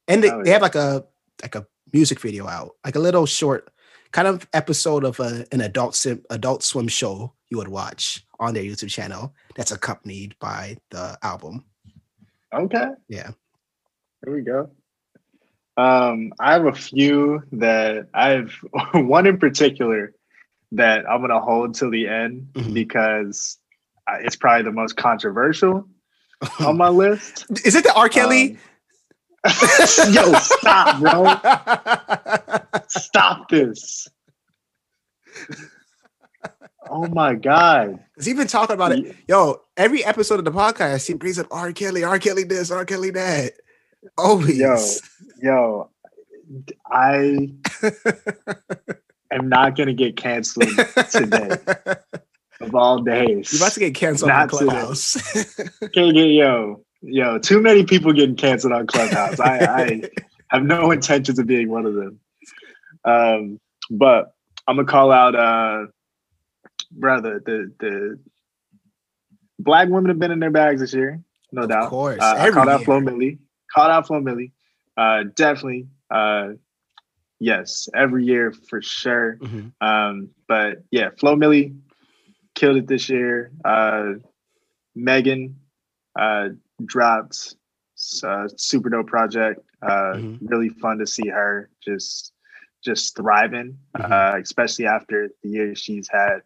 And 0.09 0.24
they, 0.24 0.30
oh, 0.30 0.42
they 0.42 0.50
have 0.50 0.62
like 0.62 0.74
a 0.74 1.04
like 1.42 1.54
a 1.54 1.66
music 1.92 2.20
video 2.20 2.48
out, 2.48 2.76
like 2.84 2.96
a 2.96 3.00
little 3.00 3.26
short 3.26 3.70
kind 4.12 4.26
of 4.26 4.48
episode 4.54 5.04
of 5.04 5.20
a, 5.20 5.44
an 5.52 5.61
adult 5.61 5.94
sim, 5.94 6.24
adult 6.30 6.62
swim 6.62 6.88
show 6.88 7.34
you 7.50 7.59
would 7.59 7.68
watch 7.68 8.24
on 8.40 8.54
their 8.54 8.62
YouTube 8.62 8.88
channel 8.88 9.34
that's 9.57 9.72
accompanied 9.72 10.36
by 10.40 10.78
the 10.90 11.18
album. 11.22 11.64
Okay. 12.54 12.86
Yeah. 13.09 13.30
There 14.22 14.32
we 14.32 14.40
go. 14.40 14.70
Um, 15.76 16.32
I 16.40 16.54
have 16.54 16.64
a 16.64 16.72
few 16.72 17.42
that 17.52 18.07
I 18.14 18.30
have 18.30 18.52
one 18.94 19.26
in 19.26 19.38
particular 19.38 20.14
that 20.73 21.09
I'm 21.09 21.21
gonna 21.21 21.41
hold 21.41 21.75
till 21.75 21.91
the 21.91 22.09
end 22.09 22.49
mm-hmm. 22.53 22.73
because 22.73 23.59
it's 24.21 24.37
probably 24.37 24.64
the 24.64 24.73
most 24.73 24.97
controversial 24.97 25.89
on 26.61 26.77
my 26.77 26.89
list. 26.91 27.47
Is 27.64 27.75
it 27.75 27.85
the 27.85 27.95
R. 27.95 28.09
Kelly? 28.09 28.53
Um, 28.53 28.59
Yo, 30.12 30.33
stop, 30.35 31.01
bro. 31.01 32.81
stop 32.89 33.49
this. 33.49 34.09
Oh 36.91 37.07
my 37.09 37.35
god. 37.35 38.01
Has 38.17 38.27
he 38.27 38.35
been 38.35 38.47
talking 38.47 38.75
about 38.75 38.93
it? 38.93 39.17
Yo, 39.29 39.62
every 39.77 40.05
episode 40.05 40.39
of 40.39 40.45
the 40.45 40.53
podcast, 40.53 41.07
he 41.07 41.14
brings 41.14 41.39
up 41.39 41.47
R. 41.51 41.73
Kelly, 41.73 42.05
R. 42.05 42.19
Kelly 42.19 42.45
this, 42.45 42.71
R. 42.71 42.85
Kelly 42.85 43.11
that. 43.11 43.53
Always. 44.17 44.59
Yo, 44.59 44.79
yo, 45.43 45.91
I 46.91 47.51
am 49.37 49.49
not 49.49 49.76
gonna 49.76 49.93
get 49.93 50.16
canceled 50.16 50.68
today. 51.11 51.59
Of 52.59 52.74
all 52.74 53.03
days. 53.03 53.53
You're 53.53 53.61
about 53.61 53.72
to 53.72 53.80
get 53.80 53.95
canceled 53.95 54.30
on 54.30 54.49
Clubhouse. 54.49 55.12
Can't 55.93 56.14
get 56.14 56.30
yo. 56.30 56.82
Yo, 57.03 57.39
too 57.39 57.61
many 57.61 57.84
people 57.84 58.14
getting 58.14 58.34
canceled 58.34 58.72
on 58.72 58.87
Clubhouse. 58.87 59.39
I, 59.39 59.59
I 59.59 60.03
have 60.49 60.62
no 60.62 60.91
intentions 60.91 61.39
of 61.39 61.47
being 61.47 61.68
one 61.68 61.84
of 61.84 61.93
them. 61.93 62.18
Um, 63.05 63.61
but 63.91 64.32
I'm 64.66 64.76
gonna 64.76 64.89
call 64.89 65.12
out 65.12 65.34
uh 65.34 65.87
brother, 66.91 67.43
the 67.45 67.72
the 67.78 68.18
black 69.59 69.89
women 69.89 70.09
have 70.09 70.18
been 70.18 70.30
in 70.30 70.41
their 70.41 70.51
bags 70.51 70.80
this 70.80 70.95
year, 70.95 71.22
no 71.53 71.64
of 71.64 71.68
doubt. 71.68 71.84
Of 71.84 71.91
course. 71.91 72.22
Uh, 72.22 72.37
I 72.39 72.51
called 72.51 72.68
out 72.68 72.84
Flo 72.84 73.01
Milli, 73.01 73.39
Called 73.72 73.91
out 73.91 74.07
Flo 74.07 74.20
Milli. 74.20 74.53
Uh 74.97 75.24
definitely. 75.34 75.89
Uh 76.11 76.53
yes, 77.39 77.89
every 77.95 78.24
year 78.24 78.53
for 78.53 78.82
sure. 78.82 79.37
Mm-hmm. 79.37 79.87
Um, 79.87 80.30
but 80.49 80.82
yeah, 80.91 81.11
Flo 81.18 81.37
Milli 81.37 81.76
killed 82.55 82.76
it 82.76 82.87
this 82.87 83.09
year. 83.09 83.51
Uh 83.64 84.14
Megan, 84.95 85.57
uh 86.18 86.51
dropped 86.84 87.55
a 88.24 88.49
super 88.57 88.91
dope 88.91 89.07
project. 89.07 89.61
Uh, 89.82 90.14
mm-hmm. 90.14 90.47
Really 90.47 90.68
fun 90.68 90.99
to 90.99 91.07
see 91.07 91.28
her 91.28 91.70
just 91.84 92.32
just 92.84 93.16
thriving, 93.16 93.78
mm-hmm. 93.97 94.12
uh, 94.12 94.39
especially 94.41 94.87
after 94.87 95.28
the 95.43 95.49
year 95.49 95.74
she's 95.74 96.09
had. 96.09 96.43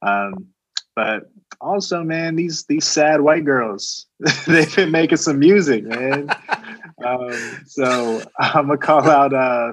Um, 0.00 0.48
but 0.94 1.30
also, 1.60 2.02
man, 2.02 2.36
these 2.36 2.64
these 2.64 2.84
sad 2.84 3.20
white 3.20 3.44
girls, 3.44 4.06
they've 4.46 4.74
been 4.74 4.90
making 4.90 5.18
some 5.18 5.38
music, 5.38 5.84
man. 5.84 6.28
um, 7.04 7.32
so 7.66 8.22
I'm 8.38 8.66
gonna 8.66 8.78
call 8.78 9.08
out 9.08 9.32
uh, 9.32 9.72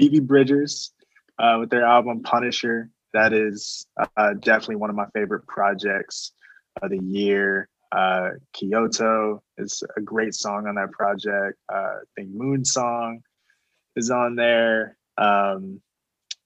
Phoebe 0.00 0.20
Bridgers 0.20 0.92
uh, 1.38 1.56
with 1.60 1.70
their 1.70 1.84
album 1.84 2.22
Punisher. 2.22 2.90
That 3.12 3.32
is 3.32 3.86
uh, 4.16 4.34
definitely 4.34 4.76
one 4.76 4.90
of 4.90 4.96
my 4.96 5.06
favorite 5.12 5.46
projects 5.46 6.32
of 6.80 6.90
the 6.90 6.98
year. 6.98 7.68
Uh, 7.92 8.30
Kyoto 8.52 9.42
is 9.58 9.82
a 9.96 10.00
great 10.00 10.34
song 10.34 10.66
on 10.68 10.76
that 10.76 10.92
project. 10.92 11.58
Uh, 11.72 11.76
I 11.76 12.02
think 12.16 12.30
Moon 12.30 12.64
Song 12.64 13.22
is 13.96 14.10
on 14.10 14.36
there. 14.36 14.96
Um, 15.18 15.80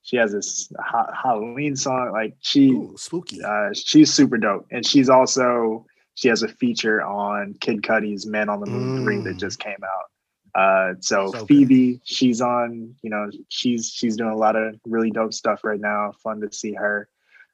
she 0.01 0.17
has 0.17 0.31
this 0.31 0.71
ha- 0.79 1.13
Halloween 1.13 1.75
song. 1.75 2.11
Like 2.11 2.35
she, 2.39 2.69
Ooh, 2.69 2.95
spooky. 2.97 3.43
Uh, 3.43 3.69
she's 3.73 4.11
super 4.11 4.37
dope, 4.37 4.65
and 4.71 4.85
she's 4.85 5.09
also 5.09 5.85
she 6.15 6.27
has 6.29 6.43
a 6.43 6.47
feature 6.47 7.03
on 7.03 7.55
Kid 7.61 7.83
Cudi's 7.83 8.25
"Man 8.25 8.49
on 8.49 8.59
the 8.59 8.67
Moon" 8.67 8.99
mm. 8.99 9.03
three 9.03 9.21
that 9.21 9.37
just 9.37 9.59
came 9.59 9.83
out. 9.83 10.09
Uh, 10.55 10.93
so, 11.01 11.31
so 11.31 11.45
Phoebe, 11.45 11.93
good. 11.93 12.01
she's 12.05 12.41
on. 12.41 12.95
You 13.01 13.09
know, 13.09 13.29
she's 13.49 13.89
she's 13.89 14.15
doing 14.15 14.31
a 14.31 14.37
lot 14.37 14.55
of 14.55 14.75
really 14.85 15.11
dope 15.11 15.33
stuff 15.33 15.63
right 15.63 15.79
now. 15.79 16.13
Fun 16.23 16.39
to 16.41 16.51
see 16.51 16.73
her. 16.73 17.09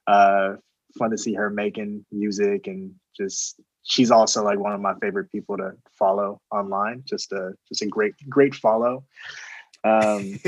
Uh, 0.07 0.55
fun 0.97 1.09
to 1.11 1.17
see 1.17 1.33
her 1.33 1.49
making 1.49 2.05
music 2.11 2.67
and 2.67 2.93
just 3.15 3.59
she's 3.83 4.11
also 4.11 4.43
like 4.43 4.59
one 4.59 4.73
of 4.73 4.81
my 4.81 4.93
favorite 4.95 5.31
people 5.31 5.57
to 5.57 5.73
follow 5.97 6.41
online. 6.51 7.03
Just 7.05 7.31
a 7.31 7.53
just 7.67 7.81
a 7.81 7.87
great 7.87 8.13
great 8.29 8.55
follow. 8.55 9.03
Um, 9.83 10.39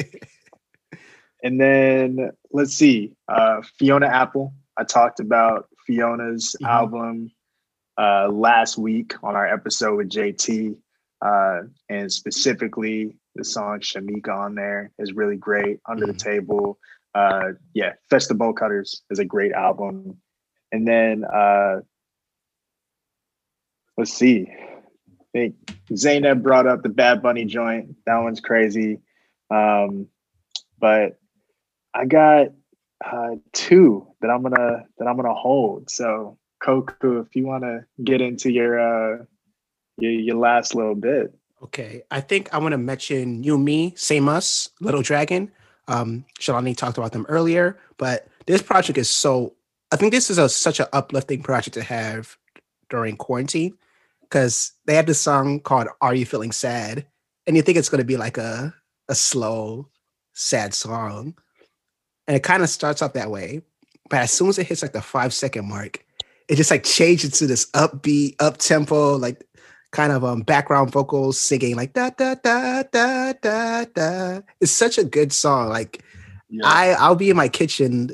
and 1.44 1.60
then 1.60 2.32
let's 2.52 2.74
see, 2.74 3.14
uh, 3.28 3.62
Fiona 3.78 4.08
Apple. 4.08 4.54
I 4.78 4.84
talked 4.84 5.20
about 5.20 5.68
Fiona's 5.86 6.56
mm-hmm. 6.62 6.66
album 6.66 7.32
uh, 7.98 8.28
last 8.30 8.78
week 8.78 9.14
on 9.24 9.36
our 9.36 9.48
episode 9.48 9.98
with 9.98 10.10
JT, 10.10 10.76
uh, 11.24 11.62
and 11.90 12.12
specifically 12.12 13.16
the 13.36 13.46
song 13.46 13.80
Shameika 13.80 14.30
on 14.30 14.56
there 14.56 14.92
is 15.00 15.14
really 15.14 15.38
great. 15.38 15.80
Under 15.88 16.06
the 16.06 16.14
Table, 16.14 16.78
uh, 17.16 17.52
yeah, 17.74 17.94
Bolt 18.36 18.58
Cutters 18.58 19.04
is 19.10 19.20
a 19.20 19.26
great 19.26 19.54
album. 19.54 20.18
And 20.72 20.88
then 20.88 21.24
uh, 21.24 21.82
let's 23.98 24.14
see. 24.14 24.48
I 24.50 25.26
think 25.32 25.56
Zaynab 25.92 26.44
brought 26.44 26.68
up 26.68 26.84
the 26.84 26.90
Bad 26.90 27.22
Bunny 27.22 27.46
joint. 27.46 27.96
That 28.06 28.18
one's 28.18 28.42
crazy. 28.42 29.00
Um, 29.50 30.08
but 30.80 31.20
I 31.94 32.06
got 32.06 32.48
uh, 33.04 33.36
two 33.54 34.08
that 34.22 34.30
I'm 34.30 34.44
gonna 34.44 34.86
that 34.98 35.06
I'm 35.06 35.16
gonna 35.16 35.34
hold. 35.34 35.90
So 35.90 36.38
Koku, 36.62 37.20
if 37.20 37.36
you 37.36 37.46
want 37.46 37.64
to 37.64 37.86
get 38.04 38.22
into 38.22 38.52
your 38.52 38.80
uh 38.80 39.26
your, 39.98 40.12
your 40.12 40.36
last 40.36 40.76
little 40.76 40.96
bit. 40.96 41.34
Okay, 41.64 42.04
I 42.12 42.20
think 42.20 42.54
I 42.54 42.58
want 42.58 42.74
to 42.74 42.78
mention 42.78 43.42
New 43.42 43.58
Me, 43.58 43.94
Same 43.96 44.28
Us, 44.28 44.70
Little 44.82 45.02
Dragon. 45.02 45.52
Um, 45.88 46.26
Shalani 46.40 46.76
talked 46.76 46.98
about 46.98 47.14
them 47.14 47.26
earlier, 47.30 47.78
but 47.98 48.28
this 48.46 48.62
project 48.62 48.98
is 48.98 49.10
so. 49.10 49.54
I 49.92 49.96
think 49.96 50.12
this 50.12 50.30
is 50.30 50.38
a 50.38 50.50
such 50.50 50.80
an 50.80 50.88
uplifting 50.92 51.42
project 51.42 51.76
to 51.76 51.84
have 51.84 52.38
during 52.90 53.16
quarantine 53.16 53.78
because 54.22 54.74
they 54.86 54.96
have 54.96 55.06
this 55.06 55.22
song 55.22 55.60
called 55.60 55.88
"Are 56.02 56.16
You 56.16 56.26
Feeling 56.26 56.52
Sad," 56.52 57.06
and 57.48 57.56
you 57.56 57.62
think 57.62 57.78
it's 57.78 57.90
going 57.90 58.00
to 58.00 58.06
be 58.06 58.18
like 58.18 58.38
a 58.38 58.74
a 59.08 59.16
slow, 59.16 59.88
sad 60.34 60.74
song, 60.74 61.36
and 62.28 62.36
it 62.36 62.44
kind 62.44 62.64
of 62.64 62.70
starts 62.70 63.02
out 63.02 63.14
that 63.14 63.32
way, 63.32 63.62
but 64.10 64.20
as 64.20 64.32
soon 64.32 64.50
as 64.50 64.60
it 64.60 64.68
hits 64.68 64.82
like 64.82 64.94
the 64.94 65.02
five 65.02 65.34
second 65.34 65.68
mark, 65.68 66.06
it 66.50 66.56
just 66.56 66.72
like 66.72 66.84
changes 66.84 67.32
to 67.40 67.48
this 67.48 67.70
upbeat, 67.72 68.36
up 68.40 68.58
tempo, 68.58 69.16
like 69.16 69.44
kind 69.94 70.12
of 70.12 70.26
um 70.26 70.42
background 70.42 70.92
vocals 70.92 71.40
singing 71.40 71.76
like 71.76 71.94
da 71.94 72.10
da 72.10 72.36
da 72.36 72.84
da 72.92 73.34
da 73.34 73.86
da. 73.86 74.42
It's 74.60 74.72
such 74.72 74.98
a 74.98 75.04
good 75.04 75.32
song. 75.32 75.70
Like 75.70 76.04
yeah. 76.50 76.66
I 76.66 76.90
I'll 77.00 77.16
be 77.16 77.30
in 77.30 77.38
my 77.38 77.48
kitchen 77.48 78.10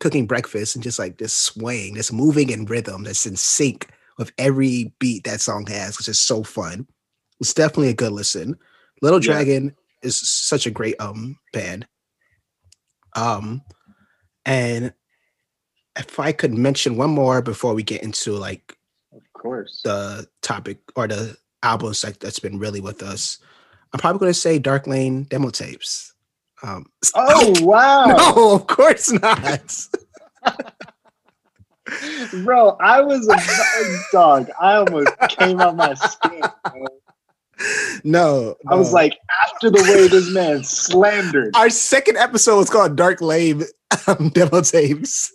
cooking 0.00 0.26
breakfast 0.26 0.74
and 0.74 0.82
just 0.82 0.98
like 0.98 1.18
just 1.18 1.42
swaying, 1.42 1.94
just 1.94 2.12
moving 2.12 2.50
in 2.50 2.64
rhythm, 2.64 3.04
that's 3.04 3.26
in 3.26 3.36
sync 3.36 3.88
with 4.16 4.32
every 4.38 4.92
beat 4.98 5.24
that 5.24 5.40
song 5.40 5.66
has, 5.66 5.98
which 5.98 6.08
is 6.08 6.18
so 6.18 6.42
fun. 6.42 6.86
It's 7.40 7.54
definitely 7.54 7.90
a 7.90 7.94
good 7.94 8.12
listen. 8.12 8.56
Little 9.02 9.20
yeah. 9.22 9.32
Dragon 9.32 9.76
is 10.02 10.18
such 10.18 10.66
a 10.66 10.70
great 10.70 10.96
um 10.98 11.38
band. 11.52 11.86
Um 13.14 13.62
and 14.46 14.94
if 15.98 16.18
I 16.18 16.32
could 16.32 16.54
mention 16.54 16.96
one 16.96 17.10
more 17.10 17.42
before 17.42 17.74
we 17.74 17.82
get 17.82 18.02
into 18.02 18.32
like 18.32 18.77
course 19.38 19.80
the 19.84 20.26
topic 20.42 20.78
or 20.96 21.08
the 21.08 21.36
albums 21.62 22.04
like 22.04 22.18
that's 22.18 22.38
been 22.38 22.58
really 22.58 22.80
with 22.80 23.02
us, 23.02 23.38
I'm 23.92 24.00
probably 24.00 24.20
going 24.20 24.32
to 24.32 24.38
say 24.38 24.58
Dark 24.58 24.86
Lane 24.86 25.24
demo 25.24 25.50
tapes. 25.50 26.14
Um, 26.62 26.86
oh 27.14 27.54
wow! 27.60 28.06
No, 28.06 28.54
of 28.54 28.66
course 28.66 29.12
not. 29.12 29.86
Bro, 32.44 32.76
I 32.80 33.00
was 33.00 33.26
a 33.28 34.12
dog. 34.12 34.50
I 34.60 34.74
almost 34.74 35.10
came 35.30 35.60
out 35.60 35.76
my 35.76 35.94
skin. 35.94 36.42
Bro. 36.64 36.86
No, 38.04 38.54
I 38.68 38.74
was 38.74 38.92
like, 38.92 39.18
after 39.44 39.70
the 39.70 39.82
way 39.82 40.06
this 40.06 40.30
man 40.30 40.62
slandered. 40.62 41.56
Our 41.56 41.70
second 41.70 42.16
episode 42.16 42.58
was 42.58 42.70
called 42.70 42.96
Dark 42.96 43.20
Lane 43.20 43.64
um, 44.06 44.28
demo 44.28 44.60
tapes. 44.60 45.32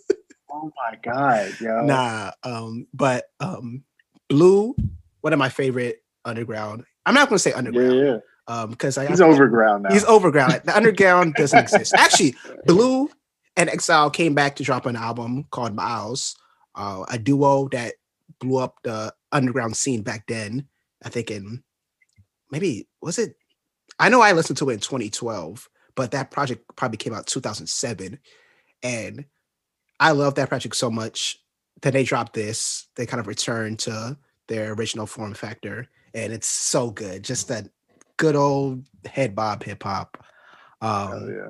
Oh 0.50 0.72
my 0.76 0.96
god, 1.02 1.52
yo. 1.60 1.84
Nah, 1.84 2.30
um, 2.42 2.86
but 2.94 3.24
um, 3.40 3.82
Blu, 4.28 4.74
one 5.20 5.32
of 5.32 5.38
my 5.38 5.48
favorite 5.48 6.02
underground. 6.24 6.84
I'm 7.06 7.14
not 7.14 7.28
going 7.28 7.36
to 7.36 7.42
say 7.42 7.52
underground. 7.52 7.96
Yeah, 7.96 8.04
yeah. 8.04 8.18
Um, 8.46 8.70
because 8.70 8.96
he's 8.96 9.20
overground 9.20 9.84
now. 9.84 9.92
He's 9.92 10.04
overground. 10.04 10.60
the 10.64 10.76
underground 10.76 11.34
doesn't 11.38 11.58
exist. 11.58 11.94
Actually, 11.94 12.34
Blu 12.66 13.08
and 13.56 13.70
Exile 13.70 14.10
came 14.10 14.34
back 14.34 14.56
to 14.56 14.62
drop 14.62 14.86
an 14.86 14.96
album 14.96 15.44
called 15.50 15.74
Miles, 15.74 16.36
uh, 16.74 17.04
a 17.08 17.18
duo 17.18 17.68
that 17.68 17.94
blew 18.40 18.58
up 18.58 18.76
the 18.82 19.14
underground 19.32 19.76
scene 19.76 20.02
back 20.02 20.26
then. 20.26 20.68
I 21.02 21.08
think 21.08 21.30
in 21.30 21.62
maybe 22.50 22.86
was 23.00 23.18
it? 23.18 23.36
I 23.98 24.08
know 24.08 24.20
I 24.20 24.32
listened 24.32 24.58
to 24.58 24.70
it 24.70 24.74
in 24.74 24.80
2012, 24.80 25.68
but 25.94 26.10
that 26.10 26.30
project 26.30 26.64
probably 26.76 26.98
came 26.98 27.14
out 27.14 27.26
2007, 27.26 28.18
and 28.82 29.24
I 30.00 30.10
love 30.10 30.34
that 30.34 30.48
project 30.48 30.76
so 30.76 30.90
much 30.90 31.38
that 31.84 31.92
they 31.92 32.02
dropped 32.02 32.32
this. 32.32 32.88
They 32.96 33.04
kind 33.04 33.20
of 33.20 33.26
returned 33.26 33.78
to 33.80 34.16
their 34.48 34.72
original 34.72 35.04
form 35.06 35.34
factor, 35.34 35.86
and 36.14 36.32
it's 36.32 36.46
so 36.46 36.90
good. 36.90 37.22
Just 37.22 37.48
that 37.48 37.68
good 38.16 38.34
old 38.34 38.84
head 39.04 39.34
bob 39.34 39.62
hip 39.62 39.82
hop. 39.82 40.24
Um, 40.80 41.30
yeah. 41.30 41.48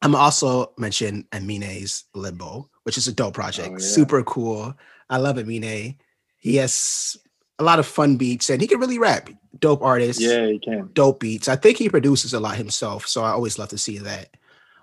I'm 0.00 0.14
also 0.14 0.72
mention 0.78 1.26
Amine's 1.32 2.04
Limbo, 2.14 2.70
which 2.84 2.96
is 2.96 3.08
a 3.08 3.12
dope 3.12 3.34
project. 3.34 3.68
Oh, 3.68 3.72
yeah. 3.72 3.78
Super 3.78 4.22
cool. 4.22 4.74
I 5.10 5.18
love 5.18 5.36
Amine. 5.36 5.96
He 6.38 6.56
has 6.56 7.18
a 7.58 7.64
lot 7.64 7.78
of 7.78 7.86
fun 7.86 8.16
beats 8.16 8.48
and 8.48 8.60
he 8.60 8.66
can 8.66 8.80
really 8.80 8.98
rap. 8.98 9.28
Dope 9.58 9.82
artist. 9.82 10.18
Yeah, 10.18 10.46
he 10.46 10.58
can. 10.58 10.88
Dope 10.94 11.20
beats. 11.20 11.46
I 11.46 11.56
think 11.56 11.76
he 11.76 11.90
produces 11.90 12.32
a 12.32 12.40
lot 12.40 12.56
himself, 12.56 13.06
so 13.06 13.22
I 13.22 13.30
always 13.30 13.58
love 13.58 13.68
to 13.68 13.78
see 13.78 13.98
that. 13.98 14.30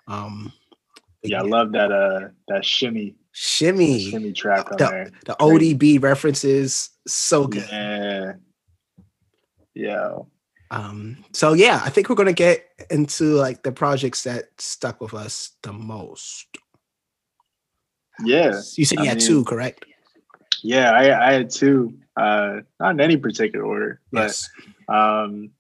Um, 0.08 0.54
yeah, 1.24 1.40
I 1.40 1.44
love 1.44 1.72
that 1.74 1.92
uh 1.92 2.30
that 2.48 2.64
shimmy 2.64 3.16
shimmy 3.32 4.00
shimmy 4.10 4.34
track 4.34 4.72
on 4.72 4.78
the, 4.78 4.86
there. 4.86 5.12
The 5.26 5.36
ODB 5.36 6.02
references 6.02 6.90
so 7.08 7.48
good. 7.48 7.68
Yeah. 7.72 8.34
Yeah. 9.74 10.18
Um, 10.72 11.24
so 11.34 11.54
yeah, 11.54 11.82
I 11.84 11.90
think 11.90 12.10
we're 12.10 12.16
gonna 12.16 12.34
get 12.34 12.66
into 12.92 13.34
like 13.36 13.64
the 13.64 13.72
projects 13.72 14.24
that 14.24 14.46
stuck 14.60 15.02
with 15.02 15.14
us 15.14 15.52
the 15.64 15.74
most. 15.74 16.48
Yeah. 18.24 18.62
You 18.76 18.86
said 18.86 19.00
you 19.00 19.06
I 19.06 19.08
had 19.08 19.18
mean, 19.20 19.28
two, 19.28 19.44
correct? 19.46 19.86
Yeah, 20.62 20.92
I, 20.92 21.30
I 21.30 21.32
had 21.34 21.50
two. 21.50 21.98
Uh 22.18 22.62
not 22.80 22.92
in 22.92 23.00
any 23.02 23.18
particular 23.18 23.66
order, 23.66 24.02
but 24.12 24.24
Yes. 24.28 24.50
um 24.90 25.52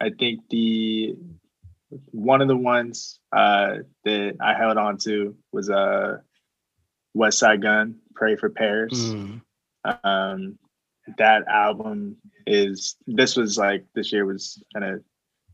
I 0.00 0.10
think 0.10 0.42
the 0.48 1.16
one 2.12 2.40
of 2.40 2.48
the 2.48 2.56
ones 2.56 3.18
uh 3.32 3.78
that 4.04 4.36
I 4.40 4.54
held 4.54 4.78
on 4.78 4.98
to 4.98 5.34
was 5.52 5.68
uh 5.70 6.18
Westside 7.16 7.62
Gunn, 7.62 7.96
Pray 8.14 8.36
for 8.36 8.50
Paris. 8.50 8.98
Mm. 8.98 9.40
um 10.04 10.58
that 11.16 11.46
album 11.48 12.16
is 12.46 12.96
this 13.06 13.36
was 13.36 13.56
like 13.56 13.84
this 13.94 14.12
year 14.12 14.26
was 14.26 14.62
kind 14.74 14.84
of 14.84 15.02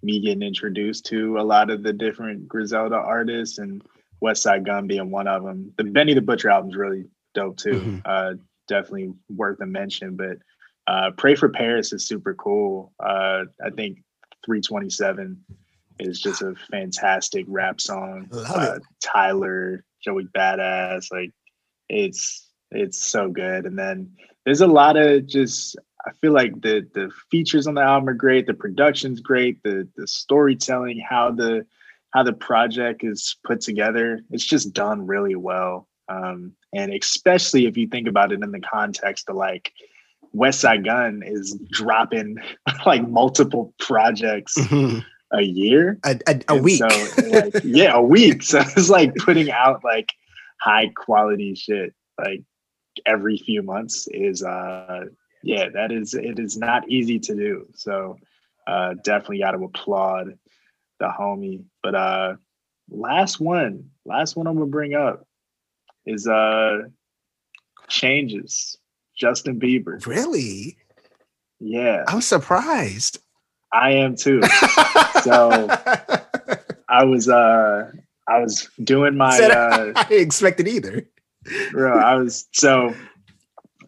me 0.03 0.21
getting 0.21 0.43
introduced 0.43 1.07
to 1.07 1.39
a 1.39 1.43
lot 1.43 1.71
of 1.71 1.83
the 1.83 1.93
different 1.93 2.49
Griselda 2.49 2.97
artists 2.97 3.59
and 3.59 3.83
Westside 4.23 4.65
Gunn 4.65 4.87
being 4.87 5.11
one 5.11 5.27
of 5.27 5.43
them. 5.45 5.73
The 5.77 5.85
Benny 5.85 6.15
the 6.15 6.21
Butcher 6.21 6.51
album 6.51 6.71
is 6.71 6.77
really 6.77 7.05
dope 7.35 7.57
too. 7.57 7.81
Mhm. 7.81 8.03
Uh, 8.05 8.35
definitely 8.69 9.13
worth 9.29 9.61
a 9.61 9.67
mention. 9.67 10.17
But 10.17 10.39
uh, 10.87 11.11
Pray 11.17 11.35
for 11.35 11.49
Paris 11.49 11.93
is 11.93 12.07
super 12.07 12.35
cool. 12.35 12.93
Uh, 13.01 13.45
I 13.65 13.71
think 13.71 13.99
327 14.45 15.43
is 16.01 16.21
just 16.21 16.43
a 16.43 16.55
fantastic 16.71 17.45
rap 17.49 17.81
song. 17.81 18.29
Love 18.31 18.51
uh, 18.51 18.75
it. 18.77 18.83
Tyler, 19.03 19.85
Joey 20.03 20.27
Badass, 20.37 21.13
like 21.13 21.31
it's 21.95 22.49
it's 22.71 23.05
so 23.07 23.29
good. 23.31 23.67
And 23.67 23.79
then 23.79 24.11
there's 24.45 24.61
a 24.61 24.67
lot 24.67 24.97
of 24.97 25.27
just 25.27 25.77
I 26.07 26.11
feel 26.21 26.33
like 26.33 26.61
the 26.61 26.87
the 26.95 27.11
features 27.31 27.67
on 27.67 27.75
the 27.75 27.83
album 27.83 28.09
are 28.09 28.15
great, 28.15 28.47
the 28.47 28.55
production's 28.55 29.21
great, 29.21 29.63
the 29.63 29.89
the 29.97 30.07
storytelling, 30.07 30.99
how 30.99 31.31
the 31.31 31.67
how 32.13 32.23
the 32.23 32.33
project 32.33 33.03
is 33.03 33.37
put 33.45 33.61
together, 33.61 34.21
it's 34.31 34.45
just 34.45 34.73
done 34.73 35.07
really 35.07 35.35
well. 35.35 35.89
Um, 36.09 36.53
and 36.73 36.93
especially 36.93 37.67
if 37.67 37.77
you 37.77 37.89
think 37.89 38.07
about 38.07 38.31
it 38.33 38.43
in 38.43 38.53
the 38.53 38.61
context 38.61 39.29
of 39.29 39.37
like 39.37 39.73
Westside 40.35 40.85
Gunn 40.85 41.23
is 41.25 41.59
dropping 41.71 42.37
like 42.87 43.09
multiple 43.09 43.73
projects 43.79 44.57
Mhm. 44.59 45.05
a 45.33 45.43
year. 45.43 45.99
A, 46.05 46.19
a, 46.29 46.41
a 46.49 46.57
week. 46.57 46.79
So 46.79 46.89
like, 47.29 47.55
yeah, 47.65 47.95
a 47.95 48.03
week. 48.03 48.43
So 48.51 48.61
it's 48.61 48.91
like 48.91 49.15
putting 49.17 49.51
out 49.51 49.83
like 49.83 50.13
high 50.65 50.89
quality 50.97 51.55
shit 51.55 51.93
like 52.19 52.43
every 53.05 53.37
few 53.37 53.63
months 53.63 54.09
is 54.11 54.43
uh 54.43 55.05
yeah, 55.43 55.69
that 55.75 55.93
is 55.93 56.15
it 56.15 56.39
is 56.39 56.57
not 56.57 56.89
easy 56.89 57.19
to 57.19 57.35
do. 57.35 57.67
So 57.75 58.17
uh 58.67 58.95
definitely 59.05 59.41
gotta 59.41 59.59
applaud 59.59 60.39
the 61.01 61.09
homie. 61.21 61.65
But 61.83 61.95
uh 61.95 62.37
last 62.91 63.41
one, 63.41 63.91
last 64.07 64.37
one 64.37 64.47
I'm 64.47 64.55
gonna 64.55 64.67
bring 64.67 64.95
up 64.95 65.27
is 66.07 66.27
uh 66.27 66.83
changes. 67.89 68.79
Justin 69.17 69.61
Bieber. 69.61 70.05
really? 70.07 70.77
Yeah, 71.61 72.05
I'm 72.09 72.21
surprised. 72.21 73.19
I 73.73 73.91
am 73.93 74.17
too. 74.17 74.41
So- 75.23 75.69
I 76.89 77.05
was 77.05 77.29
uh 77.29 77.91
I 78.27 78.41
was 78.41 78.69
doing 78.83 79.17
my 79.17 79.37
Said- 79.37 79.51
uh 79.51 79.93
I 79.97 80.05
didn't 80.05 80.27
expect 80.27 80.61
it 80.61 80.69
either. 80.69 81.07
bro, 81.73 81.99
I 81.99 82.17
was 82.17 82.49
so 82.53 82.95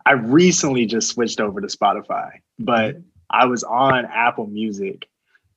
I 0.04 0.12
recently 0.12 0.86
just 0.86 1.08
switched 1.08 1.40
over 1.40 1.60
to 1.60 1.66
Spotify, 1.66 2.30
but 2.58 2.96
I 3.30 3.46
was 3.46 3.64
on 3.64 4.04
Apple 4.06 4.46
Music 4.46 5.08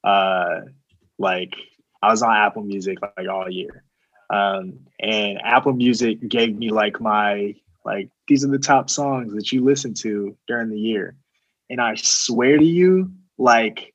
uh 0.03 0.61
like 1.17 1.53
I 2.01 2.09
was 2.09 2.21
on 2.23 2.36
Apple 2.36 2.63
Music 2.63 2.97
like 3.01 3.27
all 3.30 3.49
year. 3.49 3.84
Um 4.30 4.80
and 4.99 5.39
Apple 5.43 5.73
Music 5.73 6.27
gave 6.27 6.55
me 6.55 6.69
like 6.71 7.01
my 7.01 7.55
like 7.86 8.09
these 8.27 8.43
are 8.45 8.49
the 8.49 8.59
top 8.59 8.89
songs 8.89 9.34
that 9.34 9.51
you 9.51 9.63
listen 9.63 9.93
to 9.95 10.36
during 10.47 10.69
the 10.69 10.80
year. 10.80 11.15
And 11.69 11.80
I 11.82 11.95
swear 11.95 12.57
to 12.57 12.65
you 12.65 13.11
like 13.38 13.93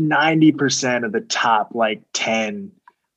90% 0.00 1.04
of 1.04 1.12
the 1.12 1.20
top 1.20 1.74
like 1.74 2.02
10 2.14 2.72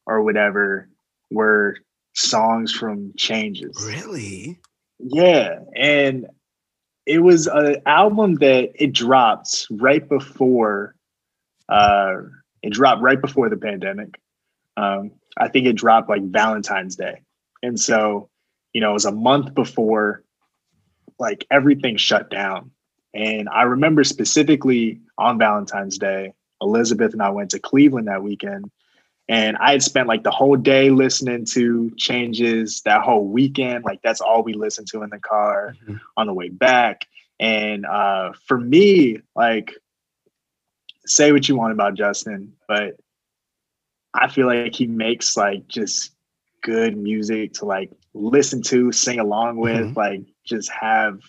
or 0.07 0.23
whatever 0.23 0.89
were 1.29 1.77
songs 2.15 2.71
from 2.71 3.13
changes. 3.15 3.77
Really? 3.85 4.59
Yeah, 4.99 5.59
and 5.75 6.27
it 7.05 7.19
was 7.19 7.47
an 7.47 7.81
album 7.85 8.35
that 8.35 8.71
it 8.75 8.93
dropped 8.93 9.67
right 9.69 10.07
before 10.07 10.95
uh 11.69 12.15
it 12.63 12.71
dropped 12.71 13.01
right 13.01 13.21
before 13.21 13.49
the 13.49 13.57
pandemic. 13.57 14.19
Um 14.77 15.11
I 15.37 15.49
think 15.49 15.67
it 15.67 15.73
dropped 15.73 16.09
like 16.09 16.23
Valentine's 16.23 16.95
Day. 16.95 17.21
And 17.61 17.79
so, 17.79 18.29
you 18.73 18.81
know, 18.81 18.91
it 18.91 18.93
was 18.93 19.05
a 19.05 19.11
month 19.11 19.53
before 19.53 20.23
like 21.19 21.45
everything 21.51 21.97
shut 21.97 22.29
down. 22.31 22.71
And 23.13 23.49
I 23.49 23.63
remember 23.63 24.03
specifically 24.03 25.01
on 25.17 25.37
Valentine's 25.37 25.97
Day, 25.97 26.33
Elizabeth 26.61 27.13
and 27.13 27.21
I 27.21 27.29
went 27.29 27.51
to 27.51 27.59
Cleveland 27.59 28.07
that 28.07 28.23
weekend 28.23 28.71
and 29.30 29.57
I 29.57 29.71
had 29.71 29.84
spent 29.84 30.07
like 30.07 30.23
the 30.23 30.32
whole 30.32 30.55
day 30.55 30.89
listening 30.89 31.45
to 31.47 31.91
changes 31.97 32.82
that 32.86 33.01
whole 33.01 33.25
weekend. 33.28 33.84
Like 33.84 34.01
that's 34.01 34.21
all 34.21 34.43
we 34.43 34.53
listened 34.53 34.88
to 34.91 35.03
in 35.03 35.09
the 35.09 35.19
car 35.19 35.75
Mhm. 35.88 35.99
on 36.15 36.28
the 36.28 36.34
way 36.34 36.49
back. 36.49 37.05
And 37.39 37.86
uh, 37.86 38.32
for 38.47 38.57
me, 38.59 39.19
like, 39.36 39.73
say 41.05 41.32
what 41.32 41.47
you 41.47 41.55
want 41.55 41.73
about 41.73 41.93
Justin, 41.95 42.53
but 42.67 42.95
I 44.13 44.28
feel 44.30 44.47
like 44.47 44.73
he 44.75 44.88
makes 44.88 45.38
like 45.38 45.67
just 45.67 46.11
good 46.63 46.97
music 46.97 47.53
to 47.53 47.65
like 47.65 47.91
listen 48.13 48.61
to, 48.63 48.91
sing 48.91 49.19
along 49.19 49.57
with, 49.57 49.93
Mhm. 49.93 49.95
like 49.95 50.21
just 50.45 50.71
have 50.71 51.19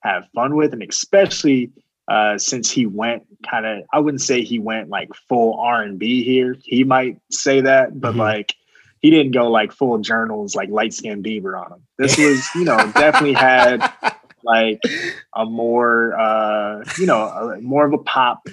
have 0.00 0.28
fun 0.34 0.56
with, 0.56 0.72
and 0.72 0.82
especially 0.82 1.70
uh, 2.08 2.36
since 2.36 2.70
he 2.70 2.86
went 2.86 3.24
kind 3.48 3.64
of 3.66 3.84
I 3.92 4.00
wouldn't 4.00 4.22
say 4.22 4.42
he 4.42 4.58
went 4.58 4.88
like 4.88 5.14
full 5.28 5.58
R 5.60 5.82
and 5.82 5.98
B 5.98 6.24
here. 6.24 6.56
He 6.62 6.84
might 6.84 7.18
say 7.30 7.60
that, 7.60 8.00
but 8.00 8.14
Mhm. 8.14 8.18
like 8.18 8.54
he 9.00 9.10
didn't 9.10 9.32
go 9.32 9.50
like 9.50 9.72
full 9.72 9.98
journals 9.98 10.54
like 10.54 10.68
light 10.70 10.94
skinned 10.94 11.24
Bieber 11.24 11.60
on 11.60 11.72
him. 11.72 11.82
This 11.98 12.16
was, 12.18 12.48
you 12.54 12.64
know, 12.64 12.76
definitely 12.94 13.34
had 13.34 13.92
like 14.44 14.80
a 15.34 15.44
more 15.44 16.18
uh, 16.18 16.84
you 16.98 17.06
know, 17.06 17.22
a, 17.22 17.60
more 17.60 17.86
of 17.86 17.92
a 17.92 17.98
pop 17.98 18.46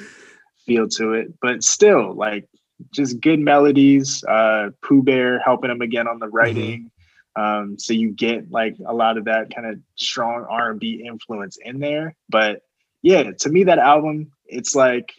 feel 0.66 0.88
to 0.90 1.14
it, 1.14 1.34
but 1.42 1.64
still 1.64 2.14
like 2.14 2.48
just 2.94 3.20
good 3.20 3.40
melodies. 3.40 4.24
Uh 4.24 4.70
Pooh 4.84 5.04
Bear 5.04 5.40
helping 5.40 5.72
him 5.72 5.82
again 5.82 6.08
on 6.08 6.20
the 6.20 6.28
mm-hmm. 6.28 6.36
writing. 6.36 6.80
Mm-hmm. 6.80 6.86
Um, 7.36 7.80
so 7.80 7.94
you 7.94 8.12
get 8.12 8.52
like 8.52 8.76
a 8.86 8.94
lot 8.94 9.18
of 9.18 9.26
that 9.26 9.54
kind 9.54 9.68
of 9.68 9.80
strong 9.96 10.46
R 10.50 10.72
and 10.72 10.80
B 10.80 11.04
influence 11.06 11.58
in 11.64 11.80
there. 11.80 12.16
But 12.28 12.64
yeah, 13.02 13.32
to 13.40 13.50
me, 13.50 13.66
that 13.66 13.80
album, 13.80 14.32
it's 14.46 14.76
like, 14.76 15.14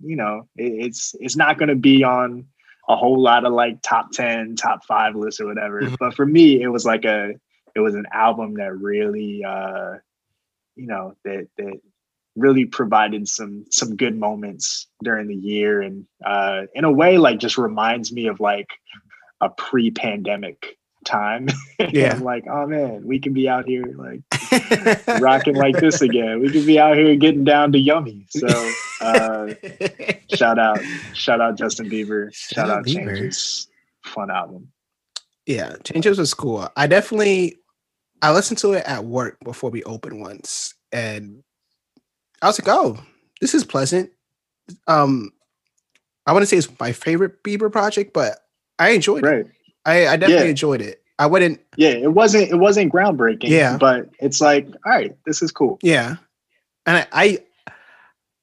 you 0.00 0.16
know, 0.16 0.48
it, 0.56 0.86
it's 0.86 1.14
it's 1.20 1.36
not 1.36 1.58
going 1.58 1.68
to 1.68 1.76
be 1.76 2.04
on 2.04 2.46
a 2.88 2.96
whole 2.96 3.20
lot 3.20 3.44
of 3.46 3.52
like 3.52 3.80
top 3.82 4.10
10 4.12 4.56
top 4.56 4.84
five 4.84 5.14
lists 5.14 5.40
or 5.40 5.46
whatever 5.46 5.82
mm-hmm. 5.82 5.94
but 6.00 6.14
for 6.14 6.26
me 6.26 6.60
it 6.60 6.66
was 6.66 6.84
like 6.84 7.04
a 7.04 7.30
it 7.76 7.80
was 7.80 7.94
an 7.94 8.06
album 8.12 8.54
that 8.54 8.76
really 8.76 9.44
uh 9.44 9.92
you 10.74 10.88
know 10.88 11.14
that 11.24 11.46
that 11.56 11.80
really 12.34 12.64
provided 12.64 13.28
some 13.28 13.64
some 13.70 13.94
good 13.94 14.16
moments 14.16 14.88
during 15.00 15.28
the 15.28 15.34
year 15.34 15.80
and 15.80 16.06
uh 16.26 16.62
in 16.74 16.82
a 16.82 16.90
way 16.90 17.18
like 17.18 17.38
just 17.38 17.56
reminds 17.56 18.12
me 18.12 18.26
of 18.26 18.40
like 18.40 18.68
a 19.40 19.48
pre-pandemic 19.48 20.76
time. 21.04 21.48
Yeah. 21.90 22.14
like, 22.22 22.44
oh 22.48 22.64
man, 22.68 23.04
we 23.04 23.18
can 23.18 23.32
be 23.32 23.48
out 23.48 23.66
here 23.66 23.82
like 23.96 24.20
rocking 25.20 25.54
like 25.54 25.76
this 25.76 26.00
again. 26.00 26.40
We 26.40 26.50
can 26.50 26.66
be 26.66 26.78
out 26.78 26.96
here 26.96 27.14
getting 27.16 27.44
down 27.44 27.72
to 27.72 27.78
yummy. 27.78 28.26
So 28.30 28.46
uh 29.00 29.54
shout 30.34 30.58
out, 30.58 30.80
shout 31.14 31.40
out 31.40 31.56
Justin 31.56 31.88
Bieber. 31.88 32.32
Shout, 32.34 32.66
shout 32.66 32.70
out 32.70 32.84
Bieber. 32.84 33.16
Changes. 33.16 33.68
Fun 34.04 34.30
album. 34.30 34.72
Yeah, 35.46 35.76
Changes 35.84 36.18
was 36.18 36.34
cool. 36.34 36.68
I 36.76 36.86
definitely 36.86 37.58
I 38.20 38.32
listened 38.32 38.58
to 38.58 38.72
it 38.72 38.84
at 38.86 39.04
work 39.04 39.38
before 39.44 39.70
we 39.70 39.82
opened 39.84 40.20
once 40.20 40.74
and 40.92 41.42
I 42.40 42.46
was 42.46 42.60
like, 42.60 42.68
oh, 42.68 42.98
this 43.40 43.54
is 43.54 43.64
pleasant. 43.64 44.10
Um 44.86 45.32
I 46.26 46.32
want 46.32 46.42
to 46.42 46.46
say 46.46 46.56
it's 46.56 46.68
my 46.78 46.92
favorite 46.92 47.42
Bieber 47.42 47.70
project, 47.70 48.12
but 48.12 48.38
I 48.78 48.90
enjoyed 48.90 49.24
right. 49.24 49.40
it. 49.40 49.50
I, 49.84 50.06
I 50.06 50.16
definitely 50.16 50.44
yeah. 50.44 50.50
enjoyed 50.50 50.80
it. 50.80 51.01
I 51.18 51.26
wouldn't. 51.26 51.60
Yeah, 51.76 51.90
it 51.90 52.12
wasn't. 52.12 52.50
It 52.50 52.56
wasn't 52.56 52.92
groundbreaking. 52.92 53.48
Yeah, 53.48 53.76
but 53.78 54.08
it's 54.18 54.40
like, 54.40 54.66
all 54.84 54.92
right, 54.92 55.16
this 55.26 55.42
is 55.42 55.52
cool. 55.52 55.78
Yeah, 55.82 56.16
and 56.86 56.98
I, 56.98 57.06
I 57.12 57.38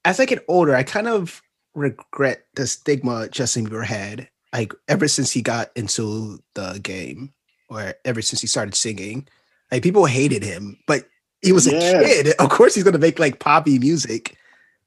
as 0.06 0.20
I 0.20 0.26
get 0.26 0.46
older, 0.48 0.76
I 0.76 0.84
kind 0.84 1.08
of 1.08 1.42
regret 1.76 2.46
the 2.56 2.68
stigma 2.68 3.30
Justin 3.30 3.68
Bieber 3.68 3.86
had. 3.86 4.30
Like 4.54 4.74
ever 4.88 5.08
since 5.08 5.32
he 5.32 5.42
got 5.42 5.70
into 5.76 6.40
the 6.56 6.80
game, 6.82 7.34
or 7.70 7.94
ever 8.06 8.22
since 8.22 8.42
he 8.42 8.48
started 8.48 8.76
singing, 8.76 9.28
like 9.72 9.84
people 9.84 10.06
hated 10.06 10.44
him, 10.44 10.80
but 10.88 11.06
he 11.42 11.52
was 11.52 11.68
yeah. 11.68 11.80
a 11.80 12.04
kid. 12.04 12.34
Of 12.40 12.50
course, 12.50 12.76
he's 12.76 12.84
gonna 12.84 12.98
make 12.98 13.20
like 13.20 13.40
poppy 13.40 13.78
music. 13.78 14.36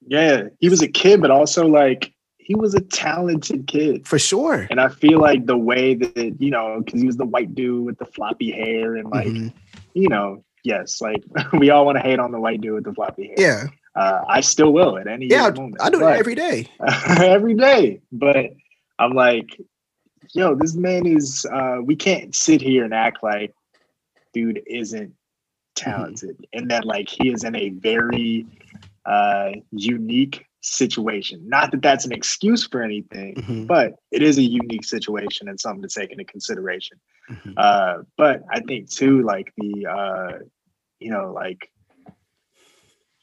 Yeah, 0.06 0.48
he 0.58 0.68
was 0.68 0.82
a 0.82 0.88
kid, 0.88 1.20
but 1.20 1.30
also 1.30 1.66
like 1.66 2.12
he 2.42 2.56
was 2.56 2.74
a 2.74 2.80
talented 2.80 3.66
kid 3.66 4.06
for 4.06 4.18
sure. 4.18 4.66
And 4.70 4.80
I 4.80 4.88
feel 4.88 5.20
like 5.20 5.46
the 5.46 5.56
way 5.56 5.94
that 5.94 6.36
you 6.40 6.50
know, 6.50 6.82
because 6.84 7.00
he 7.00 7.06
was 7.06 7.16
the 7.16 7.24
white 7.24 7.54
dude 7.54 7.84
with 7.84 7.98
the 7.98 8.04
floppy 8.04 8.50
hair 8.50 8.96
and 8.96 9.08
like, 9.10 9.28
mm-hmm. 9.28 9.48
you 9.94 10.08
know, 10.08 10.44
yes, 10.64 11.00
like 11.00 11.22
we 11.52 11.70
all 11.70 11.86
want 11.86 11.98
to 11.98 12.02
hate 12.02 12.18
on 12.18 12.32
the 12.32 12.40
white 12.40 12.60
dude 12.60 12.74
with 12.74 12.84
the 12.84 12.92
floppy 12.92 13.28
hair. 13.28 13.36
Yeah. 13.36 13.64
Uh, 13.94 14.24
I 14.26 14.40
still 14.40 14.72
will 14.72 14.98
at 14.98 15.06
any 15.06 15.26
yeah, 15.26 15.50
moment. 15.50 15.76
I 15.80 15.90
do 15.90 16.00
but, 16.00 16.16
it 16.16 16.18
every 16.18 16.34
day. 16.34 16.66
every 17.18 17.54
day. 17.54 18.00
But 18.10 18.52
I'm 18.98 19.12
like, 19.12 19.60
yo, 20.32 20.54
this 20.54 20.74
man 20.74 21.06
is. 21.06 21.46
Uh, 21.50 21.78
we 21.82 21.94
can't 21.94 22.34
sit 22.34 22.60
here 22.60 22.84
and 22.84 22.94
act 22.94 23.22
like 23.22 23.54
dude 24.32 24.62
isn't 24.66 25.10
mm-hmm. 25.10 25.90
talented, 25.90 26.36
mm-hmm. 26.36 26.58
and 26.58 26.70
that 26.70 26.86
like 26.86 27.08
he 27.08 27.30
is 27.30 27.44
in 27.44 27.54
a 27.54 27.68
very 27.68 28.46
uh, 29.04 29.52
unique 29.70 30.46
situation. 30.62 31.46
Not 31.48 31.70
that 31.72 31.82
that's 31.82 32.04
an 32.04 32.12
excuse 32.12 32.66
for 32.66 32.82
anything, 32.82 33.34
mm-hmm. 33.34 33.66
but 33.66 33.94
it 34.10 34.22
is 34.22 34.38
a 34.38 34.42
unique 34.42 34.84
situation 34.84 35.48
and 35.48 35.60
something 35.60 35.86
to 35.86 35.88
take 35.88 36.10
into 36.10 36.24
consideration. 36.24 36.98
Mm-hmm. 37.30 37.52
Uh, 37.56 37.98
but 38.16 38.42
I 38.50 38.60
think 38.60 38.90
too, 38.90 39.22
like 39.22 39.52
the 39.56 39.86
uh, 39.86 40.38
you 40.98 41.10
know, 41.10 41.32
like 41.32 41.70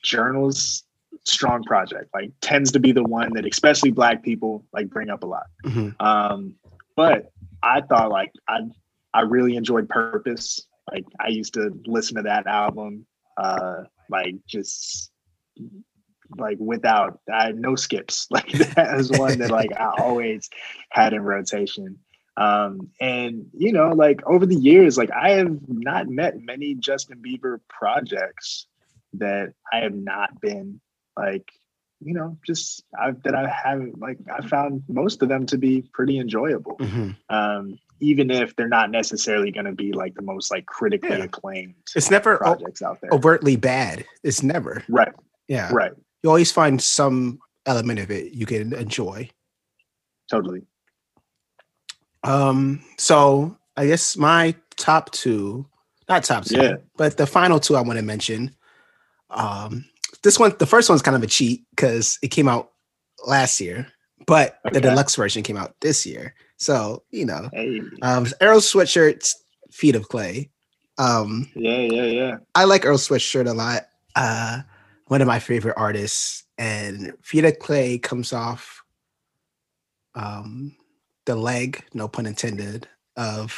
journals 0.03 0.83
strong 1.25 1.63
project 1.63 2.09
like 2.13 2.31
tends 2.41 2.71
to 2.71 2.79
be 2.79 2.91
the 2.91 3.03
one 3.03 3.33
that 3.33 3.45
especially 3.45 3.91
black 3.91 4.23
people 4.23 4.63
like 4.71 4.89
bring 4.89 5.09
up 5.09 5.23
a 5.23 5.25
lot 5.25 5.45
mm-hmm. 5.65 5.89
um 6.05 6.55
but 6.95 7.31
i 7.61 7.81
thought 7.81 8.09
like 8.09 8.31
i 8.47 8.59
i 9.13 9.21
really 9.21 9.55
enjoyed 9.55 9.87
purpose 9.89 10.61
like 10.91 11.03
i 11.19 11.27
used 11.27 11.53
to 11.53 11.71
listen 11.85 12.15
to 12.15 12.21
that 12.21 12.47
album 12.47 13.05
uh 13.37 13.83
like 14.09 14.35
just 14.47 15.11
like 16.37 16.57
without 16.59 17.19
I 17.31 17.51
no 17.51 17.75
skips. 17.75 18.27
Like 18.31 18.51
that 18.51 18.99
is 18.99 19.11
one 19.11 19.39
that 19.39 19.51
like 19.51 19.71
I 19.77 19.93
always 19.97 20.49
had 20.89 21.13
in 21.13 21.21
rotation. 21.21 21.99
Um, 22.37 22.89
and 23.01 23.47
you 23.57 23.73
know, 23.73 23.89
like 23.89 24.25
over 24.25 24.45
the 24.45 24.55
years, 24.55 24.97
like 24.97 25.11
I 25.11 25.31
have 25.31 25.57
not 25.67 26.07
met 26.07 26.39
many 26.39 26.75
Justin 26.75 27.21
Bieber 27.21 27.59
projects 27.67 28.67
that 29.13 29.53
I 29.73 29.79
have 29.79 29.93
not 29.93 30.39
been 30.39 30.79
like, 31.17 31.51
you 31.99 32.13
know, 32.13 32.37
just 32.45 32.83
I've 32.97 33.21
that 33.23 33.35
I 33.35 33.49
haven't 33.49 33.99
like 33.99 34.19
I 34.31 34.45
found 34.47 34.83
most 34.87 35.21
of 35.21 35.29
them 35.29 35.45
to 35.47 35.57
be 35.57 35.81
pretty 35.93 36.17
enjoyable. 36.17 36.77
Mm-hmm. 36.77 37.11
Um, 37.29 37.77
even 37.99 38.31
if 38.31 38.55
they're 38.55 38.69
not 38.69 38.89
necessarily 38.89 39.51
going 39.51 39.65
to 39.65 39.73
be 39.73 39.91
like 39.91 40.15
the 40.15 40.21
most 40.21 40.49
like 40.49 40.65
critically 40.65 41.17
yeah. 41.17 41.25
acclaimed. 41.25 41.75
It's 41.93 42.09
never 42.09 42.37
projects 42.37 42.81
o- 42.81 42.87
out 42.87 43.01
there 43.01 43.09
overtly 43.11 43.57
bad. 43.57 44.05
It's 44.23 44.41
never 44.41 44.83
right. 44.87 45.11
Yeah. 45.49 45.69
Right 45.73 45.91
you 46.23 46.29
always 46.29 46.51
find 46.51 46.81
some 46.81 47.39
element 47.65 47.99
of 47.99 48.11
it 48.11 48.33
you 48.33 48.45
can 48.45 48.73
enjoy. 48.73 49.29
Totally. 50.29 50.63
Um, 52.23 52.83
so 52.97 53.57
I 53.77 53.87
guess 53.87 54.17
my 54.17 54.55
top 54.75 55.11
two, 55.11 55.65
not 56.07 56.23
top 56.23 56.45
two, 56.45 56.61
yeah. 56.61 56.75
but 56.97 57.17
the 57.17 57.27
final 57.27 57.59
two 57.59 57.75
I 57.75 57.81
want 57.81 57.97
to 57.97 58.03
mention. 58.03 58.55
Um, 59.29 59.85
this 60.23 60.39
one, 60.39 60.53
the 60.59 60.65
first 60.65 60.89
one's 60.89 61.01
kind 61.01 61.15
of 61.15 61.23
a 61.23 61.27
cheat 61.27 61.63
because 61.69 62.19
it 62.21 62.29
came 62.29 62.47
out 62.47 62.71
last 63.25 63.61
year, 63.61 63.87
but 64.25 64.59
okay. 64.65 64.73
the 64.73 64.81
deluxe 64.81 65.15
version 65.15 65.43
came 65.43 65.57
out 65.57 65.75
this 65.81 66.05
year. 66.05 66.35
So 66.57 67.03
you 67.11 67.25
know, 67.25 67.49
hey. 67.53 67.81
um, 68.01 68.27
Earl 68.41 68.59
Sweatshirt's 68.59 69.41
"Feet 69.71 69.95
of 69.95 70.09
Clay." 70.09 70.49
Um, 70.97 71.49
yeah, 71.55 71.77
yeah, 71.77 72.03
yeah. 72.03 72.37
I 72.55 72.65
like 72.65 72.85
Earl 72.85 72.97
Sweatshirt 72.97 73.47
a 73.47 73.53
lot. 73.53 73.83
Uh, 74.15 74.61
one 75.09 75.21
of 75.21 75.27
my 75.27 75.39
favorite 75.39 75.73
artists. 75.75 76.43
And 76.57 77.13
Feet 77.21 77.43
of 77.43 77.59
Clay 77.59 77.97
comes 77.97 78.31
off 78.31 78.83
um, 80.15 80.75
the 81.25 81.35
leg, 81.35 81.83
no 81.93 82.07
pun 82.07 82.25
intended, 82.25 82.87
of 83.17 83.53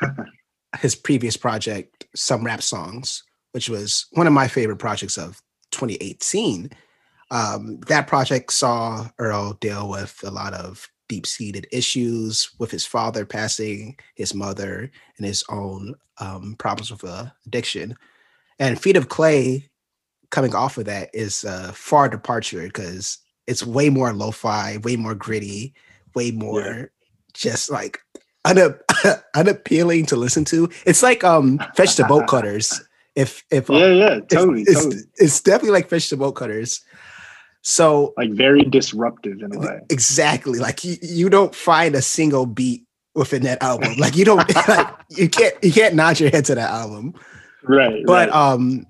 his 0.78 0.94
previous 0.94 1.36
project, 1.36 2.06
Some 2.14 2.44
Rap 2.44 2.62
Songs, 2.62 3.24
which 3.52 3.68
was 3.68 4.06
one 4.12 4.26
of 4.26 4.32
my 4.34 4.46
favorite 4.46 4.76
projects 4.76 5.16
of 5.16 5.40
2018. 5.70 6.70
Um, 7.30 7.80
that 7.86 8.06
project 8.06 8.52
saw 8.52 9.08
Earl 9.18 9.54
deal 9.54 9.88
with 9.88 10.20
a 10.22 10.30
lot 10.30 10.52
of 10.52 10.86
deep 11.08 11.26
seated 11.26 11.66
issues 11.72 12.50
with 12.58 12.70
his 12.70 12.84
father 12.84 13.24
passing, 13.24 13.96
his 14.16 14.34
mother, 14.34 14.90
and 15.16 15.26
his 15.26 15.44
own 15.48 15.94
um, 16.18 16.56
problems 16.58 16.90
with 16.90 17.04
uh, 17.04 17.26
addiction. 17.46 17.96
And 18.58 18.80
Feet 18.80 18.96
of 18.96 19.08
Clay 19.08 19.69
coming 20.30 20.54
off 20.54 20.78
of 20.78 20.84
that 20.86 21.10
is 21.12 21.44
a 21.44 21.72
far 21.72 22.08
departure 22.08 22.62
because 22.62 23.18
it's 23.46 23.66
way 23.66 23.90
more 23.90 24.12
lo-fi, 24.12 24.78
way 24.78 24.96
more 24.96 25.14
gritty, 25.14 25.74
way 26.14 26.30
more 26.30 26.62
yeah. 26.62 26.84
just 27.34 27.70
like 27.70 28.00
una- 28.48 28.78
unappealing 29.34 30.06
to 30.06 30.16
listen 30.16 30.44
to. 30.46 30.68
It's 30.86 31.02
like 31.02 31.24
um 31.24 31.60
fetch 31.74 31.96
the 31.96 32.04
boat 32.04 32.26
cutters. 32.28 32.80
If 33.16 33.44
if 33.50 33.68
yeah 33.68 33.84
um, 33.84 33.96
yeah 33.96 34.20
totally 34.20 34.62
it's, 34.62 34.74
totally. 34.74 34.96
It's, 34.96 35.06
it's, 35.16 35.40
definitely 35.40 35.72
like 35.72 35.88
fetch 35.88 36.10
the 36.10 36.16
boat 36.16 36.32
cutters. 36.32 36.80
So 37.62 38.14
like 38.16 38.30
very 38.30 38.62
disruptive 38.62 39.42
in 39.42 39.54
a 39.54 39.58
way. 39.58 39.80
Exactly. 39.90 40.58
Like 40.58 40.84
you, 40.84 40.96
you 41.02 41.28
don't 41.28 41.54
find 41.54 41.94
a 41.94 42.02
single 42.02 42.46
beat 42.46 42.86
within 43.14 43.42
that 43.42 43.62
album. 43.62 43.96
Like 43.98 44.16
you 44.16 44.24
don't 44.24 44.54
like 44.68 44.88
you 45.10 45.28
can't 45.28 45.54
you 45.62 45.72
can't 45.72 45.94
nod 45.94 46.20
your 46.20 46.30
head 46.30 46.44
to 46.46 46.54
that 46.54 46.70
album. 46.70 47.14
Right. 47.62 48.04
But 48.06 48.30
right. 48.30 48.34
um 48.34 48.86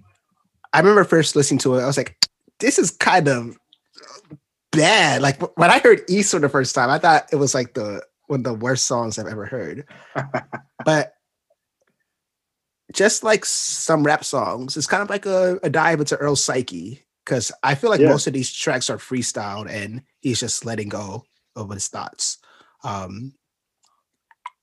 I 0.72 0.78
remember 0.78 1.04
first 1.04 1.36
listening 1.36 1.58
to 1.60 1.74
it, 1.76 1.82
I 1.82 1.86
was 1.86 1.96
like, 1.96 2.16
this 2.60 2.78
is 2.78 2.90
kind 2.90 3.28
of 3.28 3.56
bad. 4.72 5.22
Like 5.22 5.40
when 5.58 5.70
I 5.70 5.78
heard 5.78 6.02
East 6.08 6.30
for 6.30 6.38
the 6.38 6.48
first 6.48 6.74
time, 6.74 6.90
I 6.90 6.98
thought 6.98 7.32
it 7.32 7.36
was 7.36 7.54
like 7.54 7.74
the 7.74 8.02
one 8.26 8.40
of 8.40 8.44
the 8.44 8.54
worst 8.54 8.86
songs 8.86 9.18
I've 9.18 9.26
ever 9.26 9.46
heard. 9.46 9.84
but 10.84 11.14
just 12.92 13.24
like 13.24 13.44
some 13.44 14.04
rap 14.04 14.24
songs, 14.24 14.76
it's 14.76 14.86
kind 14.86 15.02
of 15.02 15.10
like 15.10 15.26
a, 15.26 15.58
a 15.62 15.70
dive 15.70 16.00
into 16.00 16.16
Earl's 16.16 16.42
psyche. 16.42 17.04
Cause 17.26 17.52
I 17.62 17.74
feel 17.74 17.90
like 17.90 18.00
yeah. 18.00 18.08
most 18.08 18.26
of 18.26 18.32
these 18.32 18.52
tracks 18.52 18.90
are 18.90 18.96
freestyled 18.96 19.68
and 19.68 20.02
he's 20.20 20.40
just 20.40 20.64
letting 20.64 20.88
go 20.88 21.24
of 21.54 21.70
his 21.70 21.88
thoughts. 21.88 22.38
Um, 22.82 23.34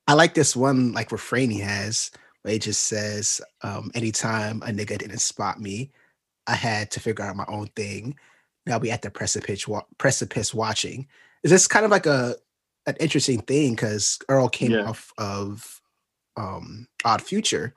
I 0.07 0.13
like 0.13 0.33
this 0.33 0.55
one 0.55 0.93
like 0.93 1.11
refrain 1.11 1.49
he 1.49 1.59
has 1.59 2.11
where 2.41 2.53
he 2.53 2.59
just 2.59 2.83
says, 2.83 3.41
um, 3.61 3.91
anytime 3.93 4.61
a 4.63 4.67
nigga 4.67 4.97
didn't 4.97 5.19
spot 5.19 5.59
me, 5.59 5.91
I 6.47 6.55
had 6.55 6.91
to 6.91 6.99
figure 6.99 7.25
out 7.25 7.35
my 7.35 7.45
own 7.47 7.67
thing. 7.75 8.15
Now 8.65 8.77
we 8.77 8.91
at 8.91 9.01
the 9.01 9.09
precipice 9.11 9.67
wa- 9.67 9.83
precipice 9.97 10.53
watching. 10.53 11.07
Is 11.43 11.51
this 11.51 11.67
kind 11.67 11.85
of 11.85 11.91
like 11.91 12.05
a 12.05 12.35
an 12.85 12.95
interesting 12.99 13.41
thing 13.41 13.71
because 13.75 14.17
Earl 14.29 14.47
came 14.49 14.71
Yeah. 14.71 14.85
off 14.89 15.11
of 15.17 15.81
um 16.37 16.87
Odd 17.03 17.21
Future. 17.21 17.73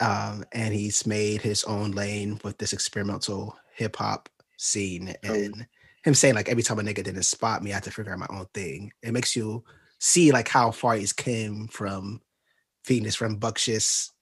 Um, 0.00 0.44
and 0.52 0.72
he's 0.72 1.06
made 1.06 1.42
his 1.42 1.64
own 1.64 1.90
lane 1.90 2.40
with 2.44 2.58
this 2.58 2.72
experimental 2.72 3.56
hip 3.74 3.96
hop 3.96 4.28
scene 4.56 5.14
Oh. 5.24 5.34
and 5.34 5.66
him 6.04 6.14
saying 6.14 6.34
like 6.36 6.48
every 6.48 6.62
time 6.62 6.78
a 6.78 6.82
nigga 6.82 7.02
didn't 7.02 7.24
spot 7.24 7.62
me, 7.64 7.72
I 7.72 7.74
had 7.74 7.82
to 7.84 7.90
figure 7.90 8.12
out 8.12 8.18
my 8.20 8.26
own 8.30 8.46
thing. 8.54 8.92
It 9.02 9.12
makes 9.12 9.34
you 9.34 9.64
see 9.98 10.30
like 10.30 10.46
how 10.48 10.70
far 10.70 10.94
he's 10.94 11.12
came 11.12 11.66
from 11.68 12.20
this 12.88 13.20
rambunctious, 13.20 14.12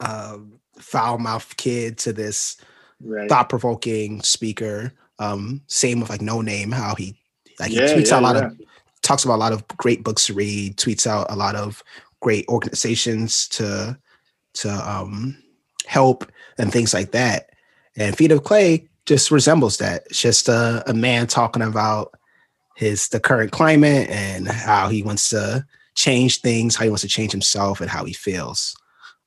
um, 0.00 0.60
foul 0.78 1.18
mouthed 1.18 1.56
kid 1.56 1.98
to 1.98 2.12
this 2.12 2.56
Right. 3.04 3.28
thought 3.28 3.48
provoking 3.48 4.22
speaker. 4.22 4.92
Um, 5.18 5.62
same 5.66 6.00
with 6.00 6.10
like 6.10 6.20
Noname, 6.20 6.72
how 6.72 6.94
he 6.94 7.16
like 7.60 7.70
he 7.70 7.78
tweets 7.78 8.08
yeah, 8.08 8.16
out 8.16 8.22
a 8.22 8.26
lot 8.26 8.36
yeah. 8.36 8.46
of 8.46 8.60
talks 9.02 9.24
about 9.24 9.36
a 9.36 9.44
lot 9.44 9.52
of 9.52 9.66
great 9.68 10.02
books 10.02 10.26
to 10.26 10.34
read, 10.34 10.76
tweets 10.76 11.06
out 11.06 11.30
a 11.30 11.36
lot 11.36 11.54
of 11.54 11.82
great 12.20 12.46
organizations 12.48 13.46
to 13.48 13.98
to 14.54 14.70
um 14.70 15.36
help 15.86 16.30
and 16.58 16.72
things 16.72 16.94
like 16.94 17.12
that. 17.12 17.50
And 17.96 18.16
Feet 18.16 18.32
of 18.32 18.42
Clay 18.42 18.88
just 19.06 19.30
resembles 19.30 19.76
that. 19.78 20.04
It's 20.06 20.20
just 20.20 20.48
a, 20.48 20.82
a 20.86 20.94
man 20.94 21.26
talking 21.26 21.62
about 21.62 22.14
his 22.74 23.08
the 23.08 23.20
current 23.20 23.52
climate 23.52 24.08
and 24.08 24.48
how 24.48 24.88
he 24.88 25.02
wants 25.02 25.28
to 25.30 25.64
change 25.94 26.40
things, 26.40 26.76
how 26.76 26.84
he 26.84 26.90
wants 26.90 27.02
to 27.02 27.08
change 27.08 27.32
himself, 27.32 27.80
and 27.80 27.90
how 27.90 28.04
he 28.04 28.12
feels. 28.12 28.74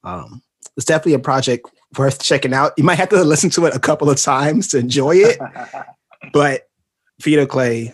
Um, 0.03 0.41
it's 0.75 0.85
definitely 0.85 1.13
a 1.13 1.19
project 1.19 1.69
worth 1.97 2.21
checking 2.21 2.53
out. 2.53 2.73
You 2.77 2.83
might 2.83 2.95
have 2.95 3.09
to 3.09 3.23
listen 3.23 3.49
to 3.51 3.65
it 3.65 3.75
a 3.75 3.79
couple 3.79 4.09
of 4.09 4.17
times 4.17 4.67
to 4.69 4.77
enjoy 4.77 5.15
it, 5.15 5.39
but 6.33 6.63
Feet 7.21 7.47
Clay, 7.49 7.93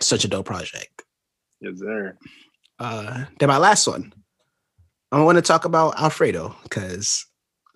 such 0.00 0.24
a 0.24 0.28
dope 0.28 0.46
project. 0.46 1.02
yes, 1.60 1.78
sir. 1.78 2.16
Uh, 2.78 3.24
then 3.40 3.48
my 3.48 3.58
last 3.58 3.86
one, 3.88 4.12
I 5.10 5.20
want 5.22 5.36
to 5.36 5.42
talk 5.42 5.64
about 5.64 5.98
Alfredo 6.00 6.54
because 6.62 7.26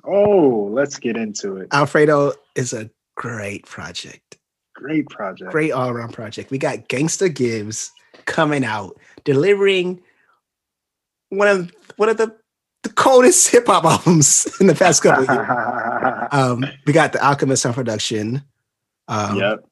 Oh, 0.04 0.68
let's 0.72 0.98
get 0.98 1.16
into 1.16 1.56
it. 1.56 1.68
Alfredo 1.72 2.32
is 2.56 2.72
a 2.72 2.90
great 3.16 3.66
project. 3.66 4.38
Great 4.74 5.08
project. 5.08 5.50
Great 5.52 5.72
all 5.72 5.90
around 5.90 6.12
project. 6.12 6.50
We 6.50 6.58
got 6.58 6.88
Gangsta 6.88 7.32
Gibbs 7.32 7.90
coming 8.24 8.64
out, 8.64 8.96
delivering 9.24 10.00
one 11.28 11.48
of 11.48 11.72
one 11.96 12.08
of 12.08 12.16
the, 12.16 12.34
the 12.82 12.90
coldest 12.90 13.48
hip 13.52 13.66
hop 13.66 13.84
albums 13.84 14.48
in 14.60 14.66
the 14.66 14.74
past 14.74 15.02
couple 15.02 15.24
of 15.24 15.30
years. 15.30 15.48
Um, 16.32 16.64
we 16.86 16.94
got 16.94 17.12
the 17.12 17.22
Alchemist 17.22 17.66
on 17.66 17.74
production. 17.74 18.42
Um, 19.06 19.36
yep. 19.36 19.64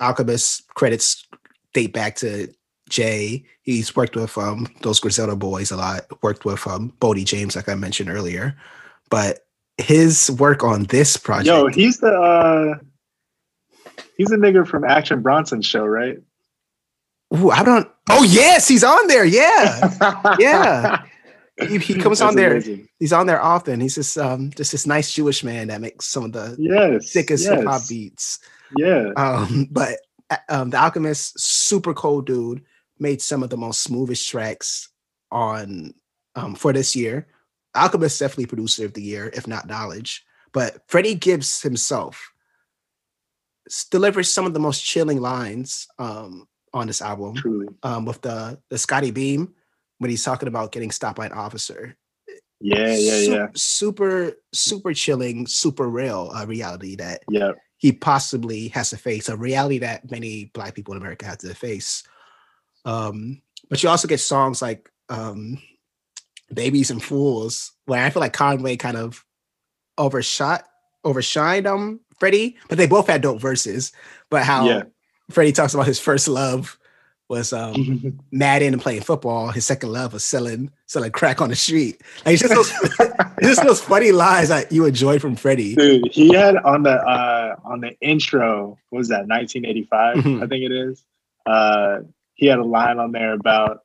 Alchemist 0.00 0.66
credits 0.68 1.26
date 1.74 1.92
back 1.92 2.16
to 2.16 2.48
Jay. 2.88 3.44
He's 3.62 3.94
worked 3.94 4.16
with 4.16 4.36
um 4.38 4.66
those 4.80 4.98
Griselda 4.98 5.36
boys 5.36 5.70
a 5.70 5.76
lot. 5.76 6.06
Worked 6.22 6.44
with 6.44 6.66
um 6.66 6.94
Boldy 7.00 7.24
James, 7.24 7.54
like 7.54 7.68
I 7.68 7.74
mentioned 7.74 8.08
earlier. 8.08 8.56
But 9.10 9.40
his 9.76 10.30
work 10.30 10.64
on 10.64 10.84
this 10.84 11.16
project, 11.16 11.46
Yo, 11.46 11.66
he's 11.68 11.98
the 11.98 12.12
uh 12.12 12.78
he's 14.16 14.28
the 14.28 14.36
nigga 14.36 14.66
from 14.66 14.84
Action 14.84 15.20
Bronson 15.20 15.62
show, 15.62 15.84
right? 15.84 16.18
Ooh, 17.36 17.50
I 17.50 17.62
don't. 17.62 17.88
Oh 18.10 18.24
yes, 18.24 18.66
he's 18.68 18.84
on 18.84 19.06
there. 19.06 19.24
Yeah, 19.24 20.36
Yeah. 20.38 21.02
he, 21.68 21.78
he 21.78 21.94
comes 21.94 22.20
on 22.20 22.34
there. 22.34 22.52
amazing. 22.52 22.88
He's 22.98 23.12
on 23.12 23.26
there 23.26 23.40
often. 23.42 23.80
He's 23.80 23.94
just 23.94 24.18
um 24.18 24.50
just 24.56 24.72
this 24.72 24.86
nice 24.86 25.12
Jewish 25.12 25.44
man 25.44 25.68
that 25.68 25.80
makes 25.80 26.06
some 26.06 26.24
of 26.24 26.32
the 26.32 26.56
Yes. 26.58 27.10
sickest 27.10 27.44
yes. 27.44 27.58
hip 27.58 27.66
hop 27.66 27.82
beats. 27.88 28.38
Yeah. 28.76 29.10
Um, 29.16 29.68
but 29.70 29.98
uh, 30.30 30.36
um, 30.48 30.70
the 30.70 30.78
Alchemist, 30.78 31.38
super 31.38 31.94
cool 31.94 32.22
dude, 32.22 32.62
made 32.98 33.20
some 33.22 33.42
of 33.42 33.50
the 33.50 33.56
most 33.56 33.82
smoothest 33.82 34.28
tracks 34.28 34.88
on 35.30 35.94
um 36.34 36.54
for 36.54 36.72
this 36.72 36.96
year. 36.96 37.28
Alchemist 37.74 38.18
definitely 38.18 38.46
producer 38.46 38.84
of 38.84 38.94
the 38.94 39.02
year, 39.02 39.30
if 39.34 39.46
not 39.46 39.66
knowledge. 39.68 40.24
But 40.52 40.82
Freddie 40.88 41.14
Gibbs 41.14 41.62
himself 41.62 42.32
delivers 43.90 44.28
some 44.28 44.44
of 44.44 44.54
the 44.54 44.60
most 44.60 44.84
chilling 44.84 45.20
lines 45.20 45.86
um 45.98 46.48
on 46.74 46.86
this 46.86 47.02
album. 47.02 47.34
Truly. 47.34 47.68
Um, 47.82 48.04
with 48.04 48.20
the 48.22 48.58
the 48.68 48.78
Scottie 48.78 49.10
Beam 49.10 49.54
when 49.98 50.10
he's 50.10 50.24
talking 50.24 50.48
about 50.48 50.72
getting 50.72 50.90
stopped 50.90 51.16
by 51.16 51.26
an 51.26 51.32
officer. 51.32 51.96
Yeah, 52.60 52.94
yeah, 52.94 52.94
Su- 52.94 53.32
yeah. 53.32 53.46
Super, 53.54 54.32
super 54.52 54.94
chilling, 54.94 55.46
super 55.46 55.88
real 55.88 56.30
uh, 56.34 56.46
reality 56.46 56.94
that 56.96 57.22
yeah. 57.28 57.52
he 57.78 57.92
possibly 57.92 58.68
has 58.68 58.90
to 58.90 58.96
face 58.96 59.28
a 59.28 59.36
reality 59.36 59.78
that 59.78 60.10
many 60.10 60.46
black 60.54 60.74
people 60.74 60.94
in 60.94 61.00
America 61.00 61.26
have 61.26 61.38
to 61.38 61.54
face. 61.54 62.04
Um, 62.84 63.42
but 63.68 63.82
you 63.82 63.88
also 63.88 64.06
get 64.06 64.18
songs 64.18 64.62
like 64.62 64.88
um, 65.08 65.58
"Babies 66.54 66.90
and 66.90 67.02
Fools," 67.02 67.72
where 67.86 68.04
I 68.04 68.10
feel 68.10 68.20
like 68.20 68.32
Conway 68.32 68.76
kind 68.76 68.96
of 68.96 69.24
overshot, 69.98 70.64
overshined 71.04 71.66
um 71.66 72.00
Freddie, 72.18 72.56
but 72.68 72.78
they 72.78 72.86
both 72.86 73.08
had 73.08 73.22
dope 73.22 73.40
verses. 73.40 73.92
But 74.30 74.44
how 74.44 74.66
Yeah. 74.66 74.82
Freddie 75.32 75.52
talks 75.52 75.74
about 75.74 75.86
his 75.86 75.98
first 76.00 76.28
love 76.28 76.78
was 77.28 77.52
um 77.52 78.20
Madden 78.30 78.74
and 78.74 78.82
playing 78.82 79.00
football. 79.02 79.48
His 79.48 79.64
second 79.64 79.90
love 79.92 80.12
was 80.12 80.24
selling 80.24 80.70
selling 80.86 81.12
crack 81.12 81.40
on 81.40 81.48
the 81.48 81.56
street. 81.56 82.00
Like 82.26 82.34
it's 82.34 82.42
just 82.42 82.54
those, 82.54 83.08
just 83.42 83.62
those 83.62 83.80
funny 83.80 84.12
lies 84.12 84.48
that 84.50 84.70
you 84.70 84.84
enjoy 84.84 85.18
from 85.18 85.36
Freddie. 85.36 85.74
Dude, 85.74 86.08
he 86.12 86.34
had 86.34 86.56
on 86.56 86.82
the 86.82 86.90
uh 86.92 87.56
on 87.64 87.80
the 87.80 87.96
intro, 88.00 88.78
what 88.90 88.98
was 88.98 89.08
that, 89.08 89.26
1985, 89.28 90.16
Mhm. 90.16 90.42
I 90.42 90.46
think 90.46 90.64
it 90.64 90.72
is. 90.72 91.04
Uh 91.46 92.00
he 92.34 92.46
had 92.46 92.58
a 92.58 92.64
line 92.64 92.98
on 92.98 93.12
there 93.12 93.32
about 93.32 93.81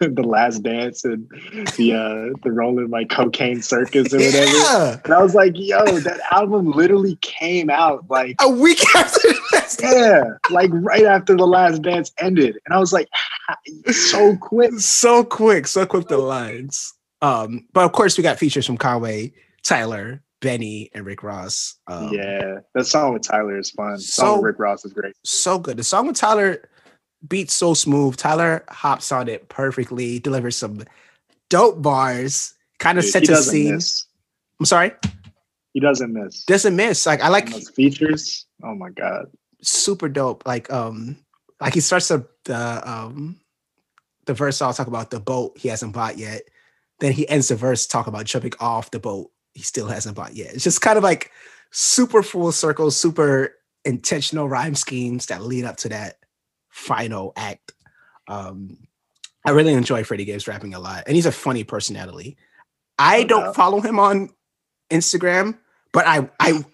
the 0.14 0.22
last 0.22 0.62
dance 0.62 1.04
and 1.04 1.28
the 1.76 1.92
uh 1.92 2.38
the 2.42 2.50
rolling 2.50 2.88
like 2.88 3.10
cocaine 3.10 3.60
circus 3.60 4.12
or 4.14 4.16
whatever. 4.18 4.46
Yeah. 4.50 5.00
And 5.04 5.12
I 5.12 5.22
was 5.22 5.34
like, 5.34 5.52
yo, 5.56 5.84
that 6.00 6.20
album 6.32 6.70
literally 6.72 7.16
came 7.20 7.68
out 7.68 8.08
like 8.08 8.36
a 8.40 8.48
week 8.48 8.82
after 8.96 9.20
the 9.28 9.40
last 9.52 9.80
yeah, 9.82 10.22
like 10.50 10.70
right 10.72 11.04
after 11.04 11.36
the 11.36 11.46
last 11.46 11.82
dance 11.82 12.12
ended. 12.18 12.56
And 12.64 12.74
I 12.74 12.78
was 12.78 12.92
like, 12.94 13.08
so 13.90 14.36
quick. 14.36 14.72
so 14.78 15.22
quick, 15.22 15.66
so 15.66 15.84
quick 15.84 16.08
the 16.08 16.18
lines. 16.18 16.94
Um, 17.22 17.66
but 17.74 17.84
of 17.84 17.92
course 17.92 18.16
we 18.16 18.22
got 18.22 18.38
features 18.38 18.64
from 18.66 18.78
Conway, 18.78 19.32
Tyler, 19.62 20.22
Benny, 20.40 20.90
and 20.94 21.04
Rick 21.04 21.22
Ross. 21.22 21.76
Um, 21.86 22.08
yeah, 22.14 22.60
that 22.74 22.86
song 22.86 23.12
with 23.12 23.22
Tyler 23.22 23.58
is 23.58 23.70
fun. 23.70 23.92
The 23.96 24.00
So- 24.00 24.22
song 24.22 24.36
with 24.38 24.44
Rick 24.46 24.58
Ross 24.60 24.84
is 24.86 24.94
great. 24.94 25.14
so 25.24 25.58
good. 25.58 25.76
The 25.76 25.84
song 25.84 26.06
with 26.06 26.16
Tyler 26.16 26.68
beats 27.26 27.54
so 27.54 27.74
smooth. 27.74 28.16
Tyler 28.16 28.64
hops 28.68 29.12
on 29.12 29.28
it 29.28 29.48
perfectly, 29.48 30.18
delivers 30.18 30.56
some 30.56 30.82
dope 31.48 31.82
bars, 31.82 32.54
kind 32.78 32.98
of 32.98 33.04
sets 33.04 33.28
a 33.28 33.42
scene. 33.42 33.74
miss. 33.74 34.06
I'm 34.58 34.66
sorry, 34.66 34.92
He 35.72 35.80
doesn't 35.80 36.12
miss. 36.12 36.44
doesn't 36.44 36.76
miss. 36.76 37.06
Like 37.06 37.20
I 37.22 37.28
like 37.28 37.50
those 37.50 37.70
features. 37.70 38.46
Oh 38.62 38.74
my 38.74 38.90
god. 38.90 39.26
super 39.62 40.08
dope. 40.08 40.44
Like 40.46 40.70
um, 40.72 41.16
like 41.60 41.74
he 41.74 41.80
starts 41.80 42.08
the 42.08 42.26
the 42.44 42.90
um 42.90 43.40
the 44.26 44.34
verse. 44.34 44.60
I'll 44.62 44.74
talk 44.74 44.86
about 44.86 45.10
the 45.10 45.20
boat 45.20 45.56
he 45.58 45.68
hasn't 45.68 45.92
bought 45.94 46.18
yet. 46.18 46.42
Then 47.00 47.12
he 47.12 47.26
ends 47.28 47.48
the 47.48 47.56
verse 47.56 47.86
talk 47.86 48.06
about 48.06 48.26
jumping 48.26 48.52
off 48.60 48.90
the 48.90 49.00
boat 49.00 49.30
he 49.54 49.62
still 49.62 49.88
hasn't 49.88 50.14
bought 50.16 50.34
yet. 50.34 50.54
It's 50.54 50.64
just 50.64 50.80
kind 50.82 50.96
of 50.98 51.02
like 51.02 51.30
super 51.70 52.22
full 52.22 52.52
circle, 52.52 52.90
super 52.90 53.54
intentional 53.86 54.48
rhyme 54.48 54.74
schemes 54.74 55.26
that 55.26 55.42
lead 55.42 55.64
up 55.64 55.76
to 55.78 55.88
that 55.88 56.18
final 56.80 57.32
act. 57.36 57.72
Um, 58.28 58.78
I 59.46 59.50
really 59.52 59.72
enjoy 59.74 60.04
Freddie 60.04 60.24
Gibbs 60.24 60.48
rapping 60.48 60.74
a 60.74 60.80
lot, 60.80 61.04
and 61.06 61.14
he's 61.16 61.26
a 61.26 61.32
funny 61.32 61.64
personality. 61.64 62.36
I 62.98 63.22
No 63.22 63.24
don't 63.24 63.44
doubt. 63.44 63.54
follow 63.54 63.80
him 63.80 63.98
on 63.98 64.30
Instagram, 64.90 65.58
but 65.92 66.06
I 66.06 66.28
I 66.40 66.64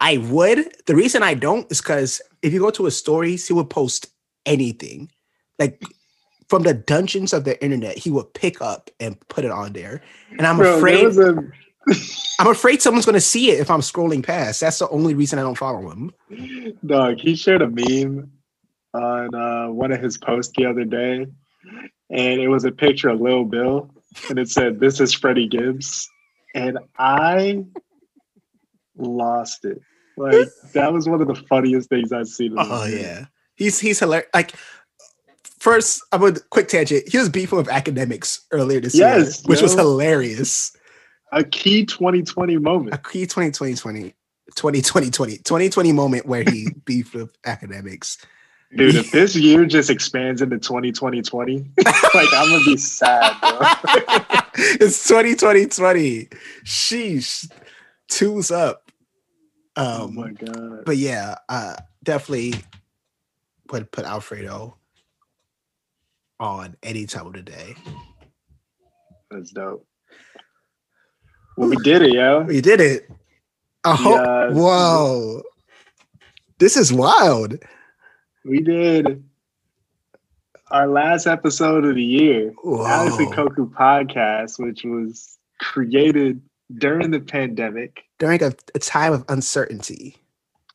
I 0.00 0.18
would. 0.18 0.58
The 0.86 0.94
reason 0.96 1.22
I 1.22 1.34
don't 1.34 1.70
is 1.70 1.80
because 1.80 2.20
if 2.42 2.52
you 2.52 2.60
go 2.60 2.70
to 2.70 2.84
his 2.84 2.96
stories, 2.96 3.46
he 3.46 3.54
would 3.54 3.70
post 3.70 4.06
anything, 4.46 5.10
like 5.58 5.82
from 6.48 6.62
the 6.62 6.74
dungeons 6.74 7.32
of 7.32 7.44
the 7.44 7.62
internet. 7.62 7.96
He 7.98 8.10
would 8.10 8.32
pick 8.34 8.60
up 8.60 8.90
and 9.00 9.18
put 9.28 9.44
it 9.44 9.50
on 9.50 9.72
there, 9.72 10.02
and 10.38 10.46
I'm 10.46 10.56
Bro, 10.58 10.78
afraid 10.78 11.06
I'm 12.38 12.46
afraid 12.48 12.82
someone's 12.82 13.06
gonna 13.06 13.20
see 13.20 13.50
it 13.50 13.60
if 13.60 13.70
I'm 13.70 13.80
scrolling 13.80 14.22
past. 14.22 14.60
That's 14.60 14.78
the 14.78 14.88
only 14.90 15.14
reason 15.14 15.38
I 15.38 15.42
don't 15.42 15.58
follow 15.58 15.90
him. 15.90 16.12
dog. 16.86 17.18
He 17.18 17.34
shared 17.34 17.62
a 17.62 17.68
meme 17.68 18.30
on 18.94 19.34
uh, 19.34 19.68
one 19.70 19.92
of 19.92 20.00
his 20.00 20.18
posts 20.18 20.52
the 20.56 20.66
other 20.66 20.84
day, 20.84 21.26
and 22.10 22.40
it 22.40 22.48
was 22.48 22.64
a 22.64 22.72
picture 22.72 23.08
of 23.08 23.20
Lil 23.20 23.44
Bill, 23.44 23.90
and 24.28 24.38
it 24.38 24.48
said, 24.48 24.80
"This 24.80 25.00
is 25.00 25.14
Freddie 25.14 25.48
Gibbs," 25.48 26.08
and 26.54 26.78
I 26.98 27.64
lost 28.96 29.64
it. 29.64 29.80
Like 30.16 30.48
that 30.74 30.92
was 30.92 31.08
one 31.08 31.20
of 31.20 31.28
the 31.28 31.34
funniest 31.34 31.88
things 31.88 32.12
I've 32.12 32.28
seen. 32.28 32.54
Oh 32.58 32.84
minute. 32.84 33.00
yeah, 33.00 33.26
he's 33.54 33.78
he's 33.78 33.98
hilarious. 33.98 34.28
Like 34.34 34.54
first, 35.58 36.02
I'm 36.12 36.22
a 36.22 36.32
quick 36.50 36.68
tangent. 36.68 37.08
He 37.08 37.18
was 37.18 37.28
beefing 37.28 37.58
with 37.58 37.68
Akademiks 37.68 38.40
earlier 38.50 38.80
this 38.80 38.94
Yes, 38.94 39.40
year, 39.40 39.44
which 39.46 39.62
was 39.62 39.74
hilarious. 39.74 40.76
A 41.32 41.44
key 41.44 41.86
2020 41.86 42.58
moment. 42.58 42.94
A 42.94 42.98
key 42.98 43.20
2020 43.26 44.14
2020 44.56 45.38
2020 45.38 45.92
moment 45.92 46.26
where 46.26 46.42
he 46.42 46.70
beefed 46.84 47.14
with 47.14 47.40
Akademiks. 47.42 48.18
Dude, 48.76 48.94
if 48.94 49.10
this 49.10 49.34
year 49.36 49.66
just 49.66 49.90
expands 49.90 50.42
into 50.42 50.58
2020 50.58 51.22
like 51.84 52.28
I'm 52.34 52.48
gonna 52.50 52.64
be 52.64 52.76
sad, 52.76 53.36
bro. 53.40 53.60
it's 54.54 55.06
2020 55.08 55.66
20. 55.66 56.28
Sheesh. 56.64 57.50
Two's 58.08 58.50
up. 58.50 58.90
oh 59.76 60.04
Um, 60.04 60.14
my 60.14 60.30
god. 60.32 60.84
but 60.84 60.96
yeah, 60.96 61.36
uh 61.48 61.76
definitely 62.04 62.54
put 63.68 63.90
put 63.92 64.04
Alfredo 64.04 64.76
on 66.38 66.76
any 66.82 67.06
time 67.06 67.26
of 67.26 67.32
the 67.34 67.42
day. 67.42 67.74
That's 69.30 69.52
dope. 69.52 69.86
Well, 71.56 71.68
we 71.68 71.76
did 71.76 72.02
it, 72.02 72.12
yo. 72.12 72.40
We 72.42 72.60
did 72.60 72.80
it. 72.80 73.08
I 73.84 73.94
hope. 73.94 74.54
Whoa. 74.54 75.42
This 76.58 76.76
is 76.76 76.92
wild. 76.92 77.54
We 78.44 78.60
did 78.60 79.22
our 80.70 80.86
last 80.86 81.26
episode 81.26 81.84
of 81.84 81.94
the 81.94 82.02
year, 82.02 82.54
Alex 82.64 83.16
and 83.18 83.32
Koku 83.32 83.68
podcast, 83.68 84.58
which 84.58 84.84
was 84.84 85.38
created 85.58 86.40
during 86.78 87.10
the 87.10 87.20
pandemic. 87.20 88.04
During 88.18 88.42
a, 88.42 88.52
a 88.74 88.78
time 88.78 89.12
of 89.12 89.24
uncertainty. 89.28 90.16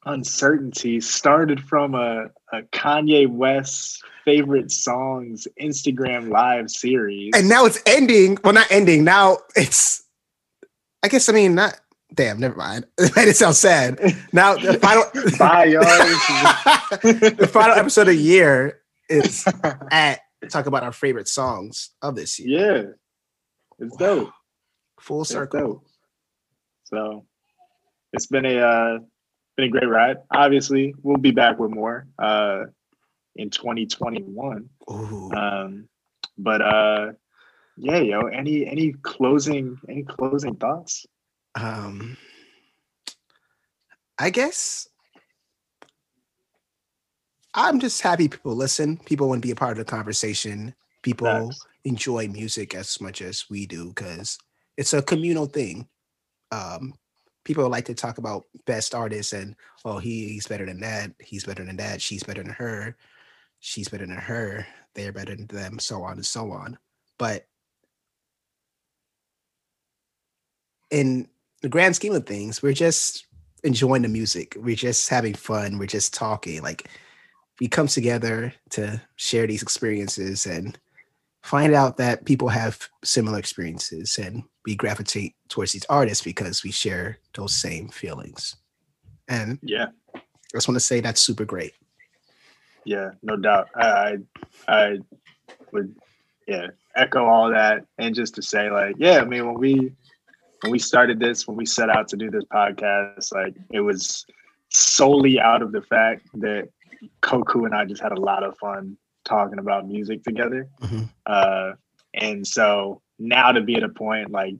Uncertainty 0.05 1.01
started 1.01 1.63
from 1.63 1.95
a, 1.95 2.29
a 2.51 2.61
Kanye 2.71 3.27
West 3.27 4.03
favorite 4.23 4.71
songs 4.71 5.47
Instagram 5.59 6.29
live 6.29 6.69
series. 6.69 7.31
And 7.35 7.49
now 7.49 7.65
it's 7.65 7.81
ending. 7.85 8.37
Well, 8.43 8.53
not 8.53 8.67
ending. 8.69 9.03
Now 9.03 9.37
it's 9.55 10.03
I 11.01 11.07
guess 11.07 11.29
I 11.29 11.33
mean 11.33 11.55
not 11.55 11.79
damn, 12.13 12.39
never 12.39 12.55
mind. 12.55 12.85
It 12.97 13.15
made 13.15 13.27
it 13.27 13.35
sound 13.35 13.55
sad. 13.55 13.99
Now 14.33 14.55
the 14.55 14.73
final 14.81 15.03
Bye, 15.37 15.65
y'all. 15.65 15.81
the 17.01 17.49
final 17.51 17.75
episode 17.75 18.01
of 18.01 18.07
the 18.07 18.15
year 18.15 18.81
is 19.09 19.45
at 19.91 20.19
talk 20.49 20.65
about 20.67 20.83
our 20.83 20.91
favorite 20.91 21.27
songs 21.27 21.91
of 22.01 22.15
this 22.15 22.39
year. 22.39 22.97
yeah, 23.79 23.85
it's 23.85 23.95
dope. 23.97 24.31
Full 24.99 25.21
It's 25.21 25.29
circle. 25.31 25.59
dope. 25.59 25.85
So 26.85 27.25
it's 28.13 28.27
been 28.27 28.45
a 28.45 28.59
uh, 28.59 28.99
been 29.57 29.65
a 29.65 29.69
great 29.69 29.87
ride. 29.89 30.17
Obviously, 30.31 30.93
we'll 31.01 31.17
be 31.17 31.31
back 31.31 31.57
with 31.59 31.71
more 31.71 32.07
uh, 32.19 32.65
in 33.35 33.49
2021. 33.49 34.69
Ooh. 34.91 35.31
Um, 35.33 35.89
but 36.37 36.61
uh, 36.61 37.11
yeah, 37.77 37.97
yo, 37.97 38.21
any 38.27 38.65
any 38.67 38.93
closing 39.01 39.77
any 39.89 40.03
closing 40.03 40.55
thoughts? 40.55 41.05
Um 41.55 42.17
I 44.17 44.29
guess 44.29 44.87
I'm 47.53 47.79
just 47.79 48.01
happy 48.01 48.27
people 48.27 48.55
listen. 48.55 48.97
People 49.05 49.29
want 49.29 49.41
to 49.41 49.47
be 49.47 49.51
a 49.51 49.55
part 49.55 49.71
of 49.71 49.77
the 49.77 49.89
conversation. 49.89 50.75
People 51.03 51.51
enjoy 51.85 52.27
music 52.27 52.75
as 52.75 52.99
much 52.99 53.21
as 53.21 53.45
we 53.49 53.65
do 53.65 53.89
because 53.89 54.37
it's 54.77 54.93
a 54.93 55.01
communal 55.01 55.45
thing. 55.45 55.87
Um, 56.51 56.93
people 57.45 57.67
like 57.69 57.85
to 57.85 57.93
talk 57.93 58.17
about 58.17 58.43
best 58.65 58.93
artists 58.93 59.31
and 59.31 59.55
oh 59.85 59.99
he, 59.99 60.27
he's 60.29 60.47
better 60.47 60.65
than 60.65 60.81
that, 60.81 61.11
he's 61.19 61.45
better 61.45 61.63
than 61.63 61.77
that, 61.77 62.01
she's 62.01 62.23
better 62.23 62.43
than 62.43 62.51
her, 62.51 62.97
she's 63.59 63.87
better 63.87 64.05
than 64.05 64.17
her, 64.17 64.65
they're 64.93 65.13
better 65.13 65.35
than 65.35 65.47
them, 65.47 65.79
so 65.79 66.03
on 66.03 66.13
and 66.13 66.25
so 66.25 66.51
on. 66.51 66.77
But 67.17 67.45
in 70.91 71.29
the 71.65 71.69
grand 71.69 71.95
scheme 71.95 72.13
of 72.13 72.27
things, 72.27 72.61
we're 72.61 72.73
just 72.73 73.25
enjoying 73.63 74.03
the 74.03 74.07
music. 74.07 74.55
We're 74.55 74.75
just 74.75 75.09
having 75.09 75.33
fun. 75.33 75.79
We're 75.79 75.87
just 75.87 76.13
talking. 76.13 76.61
Like 76.61 76.87
we 77.59 77.67
come 77.67 77.87
together 77.87 78.53
to 78.69 79.01
share 79.15 79.47
these 79.47 79.63
experiences 79.63 80.45
and 80.45 80.77
find 81.41 81.73
out 81.73 81.97
that 81.97 82.23
people 82.25 82.49
have 82.49 82.87
similar 83.03 83.39
experiences 83.39 84.19
and 84.19 84.43
we 84.63 84.75
gravitate 84.75 85.33
towards 85.49 85.71
these 85.71 85.87
artists 85.89 86.23
because 86.23 86.63
we 86.63 86.69
share 86.69 87.17
those 87.33 87.55
same 87.55 87.89
feelings. 87.89 88.55
And 89.27 89.57
Yeah, 89.63 89.87
I 90.15 90.21
just 90.53 90.67
want 90.67 90.75
to 90.75 90.79
say 90.85 90.99
that's 90.99 91.21
super 91.21 91.45
great. 91.45 91.73
yeah, 92.85 93.09
no 93.23 93.37
doubt. 93.37 93.69
I 93.75 93.87
I, 93.87 94.17
I 94.67 94.97
would 95.71 95.95
yeah 96.47 96.67
echo 96.95 97.25
all 97.25 97.49
that, 97.49 97.87
and 97.97 98.13
just 98.13 98.35
to 98.35 98.43
say 98.43 98.69
like 98.69 98.97
yeah, 98.99 99.17
I 99.17 99.25
mean 99.25 99.47
when 99.47 99.55
we 99.55 99.93
when 100.61 100.71
we 100.71 100.79
started 100.79 101.19
this, 101.19 101.47
when 101.47 101.57
we 101.57 101.65
set 101.65 101.89
out 101.89 102.07
to 102.09 102.17
do 102.17 102.29
this 102.31 102.43
podcast, 102.45 103.33
like 103.33 103.55
it 103.71 103.81
was 103.81 104.25
solely 104.69 105.39
out 105.39 105.61
of 105.61 105.71
the 105.71 105.81
fact 105.81 106.27
that 106.35 106.69
Koku 107.21 107.65
and 107.65 107.73
I 107.75 107.85
just 107.85 108.01
had 108.01 108.11
a 108.11 108.19
lot 108.19 108.43
of 108.43 108.57
fun 108.57 108.97
talking 109.25 109.59
about 109.59 109.87
music 109.87 110.23
together. 110.23 110.67
Mhm. 110.81 111.09
Uh, 111.25 111.73
and 112.13 112.45
so 112.45 113.01
now 113.19 113.51
to 113.51 113.61
be 113.61 113.75
at 113.75 113.83
a 113.83 113.89
point 113.89 114.31
like 114.31 114.55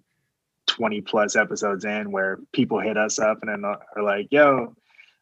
20 0.67 1.01
plus 1.01 1.35
episodes 1.35 1.85
in 1.85 2.11
where 2.11 2.39
people 2.51 2.79
hit 2.79 2.97
us 2.97 3.19
up 3.19 3.37
and 3.41 3.49
then 3.51 3.63
are 3.65 4.03
like, 4.03 4.27
yo, 4.31 4.75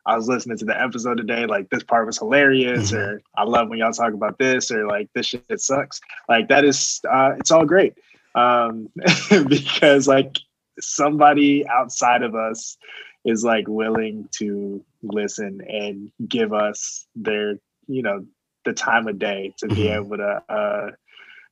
I 0.06 0.16
was 0.16 0.28
listening 0.28 0.58
to 0.58 0.66
the 0.66 0.80
episode 0.82 1.18
today, 1.18 1.46
like 1.46 1.70
this 1.70 1.84
part 1.84 2.06
was 2.06 2.18
hilarious, 2.18 2.92
Mhm. 2.92 2.98
or 2.98 3.22
I 3.38 3.44
love 3.44 3.70
when 3.70 3.80
y'all 3.80 3.92
talk 3.94 4.14
about 4.14 4.38
this, 4.38 4.70
or 4.72 4.86
like 4.88 5.10
this 5.14 5.28
shit 5.28 5.62
sucks. 5.62 6.02
Like 6.28 6.50
that 6.50 6.66
is 6.66 7.00
uh 7.10 7.34
it's 7.40 7.52
all 7.52 7.66
great. 7.66 7.94
Um 8.36 8.90
because 9.48 10.08
like 10.08 10.38
somebody 10.80 11.68
outside 11.68 12.24
of 12.24 12.36
us 12.36 12.78
is 13.26 13.44
like 13.44 13.68
willing 13.68 14.28
to 14.34 14.84
listen 15.02 15.62
and 15.68 16.12
give 16.28 16.54
us 16.54 17.08
their, 17.16 17.58
you 17.88 18.02
know, 18.02 18.26
the 18.66 18.74
time 18.74 19.08
of 19.08 19.20
day 19.20 19.54
to 19.58 19.68
be 19.68 19.84
Mhm. 19.84 19.96
able 19.98 20.18
to 20.18 20.42
uh 20.50 20.92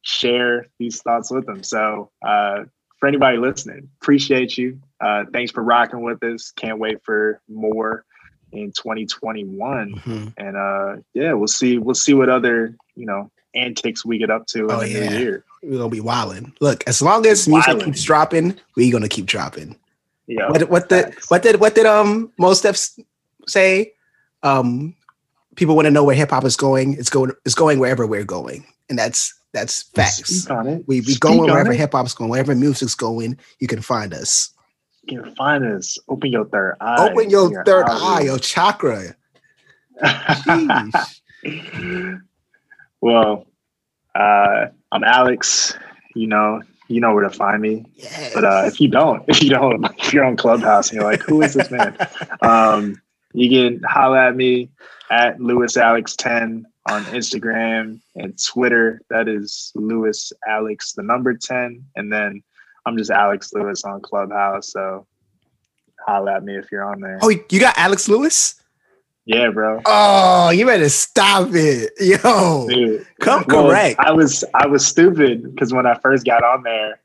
share 0.03 0.65
these 0.79 1.01
thoughts 1.01 1.31
with 1.31 1.45
them. 1.45 1.63
So 1.63 2.09
uh 2.25 2.63
for 2.99 3.07
anybody 3.07 3.37
listening, 3.37 3.89
appreciate 4.01 4.57
you. 4.57 4.79
Uh 4.99 5.25
thanks 5.31 5.51
for 5.51 5.63
rocking 5.63 6.01
with 6.03 6.23
us. 6.23 6.51
Can't 6.51 6.79
wait 6.79 7.03
for 7.03 7.41
more 7.49 8.05
in 8.53 8.71
2021 8.73 9.95
Mhm. 10.05 10.33
and 10.37 10.57
uh 10.57 10.97
yeah 11.13 11.31
we'll 11.31 11.47
see 11.47 11.77
we'll 11.77 11.95
see 11.95 12.13
what 12.13 12.27
other 12.27 12.75
you 12.95 13.05
know 13.05 13.31
antics 13.55 14.05
we 14.05 14.17
get 14.17 14.29
up 14.29 14.45
to 14.47 14.59
in 14.65 14.71
Oh, 14.71 14.79
the 14.81 14.87
yeah. 14.87 14.99
new 15.09 15.19
year 15.19 15.45
We're 15.63 15.77
gonna 15.77 15.89
be 15.89 15.99
wilding. 16.01 16.53
Look, 16.59 16.83
as 16.87 17.01
long 17.01 17.25
as 17.27 17.47
music 17.47 17.75
Wildin'. 17.75 17.85
keeps 17.85 18.03
dropping, 18.03 18.57
we're 18.75 18.91
gonna 18.91 19.09
keep 19.09 19.25
dropping. 19.25 19.77
yeah 20.27 20.49
what 20.49 20.69
what 20.69 20.89
did 20.89 21.13
what 21.27 21.43
did 21.43 21.59
what 21.59 21.75
did 21.75 21.85
um 21.85 22.31
Mos 22.37 22.61
Def 22.61 22.77
say? 23.47 23.93
Um 24.43 24.95
people 25.55 25.75
want 25.75 25.85
to 25.85 25.91
know 25.91 26.03
where 26.03 26.15
hip 26.15 26.31
hop 26.31 26.45
is 26.45 26.55
going. 26.55 26.93
It's 26.93 27.09
going 27.09 27.31
it's 27.45 27.55
going 27.55 27.79
wherever 27.79 28.07
we're 28.07 28.23
going. 28.23 28.65
And 28.89 28.97
that's 28.97 29.33
that's 29.53 29.83
facts. 29.83 30.47
We 30.87 31.01
we 31.01 31.15
going 31.19 31.51
wherever 31.51 31.73
hip 31.73 31.91
hop's 31.91 32.13
going, 32.13 32.29
wherever 32.31 32.55
music's 32.55 32.95
going, 32.95 33.37
you 33.59 33.67
can 33.67 33.81
find 33.81 34.13
us. 34.13 34.49
you 35.03 35.21
can 35.21 35.35
find 35.35 35.65
us 35.65 35.97
open 36.07 36.31
your 36.31 36.45
third 36.45 36.77
eye 36.79 37.09
Open 37.09 37.29
your 37.29 37.51
You're 37.51 37.65
third 37.65 37.83
out 37.89 38.01
eye, 38.01 38.21
your 38.21 38.39
chakra. 38.39 39.15
Well 43.01 43.45
uh 44.15 44.67
i'm 44.91 45.03
alex. 45.03 45.77
You 46.15 46.27
know 46.27 46.61
you 46.87 46.99
know 46.99 47.13
where 47.13 47.23
to 47.23 47.29
find 47.29 47.61
me. 47.61 47.85
Yes. 47.95 48.33
but 48.33 48.43
uh 48.43 48.63
if 48.65 48.79
you 48.79 48.87
don't 48.87 49.23
if 49.27 49.41
you 49.41 49.49
don't 49.49 49.85
if 49.99 50.13
you're 50.13 50.25
on 50.25 50.37
clubhouse 50.37 50.89
and 50.89 50.99
you're 50.99 51.09
like 51.09 51.21
who 51.21 51.41
is 51.41 51.53
this 51.53 51.71
man? 51.71 51.95
Um 52.41 53.01
you 53.33 53.49
can 53.49 53.81
holla 53.83 54.27
at 54.27 54.35
me 54.35 54.69
at 55.09 55.39
lewis 55.39 55.77
alex 55.77 56.15
10 56.17 56.65
on 56.89 57.03
instagram 57.05 58.01
and 58.15 58.37
twitter. 58.43 59.01
That 59.09 59.27
is 59.27 59.71
lewis 59.75 60.33
alex 60.47 60.93
the 60.93 61.03
number 61.03 61.33
10 61.33 61.85
and 61.95 62.11
then 62.11 62.43
i'm 62.85 62.97
just 62.97 63.11
alex 63.11 63.53
lewis 63.53 63.83
on 63.83 64.01
clubhouse. 64.01 64.71
So 64.71 65.05
holla 66.05 66.35
at 66.35 66.43
me 66.43 66.57
if 66.57 66.71
you're 66.71 66.83
on 66.83 66.99
there. 66.99 67.19
Oh, 67.21 67.29
you 67.29 67.59
got 67.59 67.77
Alex 67.77 68.07
Lewis? 68.07 68.55
Yeah 69.25 69.49
bro 69.49 69.81
Oh, 69.85 70.49
you 70.49 70.65
better 70.65 70.89
stop 70.89 71.49
it. 71.53 71.91
Yo, 71.99 72.67
Dude, 72.69 73.05
come 73.19 73.43
well, 73.47 73.67
correct. 73.69 73.99
i 73.99 74.11
was 74.11 74.43
i 74.53 74.67
was 74.67 74.85
stupid 74.85 75.43
because 75.43 75.73
when 75.73 75.85
i 75.85 75.93
first 75.95 76.25
got 76.25 76.43
on 76.43 76.63
there 76.63 76.99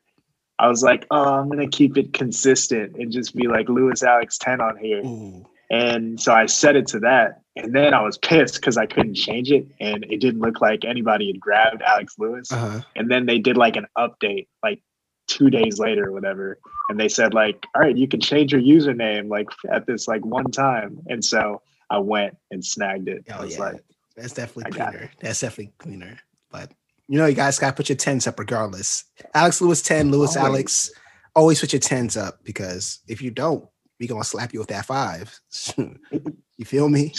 i 0.58 0.68
was 0.68 0.82
like 0.82 1.06
oh 1.10 1.34
i'm 1.34 1.48
gonna 1.48 1.68
keep 1.68 1.96
it 1.96 2.12
consistent 2.12 2.96
and 2.96 3.12
just 3.12 3.34
be 3.34 3.46
like 3.48 3.68
lewis 3.68 4.02
alex 4.02 4.38
10 4.38 4.60
on 4.60 4.76
here 4.76 5.02
Ooh. 5.04 5.46
And 5.70 6.20
so 6.20 6.32
I 6.32 6.46
set 6.46 6.76
it 6.76 6.86
to 6.88 7.00
that. 7.00 7.40
And 7.56 7.74
then 7.74 7.92
I 7.92 8.00
was 8.02 8.18
pissed 8.18 8.54
because 8.54 8.76
I 8.76 8.86
couldn't 8.86 9.14
change 9.16 9.50
it. 9.50 9.66
And 9.80 10.04
it 10.04 10.20
didn't 10.20 10.40
look 10.40 10.60
like 10.60 10.84
anybody 10.84 11.26
had 11.26 11.40
grabbed 11.40 11.82
Alex 11.82 12.14
Lewis. 12.18 12.52
Uh-huh. 12.52 12.82
And 12.94 13.10
then 13.10 13.26
they 13.26 13.38
did 13.38 13.56
like 13.56 13.74
an 13.74 13.86
update 13.98 14.46
like 14.62 14.80
two 15.26 15.50
days 15.50 15.80
later 15.80 16.06
or 16.06 16.12
whatever. 16.12 16.60
And 16.88 17.00
they 17.00 17.08
said, 17.08 17.34
like, 17.34 17.66
all 17.74 17.82
right, 17.82 17.96
you 17.96 18.06
can 18.06 18.20
change 18.20 18.52
your 18.52 18.60
username 18.60 19.28
like 19.28 19.48
at 19.68 19.86
this 19.86 20.06
like 20.06 20.24
one 20.24 20.52
time. 20.52 21.00
And 21.08 21.24
so 21.24 21.62
I 21.90 21.98
went 21.98 22.36
and 22.50 22.64
snagged 22.64 23.08
it. 23.08 23.24
I 23.32 23.38
Oh 23.38 23.42
was 23.42 23.54
yeah. 23.54 23.60
like, 23.60 23.84
That's 24.16 24.32
definitely 24.34 24.64
I 24.66 24.70
cleaner. 24.90 25.10
That's 25.20 25.40
definitely 25.40 25.72
cleaner. 25.78 26.18
But 26.50 26.72
you 27.08 27.18
know, 27.18 27.26
you 27.26 27.34
guys 27.36 27.58
got 27.58 27.68
to 27.70 27.74
put 27.76 27.88
your 27.88 27.96
tens 27.96 28.26
up 28.26 28.38
regardless. 28.38 29.04
Alex 29.34 29.60
Lewis 29.60 29.82
ten, 29.82 30.10
Lewis 30.10 30.36
Always. 30.36 30.50
Alex. 30.50 30.90
Always 31.34 31.60
put 31.60 31.72
your 31.72 31.80
tens 31.80 32.16
up 32.16 32.40
because 32.44 33.00
if 33.08 33.20
you 33.22 33.30
don't, 33.30 33.68
we 34.00 34.06
gonna 34.06 34.24
slap 34.24 34.52
you 34.52 34.60
with 34.60 34.68
that 34.68 34.86
five. 34.86 35.38
you 35.78 36.64
feel 36.64 36.88
me? 36.88 37.12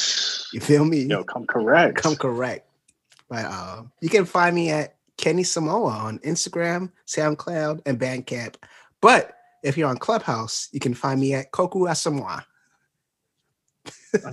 You 0.53 0.59
feel 0.59 0.85
me? 0.85 1.03
Yo, 1.03 1.23
come 1.23 1.45
correct. 1.45 1.97
Come 1.97 2.15
correct. 2.15 2.67
But 3.29 3.45
uh, 3.45 3.83
you 4.01 4.09
can 4.09 4.25
find 4.25 4.55
me 4.55 4.71
at 4.71 4.95
Kenny 5.17 5.43
Samoa 5.43 5.89
on 5.91 6.19
Instagram, 6.19 6.91
SoundCloud, 7.07 7.81
and 7.85 7.99
Bandcamp. 7.99 8.55
But 9.01 9.33
if 9.63 9.77
you're 9.77 9.89
on 9.89 9.97
Clubhouse, 9.97 10.69
you 10.71 10.79
can 10.79 10.93
find 10.93 11.19
me 11.19 11.33
at 11.33 11.51
Koku 11.51 11.81
Asamoah. 11.81 12.43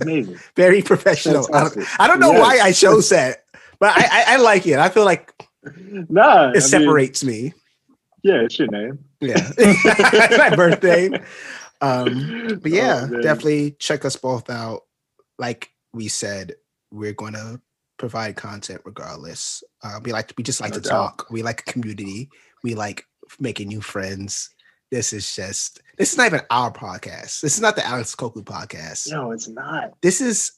Amazing. 0.01 0.37
Very 0.55 0.81
professional. 0.81 1.47
I 1.53 1.61
don't, 1.61 1.73
Fantastic. 1.73 1.99
I 1.99 2.07
don't 2.07 2.19
know 2.19 2.31
Yes. 2.31 2.41
why 2.41 2.59
I 2.61 2.71
chose 2.71 3.09
that, 3.09 3.43
but 3.79 3.89
I, 3.97 4.03
I, 4.11 4.33
I 4.33 4.37
like 4.37 4.65
it. 4.67 4.79
I 4.79 4.89
feel 4.89 5.05
like 5.05 5.31
Nah, 6.09 6.21
I 6.21 6.49
it 6.49 6.53
mean, 6.53 6.61
separates 6.61 7.23
me. 7.23 7.53
yeah, 8.23 8.41
it's 8.41 8.57
your 8.59 8.67
name. 8.69 8.99
Yeah. 9.21 9.51
It's 9.57 10.37
my 10.37 10.55
birthday. 10.55 11.09
Um, 11.81 12.59
but 12.61 12.71
yeah, 12.71 13.07
Oh, 13.11 13.21
definitely 13.21 13.71
check 13.79 14.05
us 14.05 14.15
both 14.15 14.49
out. 14.49 14.81
Like 15.37 15.69
we 15.93 16.07
said, 16.07 16.53
we're 16.91 17.13
gonna 17.13 17.59
provide 17.97 18.35
content 18.35 18.81
regardless. 18.85 19.63
Uh, 19.83 19.99
we 20.03 20.11
like 20.13 20.33
we 20.37 20.43
just 20.43 20.61
like 20.61 20.71
No 20.71 20.79
to 20.79 20.81
doubt. 20.89 21.17
talk. 21.17 21.27
We 21.31 21.43
like 21.43 21.65
community. 21.65 22.29
We 22.63 22.75
like 22.75 23.05
making 23.39 23.67
new 23.67 23.81
friends. 23.81 24.49
This 24.95 25.11
is 25.11 25.35
just 25.35 25.81
this 25.97 26.13
is 26.13 26.17
not 26.17 26.27
even 26.27 26.39
our 26.49 26.71
podcast. 26.71 27.41
This 27.41 27.55
is 27.55 27.59
not 27.59 27.75
the 27.75 27.85
Alex 27.85 28.15
Cokley 28.15 28.43
podcast. 28.43 29.11
No, 29.11 29.31
it's 29.33 29.49
not. 29.49 29.91
This 30.01 30.21
is 30.21 30.53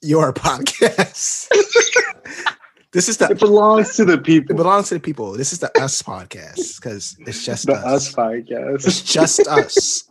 your 0.00 0.32
podcast. 0.46 1.48
this 2.92 3.08
is 3.08 3.16
the 3.16 3.30
It 3.30 3.40
belongs 3.40 3.96
to 3.96 4.04
the 4.04 4.16
people. 4.16 4.54
it 4.54 4.56
belongs 4.56 4.90
to 4.90 4.94
the 4.94 5.00
people. 5.00 5.32
This 5.32 5.52
is 5.52 5.58
the 5.58 5.76
us 5.82 6.00
podcast 6.02 6.80
because 6.80 7.16
it's 7.26 7.44
just 7.44 7.66
The 7.66 7.72
us. 7.72 7.84
Us 8.10 8.14
podcast. 8.14 8.86
It's 8.86 9.02
just 9.02 9.40
us. 9.48 10.08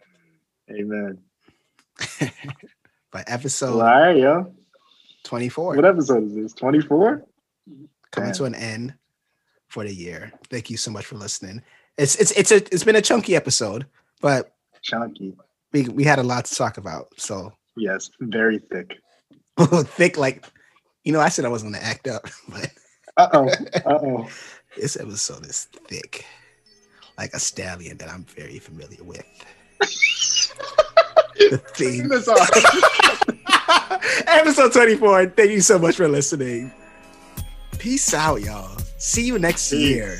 Amen. 0.70 1.18
By 3.12 3.24
episode 3.26 3.76
Well, 3.76 3.86
all 3.86 4.00
right, 4.00 4.16
yo. 4.16 4.54
24, 5.24 5.76
What 5.76 5.84
episode 5.84 6.22
is 6.24 6.34
this? 6.34 6.52
24? 6.54 7.26
coming 8.10 8.28
Damn. 8.30 8.36
to 8.36 8.44
an 8.44 8.54
end 8.54 8.94
for 9.68 9.84
the 9.84 9.92
year. 9.94 10.32
Thank 10.48 10.70
you 10.70 10.78
so 10.78 10.90
much 10.90 11.04
for 11.04 11.16
listening. 11.16 11.62
It's 11.98 12.16
it's 12.16 12.30
it's 12.32 12.50
a 12.50 12.56
it's 12.56 12.84
been 12.84 12.96
a 12.96 13.02
chunky 13.02 13.36
episode, 13.36 13.86
but 14.20 14.52
Chunky. 14.82 15.36
we 15.72 15.88
we 15.88 16.04
had 16.04 16.18
a 16.18 16.22
lot 16.22 16.44
to 16.46 16.54
talk 16.54 16.78
about. 16.78 17.08
So 17.16 17.52
Yes, 17.76 18.10
very 18.20 18.58
thick. 18.58 18.96
thick, 19.60 20.16
like 20.16 20.44
you 21.04 21.12
know, 21.12 21.20
I 21.20 21.28
said 21.28 21.44
I 21.44 21.48
wasn't 21.48 21.72
gonna 21.74 21.84
act 21.84 22.08
up, 22.08 22.26
but 22.48 22.70
Uh 23.16 23.28
oh. 23.32 23.48
Uh 23.84 23.98
oh. 24.02 24.28
this 24.76 24.96
episode 24.98 25.44
is 25.46 25.64
thick, 25.88 26.24
like 27.18 27.32
a 27.34 27.38
stallion 27.38 27.98
that 27.98 28.08
I'm 28.08 28.24
very 28.24 28.58
familiar 28.58 29.02
with. 29.04 29.24
the 31.38 31.58
theme. 31.74 32.10
Episode 34.26 34.72
24. 34.72 35.26
Thank 35.26 35.50
you 35.50 35.60
so 35.60 35.78
much 35.78 35.96
for 35.96 36.08
listening. 36.08 36.72
Peace 37.78 38.12
out, 38.14 38.40
y'all. 38.42 38.76
See 38.98 39.24
you 39.26 39.38
next 39.38 39.70
Peace. 39.70 39.80
year. 39.80 40.18